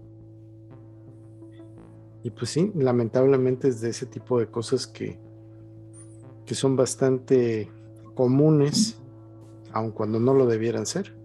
Y 2.24 2.32
pues 2.32 2.50
sí, 2.50 2.72
lamentablemente 2.76 3.70
es 3.70 3.82
de 3.82 3.90
ese 3.90 4.06
tipo 4.06 4.40
de 4.40 4.48
cosas 4.48 4.88
que, 4.88 5.20
que 6.46 6.56
son 6.56 6.76
bastante 6.76 7.72
comunes, 8.16 9.00
aun 9.72 9.92
cuando 9.92 10.20
no 10.20 10.34
lo 10.34 10.46
debieran 10.46 10.86
ser. 10.86 11.16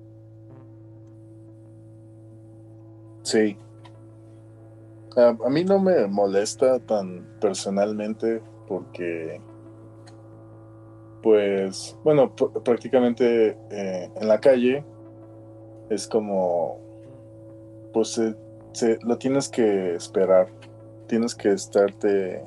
Sí, 3.23 3.57
a, 5.17 5.49
mí 5.49 5.65
no 5.65 5.79
me 5.79 6.07
molesta 6.07 6.79
tan 6.81 7.27
personalmente 7.41 8.43
porque, 8.67 9.41
pues, 11.23 11.97
bueno, 12.03 12.35
prácticamente 12.35 13.57
eh, 13.71 14.11
en 14.15 14.29
la 14.29 14.41
calle 14.41 14.85
es 15.91 16.09
como, 16.09 16.79
pues, 17.93 18.21
lo 19.03 19.19
tienes 19.19 19.49
que 19.49 19.95
esperar, 19.95 20.49
tienes 21.07 21.35
que 21.35 21.53
estarte 21.53 22.45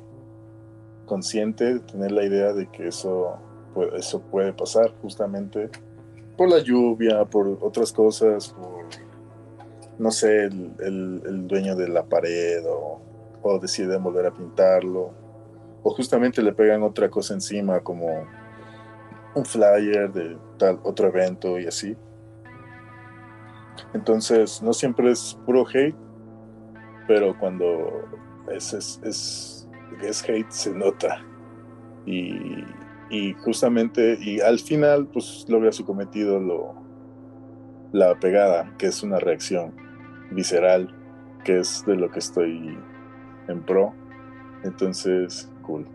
consciente, 1.06 1.80
tener 1.80 2.12
la 2.12 2.24
idea 2.24 2.52
de 2.52 2.66
que 2.70 2.88
eso, 2.88 3.38
eso 3.96 4.20
puede 4.20 4.52
pasar 4.52 4.92
justamente 5.00 5.70
por 6.36 6.48
la 6.48 6.58
lluvia, 6.58 7.24
por 7.24 7.58
otras 7.62 7.92
cosas, 7.92 8.50
por 8.50 9.07
no 9.98 10.10
sé, 10.12 10.44
el, 10.44 11.48
dueño 11.48 11.74
de 11.74 11.88
la 11.88 12.04
pared 12.04 12.64
o, 12.66 13.00
o, 13.42 13.58
deciden 13.58 14.02
volver 14.02 14.26
a 14.26 14.32
pintarlo. 14.32 15.10
O 15.82 15.90
justamente 15.90 16.42
le 16.42 16.52
pegan 16.52 16.82
otra 16.82 17.08
cosa 17.08 17.34
encima 17.34 17.80
como 17.80 18.26
un 19.34 19.44
flyer 19.44 20.12
de 20.12 20.36
tal 20.56 20.80
otro 20.84 21.08
evento 21.08 21.58
y 21.58 21.66
así. 21.66 21.96
Entonces, 23.92 24.62
no 24.62 24.72
siempre 24.72 25.10
es 25.10 25.38
puro 25.46 25.64
hate, 25.66 25.96
pero 27.06 27.36
cuando 27.38 28.04
es, 28.50 28.72
es, 28.72 29.68
es, 30.02 30.24
hate 30.28 30.50
se 30.50 30.72
nota. 30.74 31.24
Y, 32.06 32.64
y, 33.10 33.34
justamente, 33.34 34.18
y 34.20 34.40
al 34.40 34.58
final, 34.58 35.06
pues 35.06 35.44
logra 35.48 35.72
su 35.72 35.84
cometido 35.84 36.40
lo, 36.40 36.74
la 37.92 38.18
pegada, 38.18 38.74
que 38.78 38.86
es 38.86 39.02
una 39.02 39.18
reacción 39.18 39.87
visceral, 40.30 40.94
que 41.44 41.58
es 41.58 41.84
de 41.86 41.96
lo 41.96 42.10
que 42.10 42.18
estoy 42.18 42.78
en 43.48 43.62
pro. 43.62 43.94
Entonces, 44.64 45.50
cool. 45.62 45.86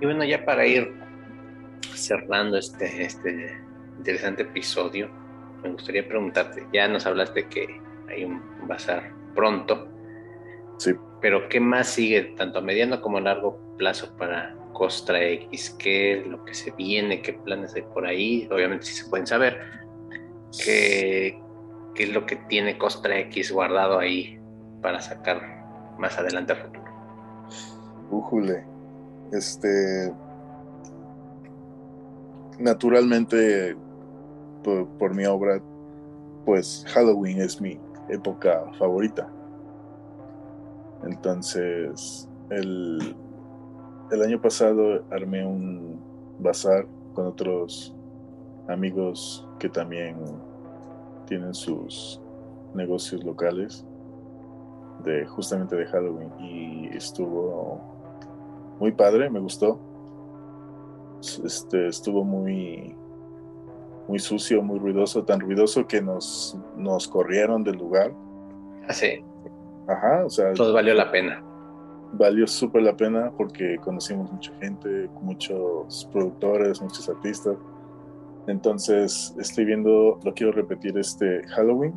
Y 0.00 0.06
bueno, 0.06 0.24
ya 0.24 0.44
para 0.44 0.66
ir 0.66 0.92
cerrando 1.94 2.58
este, 2.58 3.04
este 3.04 3.58
interesante 3.98 4.42
episodio, 4.42 5.08
me 5.62 5.70
gustaría 5.70 6.06
preguntarte, 6.06 6.66
ya 6.72 6.88
nos 6.88 7.06
hablaste 7.06 7.48
que 7.48 7.80
hay 8.08 8.24
un 8.24 8.42
bazar 8.66 9.12
pronto. 9.34 9.88
Sí. 10.78 10.92
Pero 11.20 11.48
¿qué 11.48 11.60
más 11.60 11.88
sigue, 11.88 12.34
tanto 12.36 12.58
a 12.58 12.62
mediano 12.62 13.00
como 13.00 13.18
a 13.18 13.20
largo 13.20 13.76
plazo 13.78 14.14
para 14.18 14.54
Costra 14.72 15.22
X? 15.22 15.74
¿Qué 15.78 16.18
es 16.18 16.26
lo 16.26 16.44
que 16.44 16.52
se 16.52 16.70
viene? 16.72 17.22
¿Qué 17.22 17.32
planes 17.32 17.74
hay 17.74 17.82
por 17.82 18.06
ahí? 18.06 18.46
Obviamente 18.50 18.84
si 18.84 18.94
se 18.94 19.08
pueden 19.08 19.26
saber. 19.26 19.60
¿Qué, 20.62 21.40
qué 21.94 22.04
es 22.04 22.12
lo 22.12 22.26
que 22.26 22.36
tiene 22.36 22.78
Costra 22.78 23.18
X 23.20 23.52
guardado 23.52 23.98
ahí 23.98 24.38
para 24.82 25.00
sacar 25.00 25.40
más 25.98 26.18
adelante 26.18 26.52
al 26.52 26.58
futuro. 26.58 26.84
Újule. 28.10 28.64
Este. 29.32 30.12
Naturalmente, 32.58 33.76
por, 34.62 35.14
mi 35.14 35.26
obra, 35.26 35.60
pues 36.44 36.84
Halloween 36.88 37.40
es 37.40 37.60
mi 37.60 37.80
época 38.08 38.64
favorita. 38.78 39.28
Entonces, 41.04 42.28
el, 42.50 43.16
el 44.10 44.22
año 44.22 44.40
pasado 44.40 45.04
armé 45.10 45.44
un 45.44 46.00
bazar 46.38 46.86
con 47.14 47.26
otros 47.26 47.94
amigos 48.68 49.48
que 49.58 49.68
también 49.68 50.16
tienen 51.26 51.54
sus 51.54 52.20
negocios 52.74 53.24
locales 53.24 53.86
de 55.04 55.26
justamente 55.26 55.76
de 55.76 55.86
Halloween 55.86 56.32
y 56.40 56.96
estuvo 56.96 57.80
muy 58.78 58.92
padre, 58.92 59.30
me 59.30 59.40
gustó. 59.40 59.80
Este 61.20 61.88
estuvo 61.88 62.24
muy 62.24 62.94
muy 64.08 64.18
sucio, 64.18 64.62
muy 64.62 64.78
ruidoso, 64.78 65.24
tan 65.24 65.40
ruidoso 65.40 65.86
que 65.86 66.02
nos, 66.02 66.58
nos 66.76 67.08
corrieron 67.08 67.64
del 67.64 67.76
lugar. 67.76 68.12
Así. 68.88 69.24
Ah, 69.88 69.92
Ajá, 69.92 70.24
o 70.24 70.30
sea. 70.30 70.52
Todo 70.52 70.72
valió 70.72 70.94
la 70.94 71.10
pena. 71.10 71.42
Valió 72.12 72.46
súper 72.46 72.82
la 72.82 72.96
pena 72.96 73.32
porque 73.36 73.78
conocimos 73.78 74.30
mucha 74.30 74.52
gente, 74.60 75.08
muchos 75.20 76.08
productores, 76.12 76.80
muchos 76.80 77.08
artistas. 77.08 77.56
Entonces 78.46 79.34
estoy 79.38 79.64
viendo, 79.64 80.18
lo 80.22 80.34
quiero 80.34 80.52
repetir 80.52 80.96
este 80.98 81.46
Halloween. 81.48 81.94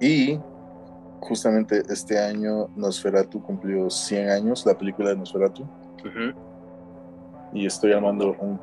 Y 0.00 0.38
justamente 1.20 1.82
este 1.88 2.18
año 2.18 2.68
Nosferatu 2.76 3.42
cumplió 3.42 3.90
100 3.90 4.30
años, 4.30 4.64
la 4.64 4.76
película 4.76 5.10
de 5.10 5.16
Nosferatu. 5.16 5.66
Y 7.52 7.66
estoy 7.66 7.92
armando 7.92 8.36
un 8.40 8.58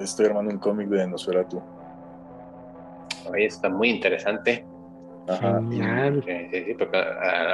estoy 0.00 0.26
armando 0.26 0.52
un 0.52 0.58
cómic 0.58 0.88
de 0.88 1.06
Nosferatu. 1.06 1.62
Ahí 3.32 3.44
está 3.44 3.68
muy 3.68 3.90
interesante. 3.90 4.64
Ajá. 5.28 5.60
Genial. 5.60 6.22
Sí, 6.26 6.64
sí, 6.64 6.74
porque 6.74 7.02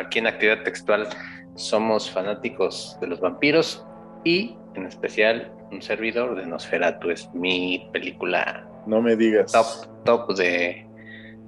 aquí 0.01 0.18
en 0.18 0.26
Actividad 0.26 0.62
Textual 0.62 1.07
somos 1.55 2.11
fanáticos 2.11 2.97
de 3.01 3.07
los 3.07 3.20
vampiros 3.20 3.86
y 4.25 4.57
en 4.75 4.87
especial 4.87 5.53
un 5.71 5.83
servidor 5.83 6.37
de 6.37 6.47
Nosferatu. 6.47 7.11
Es 7.11 7.33
mi 7.35 7.89
película. 7.93 8.66
No 8.87 9.01
me 9.03 9.16
digas. 9.16 9.53
Top, 9.53 10.05
top 10.05 10.37
de. 10.37 10.87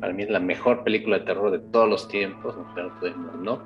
Para 0.01 0.12
mí 0.12 0.25
es 0.25 0.31
la 0.31 0.41
mejor 0.41 0.83
película 0.83 1.18
de 1.18 1.25
terror 1.25 1.51
de 1.51 1.61
todos 1.61 1.89
los 1.89 2.09
tiempos, 2.09 2.57
Nosferatu 2.57 3.05
del 3.05 3.16
mundo. 3.16 3.62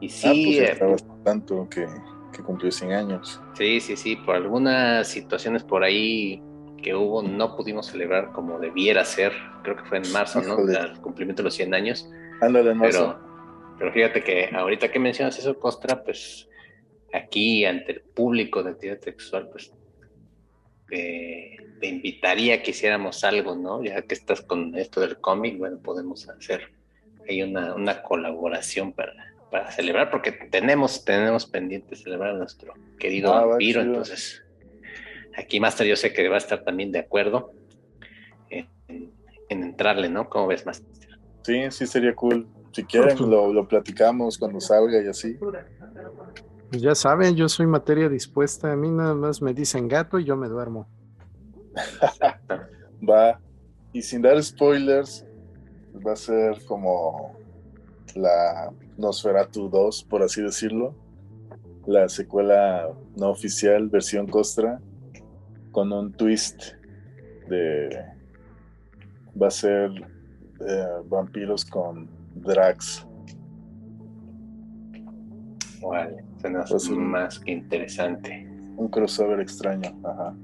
Y 0.00 0.08
sí. 0.08 0.60
Ah, 0.60 0.74
pues 0.78 1.06
tanto 1.24 1.68
que, 1.68 1.86
que 2.32 2.42
cumplió 2.42 2.70
100 2.70 2.92
años. 2.92 3.40
Sí, 3.54 3.80
sí, 3.80 3.96
sí. 3.96 4.16
Por 4.16 4.36
algunas 4.36 5.08
situaciones 5.08 5.62
por 5.62 5.82
ahí 5.82 6.42
que 6.82 6.94
hubo 6.94 7.22
no 7.22 7.56
pudimos 7.56 7.86
celebrar 7.86 8.32
como 8.32 8.58
debiera 8.58 9.04
ser. 9.04 9.32
Creo 9.62 9.76
que 9.76 9.84
fue 9.84 9.98
en 9.98 10.12
marzo, 10.12 10.40
¿no? 10.42 10.58
El 10.58 11.00
cumplimiento 11.00 11.42
de 11.42 11.44
los 11.44 11.54
100 11.54 11.74
años. 11.74 12.08
Ándale, 12.40 12.70
en 12.70 12.78
marzo. 12.78 13.16
Pero, 13.18 13.78
pero 13.78 13.92
fíjate 13.92 14.22
que 14.22 14.50
ahorita 14.54 14.90
que 14.90 14.98
mencionas 14.98 15.38
eso, 15.38 15.58
Costra, 15.58 16.02
pues 16.02 16.48
aquí 17.12 17.64
ante 17.64 17.92
el 17.92 18.00
público 18.00 18.62
de 18.62 18.70
actividad 18.70 19.00
sexual, 19.00 19.48
pues 19.50 19.72
te 20.88 21.86
invitaría 21.86 22.56
a 22.56 22.62
que 22.62 22.70
hiciéramos 22.70 23.22
algo, 23.24 23.54
¿no? 23.54 23.82
Ya 23.82 24.02
que 24.02 24.14
estás 24.14 24.40
con 24.40 24.74
esto 24.74 25.00
del 25.00 25.18
cómic, 25.18 25.58
bueno, 25.58 25.78
podemos 25.78 26.28
hacer 26.28 26.72
ahí 27.28 27.42
una, 27.42 27.74
una 27.74 28.02
colaboración 28.02 28.92
para, 28.92 29.34
para 29.50 29.70
celebrar, 29.70 30.10
porque 30.10 30.32
tenemos, 30.32 31.04
tenemos 31.04 31.46
pendiente 31.46 31.94
celebrar 31.94 32.34
a 32.34 32.38
nuestro 32.38 32.72
querido 32.98 33.32
Ah, 33.32 33.40
va, 33.40 33.46
vampiro, 33.46 33.82
entonces 33.82 34.42
aquí 35.36 35.60
Master 35.60 35.86
yo 35.86 35.96
sé 35.96 36.12
que 36.12 36.28
va 36.28 36.36
a 36.36 36.38
estar 36.38 36.64
también 36.64 36.90
de 36.90 37.00
acuerdo 37.00 37.52
en, 38.50 38.66
en 39.48 39.62
entrarle, 39.62 40.08
¿no? 40.08 40.28
¿Cómo 40.28 40.46
ves, 40.46 40.64
Master? 40.66 40.88
Sí, 41.42 41.70
sí 41.70 41.86
sería 41.86 42.14
cool. 42.14 42.46
Si 42.72 42.84
quieren, 42.84 43.16
lo, 43.30 43.52
lo 43.52 43.66
platicamos 43.66 44.38
cuando 44.38 44.60
salga 44.60 45.02
y 45.02 45.06
así. 45.06 45.38
Pues 46.70 46.82
ya 46.82 46.94
saben, 46.94 47.34
yo 47.34 47.48
soy 47.48 47.66
materia 47.66 48.08
dispuesta. 48.08 48.72
A 48.72 48.76
mí 48.76 48.90
nada 48.90 49.14
más 49.14 49.40
me 49.40 49.54
dicen 49.54 49.88
gato 49.88 50.18
y 50.18 50.24
yo 50.24 50.36
me 50.36 50.48
duermo. 50.48 50.86
Va. 53.08 53.40
Y 53.92 54.02
sin 54.02 54.20
dar 54.20 54.42
spoilers, 54.42 55.24
va 56.06 56.12
a 56.12 56.16
ser 56.16 56.62
como 56.66 57.38
la 58.14 58.70
Nosferatu 58.98 59.70
2, 59.70 60.04
por 60.04 60.22
así 60.22 60.42
decirlo. 60.42 60.94
La 61.86 62.08
secuela 62.08 62.90
no 63.16 63.30
oficial, 63.30 63.88
versión 63.88 64.26
Costra, 64.26 64.80
con 65.72 65.90
un 65.90 66.12
twist 66.12 66.74
de. 67.48 67.88
Va 69.40 69.46
a 69.46 69.50
ser 69.50 69.90
eh, 70.60 70.86
vampiros 71.06 71.64
con 71.64 72.10
drags. 72.34 73.06
Vale, 75.80 76.27
suena 76.40 76.64
Pues 76.68 76.84
sí. 76.84 76.92
más 76.92 77.38
que 77.40 77.50
interesante. 77.52 78.46
Un 78.76 78.88
crossover 78.88 79.40
extraño. 79.40 79.90
Ajá. 80.04 80.34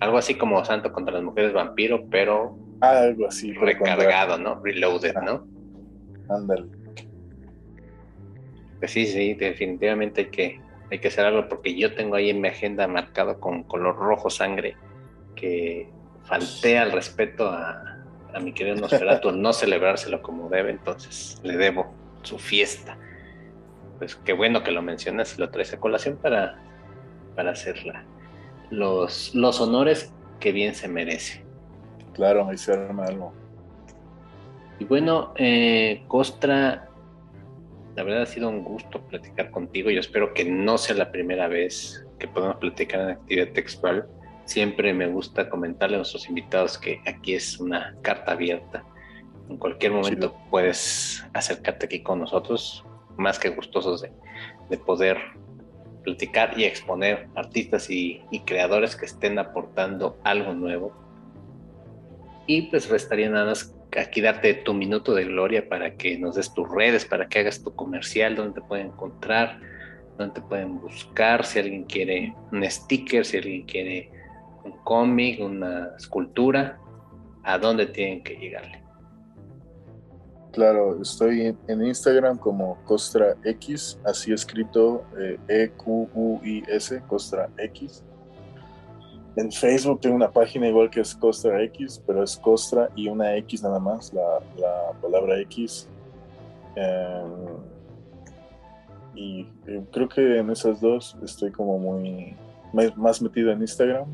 Algo 0.00 0.18
así 0.18 0.34
como 0.34 0.64
Santo 0.64 0.92
contra 0.92 1.14
las 1.14 1.22
mujeres 1.22 1.52
vampiro, 1.52 2.06
pero 2.10 2.58
Algo 2.80 3.28
así. 3.28 3.52
recargado, 3.52 4.38
¿no? 4.38 4.60
Reloaded, 4.62 5.14
¿no? 5.22 5.46
Ándale. 6.28 6.66
Pues 8.78 8.90
sí, 8.90 9.06
sí, 9.06 9.34
definitivamente 9.34 10.22
hay 10.22 10.26
que, 10.30 10.60
hay 10.90 10.98
que 10.98 11.08
hacer 11.08 11.24
algo 11.26 11.48
porque 11.48 11.74
yo 11.78 11.94
tengo 11.94 12.16
ahí 12.16 12.30
en 12.30 12.40
mi 12.40 12.48
agenda 12.48 12.86
marcado 12.88 13.40
con 13.40 13.62
color 13.64 13.96
rojo 13.96 14.28
sangre 14.30 14.76
que 15.36 15.88
falté 16.24 16.78
al 16.78 16.92
respeto 16.92 17.46
a, 17.48 18.02
a 18.34 18.40
mi 18.40 18.52
querido 18.52 18.76
Nosferatu 18.76 19.30
no 19.32 19.52
celebrárselo 19.52 20.20
como 20.22 20.48
debe, 20.48 20.70
entonces 20.72 21.40
le 21.42 21.56
debo 21.56 21.94
su 22.22 22.38
fiesta. 22.38 22.98
Pues 23.98 24.16
qué 24.16 24.32
bueno 24.32 24.62
que 24.62 24.72
lo 24.72 24.82
mencionas 24.82 25.36
y 25.36 25.40
lo 25.40 25.50
traes 25.50 25.72
a 25.72 25.80
colación 25.80 26.16
para, 26.16 26.58
para 27.36 27.52
hacerla. 27.52 28.04
Los, 28.70 29.34
los 29.34 29.60
honores 29.60 30.12
que 30.40 30.52
bien 30.52 30.74
se 30.74 30.88
merece. 30.88 31.44
Claro, 32.14 32.48
arma 32.68 33.04
algo. 33.06 33.32
Y 34.78 34.84
bueno, 34.84 35.32
eh, 35.36 36.04
Costra, 36.08 36.88
la 37.96 38.02
verdad 38.02 38.22
ha 38.22 38.26
sido 38.26 38.48
un 38.48 38.64
gusto 38.64 39.00
platicar 39.02 39.50
contigo. 39.50 39.90
Yo 39.90 40.00
espero 40.00 40.34
que 40.34 40.44
no 40.44 40.78
sea 40.78 40.96
la 40.96 41.12
primera 41.12 41.48
vez 41.48 42.06
que 42.18 42.28
podamos 42.28 42.56
platicar 42.56 43.00
en 43.00 43.08
actividad 43.10 43.48
textual. 43.52 44.08
Siempre 44.44 44.92
me 44.92 45.06
gusta 45.06 45.48
comentarle 45.48 45.96
a 45.96 45.98
nuestros 45.98 46.28
invitados 46.28 46.76
que 46.78 47.00
aquí 47.06 47.34
es 47.34 47.58
una 47.58 47.96
carta 48.02 48.32
abierta. 48.32 48.84
En 49.48 49.58
cualquier 49.58 49.92
momento 49.92 50.28
Chido. 50.28 50.50
puedes 50.50 51.24
acercarte 51.32 51.86
aquí 51.86 52.02
con 52.02 52.20
nosotros, 52.20 52.84
más 53.16 53.38
que 53.38 53.50
gustosos 53.50 54.02
de, 54.02 54.12
de 54.70 54.78
poder 54.78 55.18
platicar 56.04 56.58
y 56.58 56.64
exponer 56.64 57.28
artistas 57.34 57.88
y, 57.90 58.22
y 58.30 58.40
creadores 58.40 58.96
que 58.96 59.06
estén 59.06 59.38
aportando 59.38 60.18
algo 60.22 60.52
nuevo. 60.52 60.92
Y 62.46 62.62
pues 62.62 62.90
restaría 62.90 63.30
nada 63.30 63.46
más 63.46 63.74
aquí 63.98 64.20
darte 64.20 64.54
tu 64.54 64.74
minuto 64.74 65.14
de 65.14 65.24
gloria 65.24 65.68
para 65.68 65.94
que 65.94 66.18
nos 66.18 66.36
des 66.36 66.52
tus 66.52 66.68
redes, 66.70 67.04
para 67.04 67.28
que 67.28 67.40
hagas 67.40 67.62
tu 67.62 67.74
comercial, 67.74 68.36
donde 68.36 68.60
te 68.60 68.66
pueden 68.66 68.88
encontrar, 68.88 69.60
donde 70.18 70.34
te 70.34 70.40
pueden 70.42 70.80
buscar, 70.80 71.44
si 71.44 71.58
alguien 71.58 71.84
quiere 71.84 72.34
un 72.52 72.68
sticker, 72.70 73.24
si 73.24 73.38
alguien 73.38 73.64
quiere 73.64 74.10
un 74.64 74.72
cómic, 74.84 75.40
una 75.40 75.90
escultura, 75.96 76.78
a 77.42 77.58
dónde 77.58 77.86
tienen 77.86 78.22
que 78.22 78.36
llegarle. 78.36 78.83
Claro, 80.54 81.02
estoy 81.02 81.56
en- 81.66 81.84
Instagram 81.84 82.38
como 82.38 82.78
Costra 82.84 83.34
X, 83.42 83.98
así 84.04 84.32
escrito 84.32 85.02
eh, 85.18 85.36
E-Q-U-I-S, 85.48 87.02
Costra 87.08 87.50
X. 87.58 88.04
En 89.34 89.50
Facebook 89.50 90.00
tengo 90.00 90.14
una 90.14 90.30
página 90.30 90.68
igual 90.68 90.88
que 90.90 91.00
es 91.00 91.12
Costra 91.16 91.60
X, 91.64 92.00
pero 92.06 92.22
es 92.22 92.36
Costra 92.36 92.88
y 92.94 93.08
una 93.08 93.34
X 93.38 93.64
nada 93.64 93.80
más, 93.80 94.12
la, 94.14 94.38
la 94.56 94.92
palabra 95.02 95.40
X. 95.40 95.88
Em, 96.76 97.56
y 99.16 99.48
eh, 99.66 99.82
creo 99.90 100.08
que 100.08 100.38
en 100.38 100.50
esas 100.50 100.80
dos 100.80 101.16
estoy 101.24 101.50
como 101.50 101.78
muy 101.80 102.36
más- 102.72 102.96
más 102.96 103.20
metido 103.20 103.50
en 103.50 103.60
Instagram, 103.60 104.06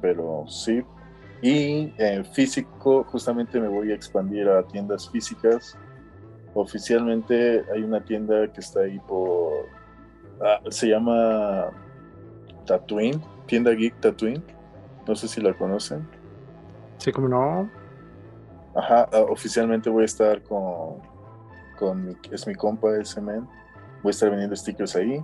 pero 0.00 0.44
sí, 0.48 0.82
y 1.40 1.92
en 1.98 2.24
físico, 2.24 3.04
justamente 3.04 3.60
me 3.60 3.68
voy 3.68 3.92
a 3.92 3.94
expandir 3.94 4.48
a 4.48 4.62
tiendas 4.64 5.08
físicas. 5.08 5.76
Oficialmente 6.54 7.64
hay 7.72 7.82
una 7.82 8.04
tienda 8.04 8.50
que 8.52 8.60
está 8.60 8.80
ahí 8.80 8.98
por. 9.06 9.66
ah, 10.42 10.60
se 10.70 10.88
llama 10.88 11.70
Tatooine, 12.66 13.22
tienda 13.46 13.70
Geek 13.70 14.00
Tatooine. 14.00 14.42
No 15.06 15.14
sé 15.14 15.28
si 15.28 15.40
la 15.40 15.54
conocen. 15.54 16.08
Sí, 16.98 17.12
como 17.12 17.28
no. 17.28 17.70
Ajá, 18.74 19.08
ah, 19.12 19.20
oficialmente 19.28 19.88
voy 19.88 20.02
a 20.02 20.06
estar 20.06 20.42
con. 20.42 20.96
con 21.78 22.04
mi, 22.04 22.16
es 22.32 22.46
mi 22.48 22.54
compa, 22.54 22.96
ese 22.98 23.20
men. 23.20 23.46
Voy 24.02 24.10
a 24.10 24.10
estar 24.10 24.28
vendiendo 24.30 24.56
stickers 24.56 24.96
ahí. 24.96 25.22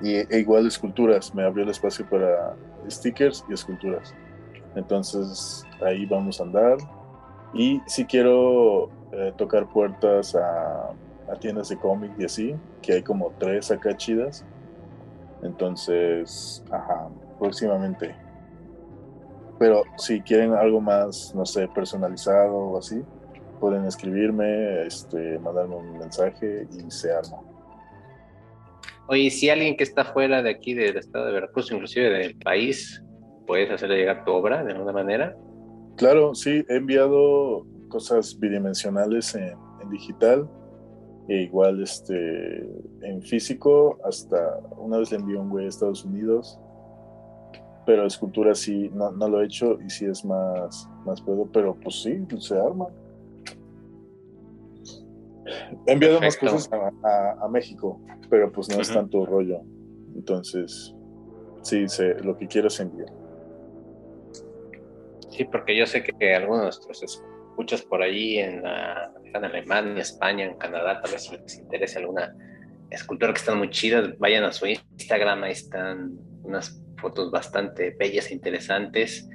Y, 0.00 0.14
e 0.34 0.38
igual 0.38 0.66
esculturas. 0.66 1.34
Me 1.34 1.44
abrió 1.44 1.64
el 1.64 1.70
espacio 1.70 2.08
para 2.08 2.56
stickers 2.88 3.44
y 3.50 3.52
esculturas. 3.52 4.14
Entonces 4.74 5.64
ahí 5.80 6.06
vamos 6.06 6.40
a 6.40 6.44
andar. 6.44 6.78
Y 7.54 7.80
si 7.86 8.04
quiero 8.04 8.90
eh, 9.12 9.32
tocar 9.36 9.68
puertas 9.68 10.34
a, 10.34 10.94
tiendas 11.40 11.70
de 11.70 11.78
cómic 11.78 12.12
y 12.18 12.24
así, 12.24 12.54
que 12.82 12.94
hay 12.94 13.02
como 13.02 13.32
tres 13.38 13.70
acá 13.70 13.96
chidas. 13.96 14.44
Entonces, 15.42 16.62
ajá, 16.70 17.08
próximamente. 17.38 18.14
Pero 19.58 19.82
si 19.96 20.20
quieren 20.20 20.52
algo 20.52 20.80
más, 20.80 21.34
no 21.34 21.46
sé, 21.46 21.68
personalizado 21.68 22.54
o 22.54 22.78
así, 22.78 23.02
pueden 23.60 23.84
escribirme, 23.86 24.86
este, 24.86 25.38
mandarme 25.38 25.76
un 25.76 25.98
mensaje 25.98 26.66
y 26.70 26.90
se 26.90 27.12
arma. 27.12 27.38
Oye, 29.08 29.30
si 29.30 29.50
alguien 29.50 29.76
que 29.76 29.84
está 29.84 30.04
fuera 30.04 30.42
de 30.42 30.50
aquí 30.50 30.74
del 30.74 30.96
estado 30.96 31.26
de 31.26 31.32
Veracruz, 31.32 31.70
inclusive 31.70 32.10
del 32.10 32.36
país, 32.36 33.02
puedes 33.52 33.70
hacerle 33.70 33.98
llegar 33.98 34.24
tu 34.24 34.32
obra 34.32 34.64
de 34.64 34.72
alguna 34.72 34.92
manera? 34.92 35.36
Claro, 35.96 36.34
sí, 36.34 36.64
he 36.70 36.76
enviado 36.76 37.66
cosas 37.88 38.40
bidimensionales 38.40 39.34
en, 39.34 39.58
digital 39.90 40.48
e 41.28 41.42
igual 41.42 41.82
este 41.82 42.66
en 43.02 43.20
físico. 43.20 43.98
Hasta 44.04 44.58
una 44.78 44.96
vez 44.96 45.10
le 45.10 45.18
envié 45.18 45.36
un 45.36 45.50
güey 45.50 45.66
a 45.66 45.68
Estados 45.68 46.02
Unidos 46.02 46.58
pero 47.84 48.06
escultura 48.06 48.54
sí 48.54 48.90
no, 48.94 49.10
lo 49.10 49.42
he 49.42 49.44
hecho 49.44 49.76
y 49.84 49.90
sí 49.90 50.06
es 50.06 50.24
más 50.24 50.88
más 51.04 51.20
puedo 51.20 51.44
pero 51.52 51.74
pues 51.74 52.00
sí 52.02 52.24
se 52.38 52.58
arma. 52.58 52.86
He 55.86 55.92
enviado 55.92 56.20
más 56.22 56.38
cosas 56.38 56.70
a, 56.72 57.48
México 57.48 58.00
pero 58.30 58.50
pues 58.50 58.74
no 58.74 58.80
es 58.80 58.90
tanto 58.90 59.26
rollo. 59.26 59.60
Entonces 60.14 60.94
sí 61.60 61.86
sé, 61.86 62.14
lo 62.24 62.38
que 62.38 62.46
quiero 62.46 62.68
es 62.68 62.80
enviar 62.80 63.21
Sí, 65.32 65.44
porque 65.44 65.76
yo 65.76 65.86
sé 65.86 66.02
que 66.02 66.34
algunos 66.34 66.58
de 66.58 66.64
nuestros 66.64 67.02
escuchas 67.52 67.82
por 67.82 68.02
allí 68.02 68.38
en, 68.38 68.62
Alemania, 69.34 70.02
España, 70.02 70.44
en 70.44 70.56
Canadá, 70.56 71.00
tal 71.00 71.12
vez 71.12 71.30
les 71.32 71.58
interese 71.58 71.98
alguna 71.98 72.34
escultura 72.90 73.32
que 73.32 73.38
están 73.38 73.56
muy 73.56 73.70
chidas, 73.70 74.18
vayan 74.18 74.44
a 74.44 74.52
su 74.52 74.66
Instagram, 74.66 75.44
ahí 75.44 75.52
están 75.52 76.18
unas 76.42 76.82
fotos 76.98 77.30
bastante 77.30 77.96
bellas 77.98 78.30
e 78.30 78.34
interesantes. 78.34 79.26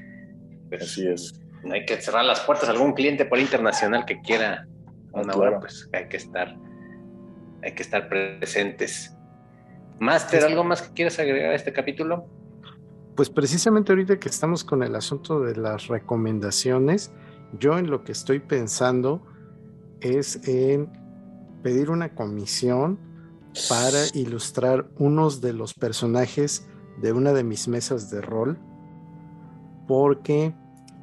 Pues, 0.69 0.83
Así 0.83 1.07
es. 1.07 1.33
No 1.63 1.73
hay 1.73 1.85
que 1.85 1.99
cerrar 1.99 2.25
las 2.25 2.41
puertas 2.41 2.69
a 2.69 2.73
algún 2.73 2.93
cliente 2.93 3.25
por 3.25 3.39
internacional 3.39 4.05
que 4.05 4.21
quiera 4.21 4.67
ah, 5.13 5.21
una 5.21 5.33
obra, 5.33 5.59
pues 5.59 5.89
hay 5.93 6.07
que 6.07 6.17
estar, 6.17 6.55
hay 7.63 7.73
que 7.73 7.81
estar 7.81 8.07
presentes. 8.07 9.15
Master, 9.99 10.43
¿algo 10.43 10.63
más 10.63 10.83
que 10.83 10.93
quieras 10.93 11.17
agregar 11.17 11.51
a 11.51 11.55
este 11.55 11.73
capítulo? 11.73 12.29
Pues 13.17 13.31
precisamente 13.31 13.91
ahorita 13.91 14.19
que 14.19 14.29
estamos 14.29 14.63
con 14.63 14.83
el 14.83 14.95
asunto 14.95 15.41
de 15.41 15.55
las 15.55 15.87
recomendaciones, 15.87 17.11
yo 17.59 17.79
en 17.79 17.89
lo 17.89 18.03
que 18.03 18.11
estoy 18.11 18.37
pensando 18.37 19.23
es 20.01 20.47
en 20.47 20.91
pedir 21.63 21.89
una 21.89 22.13
comisión 22.13 22.99
para 23.69 23.97
ilustrar 24.13 24.87
unos 24.99 25.41
de 25.41 25.53
los 25.53 25.73
personajes 25.73 26.67
de 27.01 27.11
una 27.11 27.33
de 27.33 27.43
mis 27.43 27.67
mesas 27.67 28.11
de 28.11 28.21
rol, 28.21 28.59
porque 29.87 30.53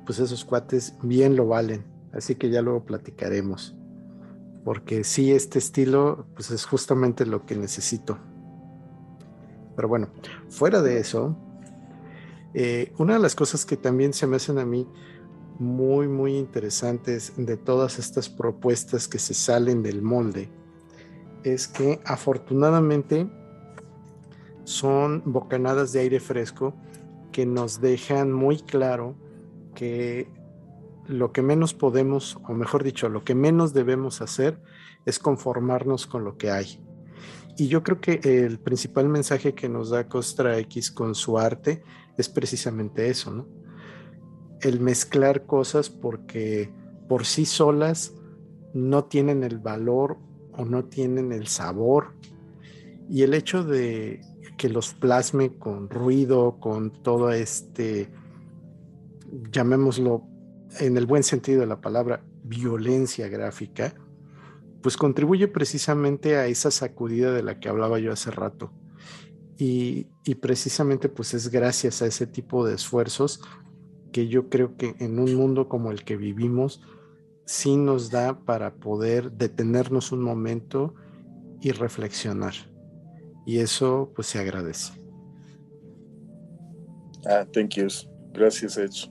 pues 0.06 0.20
esos 0.20 0.44
cuates 0.44 0.96
bien 1.02 1.34
lo 1.34 1.48
valen, 1.48 1.84
así 2.12 2.36
que 2.36 2.48
ya 2.48 2.62
luego 2.62 2.84
platicaremos, 2.84 3.74
porque 4.64 5.02
sí, 5.02 5.32
este 5.32 5.58
estilo 5.58 6.28
pues 6.36 6.52
es 6.52 6.64
justamente 6.64 7.26
lo 7.26 7.44
que 7.44 7.56
necesito. 7.56 8.18
Pero 9.74 9.88
bueno, 9.88 10.10
fuera 10.48 10.80
de 10.80 11.00
eso, 11.00 11.36
eh, 12.54 12.92
una 12.98 13.14
de 13.14 13.20
las 13.20 13.34
cosas 13.34 13.64
que 13.64 13.76
también 13.76 14.12
se 14.12 14.26
me 14.26 14.36
hacen 14.36 14.58
a 14.58 14.64
mí 14.64 14.88
muy, 15.58 16.08
muy 16.08 16.36
interesantes 16.36 17.32
de 17.36 17.56
todas 17.56 17.98
estas 17.98 18.28
propuestas 18.28 19.08
que 19.08 19.18
se 19.18 19.34
salen 19.34 19.82
del 19.82 20.02
molde 20.02 20.48
es 21.42 21.68
que 21.68 22.00
afortunadamente 22.04 23.28
son 24.64 25.22
bocanadas 25.26 25.92
de 25.92 26.00
aire 26.00 26.20
fresco 26.20 26.74
que 27.32 27.44
nos 27.44 27.80
dejan 27.80 28.32
muy 28.32 28.58
claro 28.58 29.16
que 29.74 30.28
lo 31.06 31.32
que 31.32 31.42
menos 31.42 31.74
podemos, 31.74 32.38
o 32.48 32.54
mejor 32.54 32.82
dicho, 32.82 33.08
lo 33.08 33.24
que 33.24 33.34
menos 33.34 33.74
debemos 33.74 34.22
hacer 34.22 34.62
es 35.04 35.18
conformarnos 35.18 36.06
con 36.06 36.24
lo 36.24 36.38
que 36.38 36.50
hay. 36.50 36.80
Y 37.56 37.68
yo 37.68 37.82
creo 37.82 38.00
que 38.00 38.20
el 38.22 38.58
principal 38.58 39.08
mensaje 39.08 39.54
que 39.54 39.68
nos 39.68 39.90
da 39.90 40.08
Costra 40.08 40.58
X 40.58 40.90
con 40.90 41.14
su 41.14 41.38
arte 41.38 41.82
es 42.16 42.28
precisamente 42.28 43.08
eso, 43.08 43.30
¿no? 43.30 43.46
El 44.60 44.80
mezclar 44.80 45.46
cosas 45.46 45.90
porque 45.90 46.72
por 47.08 47.26
sí 47.26 47.44
solas 47.44 48.14
no 48.72 49.04
tienen 49.04 49.44
el 49.44 49.58
valor 49.58 50.18
o 50.52 50.64
no 50.64 50.84
tienen 50.84 51.32
el 51.32 51.46
sabor. 51.46 52.14
Y 53.08 53.22
el 53.22 53.34
hecho 53.34 53.64
de 53.64 54.20
que 54.56 54.68
los 54.68 54.94
plasme 54.94 55.58
con 55.58 55.90
ruido, 55.90 56.58
con 56.60 57.02
todo 57.02 57.30
este, 57.30 58.08
llamémoslo 59.50 60.24
en 60.80 60.96
el 60.96 61.06
buen 61.06 61.22
sentido 61.22 61.60
de 61.60 61.66
la 61.66 61.80
palabra, 61.80 62.24
violencia 62.42 63.28
gráfica, 63.28 63.94
pues 64.82 64.96
contribuye 64.96 65.48
precisamente 65.48 66.36
a 66.36 66.46
esa 66.46 66.70
sacudida 66.70 67.32
de 67.32 67.42
la 67.42 67.58
que 67.58 67.68
hablaba 67.68 67.98
yo 67.98 68.12
hace 68.12 68.30
rato. 68.30 68.72
Y, 69.56 70.06
precisamente 70.40 71.08
pues 71.08 71.32
es 71.34 71.48
gracias 71.48 72.02
a 72.02 72.06
ese 72.06 72.26
tipo 72.26 72.66
de 72.66 72.74
esfuerzos 72.74 73.40
que 74.12 74.26
yo 74.28 74.48
creo 74.48 74.76
que 74.76 74.94
en 74.98 75.18
un 75.18 75.34
mundo 75.34 75.68
como 75.68 75.90
el 75.90 76.04
que 76.04 76.16
vivimos 76.16 76.82
sí 77.46 77.76
nos 77.76 78.10
da 78.10 78.40
para 78.40 78.74
poder 78.74 79.32
detenernos 79.32 80.12
un 80.12 80.22
momento 80.22 80.94
y 81.60 81.72
reflexionar. 81.72 82.54
Y 83.46 83.58
eso 83.58 84.12
pues 84.14 84.28
se 84.28 84.38
agradece. 84.38 84.92
Ah, 87.26 87.46
thank 87.52 87.74
you. 87.74 87.88
Gracias, 88.32 88.76
Edge. 88.76 89.08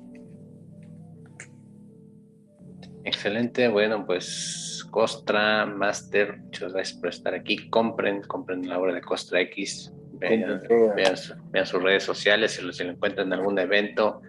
Excelente, 3.05 3.67
bueno, 3.67 4.05
pues 4.05 4.85
Costra, 4.89 5.65
Master, 5.65 6.39
muchas 6.39 6.73
gracias 6.73 6.99
por 6.99 7.09
estar 7.09 7.33
aquí. 7.33 7.69
Compren, 7.69 8.21
compren 8.21 8.67
la 8.67 8.79
obra 8.79 8.93
de 8.93 9.01
Costra 9.01 9.41
X. 9.41 9.91
Vean, 10.19 11.65
sus 11.65 11.83
redes 11.83 12.03
sociales, 12.03 12.51
si 12.51 12.61
lo, 12.61 12.71
si 12.71 12.83
lo 12.83 12.91
encuentran 12.91 13.27
en 13.27 13.33
algún 13.33 13.57
evento, 13.59 14.21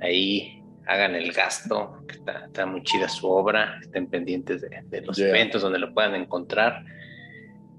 ahí 0.00 0.62
hagan 0.86 1.14
el 1.14 1.32
gasto, 1.32 2.04
que 2.08 2.16
está, 2.16 2.66
muy 2.66 2.82
chida 2.82 3.08
su 3.08 3.28
obra, 3.28 3.78
estén 3.80 4.08
pendientes 4.08 4.62
de, 4.62 5.00
los 5.02 5.18
eventos 5.18 5.62
donde 5.62 5.78
lo 5.78 5.92
puedan 5.94 6.14
encontrar. 6.14 6.84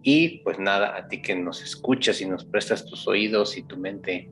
Y 0.01 0.39
pues 0.39 0.59
nada, 0.59 0.97
a 0.97 1.07
ti 1.07 1.21
que 1.21 1.35
nos 1.35 1.61
escuchas 1.61 2.21
y 2.21 2.25
nos 2.25 2.45
prestas 2.45 2.85
tus 2.85 3.07
oídos 3.07 3.57
y 3.57 3.63
tu 3.63 3.77
mente 3.77 4.29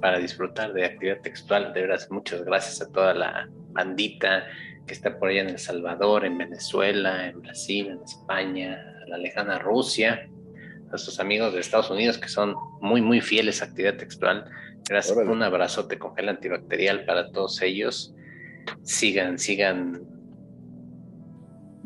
para 0.00 0.18
disfrutar 0.18 0.72
de 0.72 0.84
actividad 0.84 1.20
textual, 1.20 1.72
de 1.72 1.82
veras, 1.82 2.10
muchas 2.10 2.44
gracias 2.44 2.82
a 2.82 2.92
toda 2.92 3.14
la 3.14 3.48
bandita 3.70 4.46
que 4.86 4.92
está 4.92 5.18
por 5.18 5.28
allá 5.28 5.42
en 5.42 5.48
El 5.50 5.58
Salvador, 5.58 6.24
en 6.24 6.38
Venezuela, 6.38 7.28
en 7.28 7.40
Brasil, 7.40 7.88
en 7.88 8.02
España, 8.02 8.80
la 9.08 9.18
lejana 9.18 9.58
Rusia, 9.58 10.28
a 10.28 10.35
nuestros 10.88 11.20
amigos 11.20 11.52
de 11.52 11.60
Estados 11.60 11.90
Unidos 11.90 12.18
que 12.18 12.28
son 12.28 12.54
muy, 12.80 13.02
muy 13.02 13.20
fieles 13.20 13.62
a 13.62 13.66
actividad 13.66 13.96
textual. 13.96 14.44
Gracias, 14.88 15.16
un 15.16 15.42
abrazote 15.42 15.98
con 15.98 16.14
gel 16.14 16.28
antibacterial 16.28 17.04
para 17.04 17.30
todos 17.30 17.60
ellos. 17.62 18.14
Sigan, 18.82 19.38
sigan, 19.38 20.02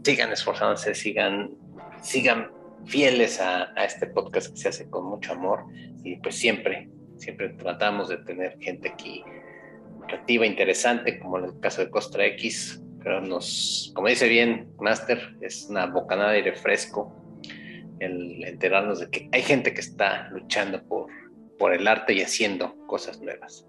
sigan 0.03 0.33
esforzándose, 0.33 0.95
sigan, 0.95 1.51
sigan 2.03 2.51
fieles 2.87 3.41
a, 3.41 3.73
a 3.77 3.85
este 3.85 4.07
podcast 4.07 4.53
que 4.53 4.57
se 4.57 4.69
hace 4.69 4.91
con 4.91 5.07
mucho 5.07 5.33
amor 5.33 5.65
y 6.03 6.17
pues 6.17 6.37
siempre, 6.37 6.89
siempre 7.19 7.51
tratamos 7.51 8.09
de 8.09 8.19
tener 8.19 8.59
gente 8.59 8.89
aquí 8.89 9.23
creativa, 10.11 10.47
interesante, 10.47 11.19
como 11.19 11.39
en 11.39 11.45
el 11.47 11.61
caso 11.61 11.83
de 11.83 11.91
Costra 11.91 12.27
X, 12.27 12.83
pero 13.03 13.21
nos, 13.21 13.93
como 13.95 14.09
dice 14.09 14.29
bien 14.29 14.69
Master, 14.79 15.37
es 15.41 15.67
una 15.71 15.87
bocanada 15.87 16.31
de 16.33 16.39
aire 16.39 16.53
fresco 16.53 17.15
el 18.01 18.45
enterarnos 18.45 19.01
de 19.01 19.11
que 19.11 19.29
hay 19.33 19.43
gente 19.43 19.73
que 19.73 19.81
está 19.81 20.29
luchando 20.31 20.83
por, 20.83 21.09
por 21.59 21.73
el 21.73 21.87
arte 21.87 22.15
y 22.15 22.23
haciendo 22.23 22.75
cosas 22.87 23.21
nuevas. 23.21 23.67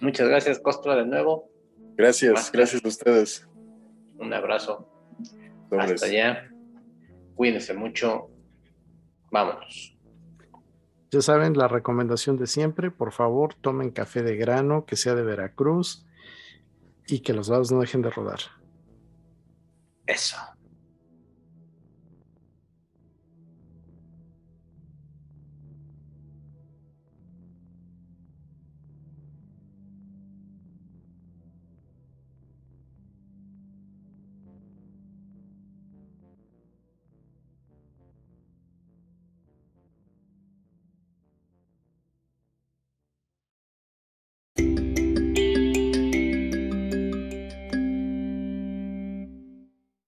Muchas 0.00 0.28
gracias, 0.28 0.58
Costra, 0.58 0.96
de 0.96 1.06
nuevo. 1.06 1.50
Gracias, 1.96 2.50
gracias 2.50 2.84
a 2.84 2.88
ustedes. 2.88 3.46
Un 4.18 4.32
abrazo. 4.32 4.88
Hasta 5.78 6.06
allá. 6.06 6.50
Cuídense 7.34 7.74
mucho. 7.74 8.30
Vámonos. 9.30 9.96
Ya 11.10 11.20
saben, 11.20 11.56
la 11.56 11.68
recomendación 11.68 12.36
de 12.36 12.46
siempre, 12.46 12.90
por 12.90 13.12
favor, 13.12 13.54
tomen 13.54 13.90
café 13.90 14.22
de 14.22 14.36
grano, 14.36 14.86
que 14.86 14.96
sea 14.96 15.14
de 15.14 15.22
Veracruz 15.22 16.06
y 17.06 17.20
que 17.20 17.32
los 17.32 17.48
dados 17.48 17.72
no 17.72 17.80
dejen 17.80 18.02
de 18.02 18.10
rodar. 18.10 18.38
Eso. 20.06 20.36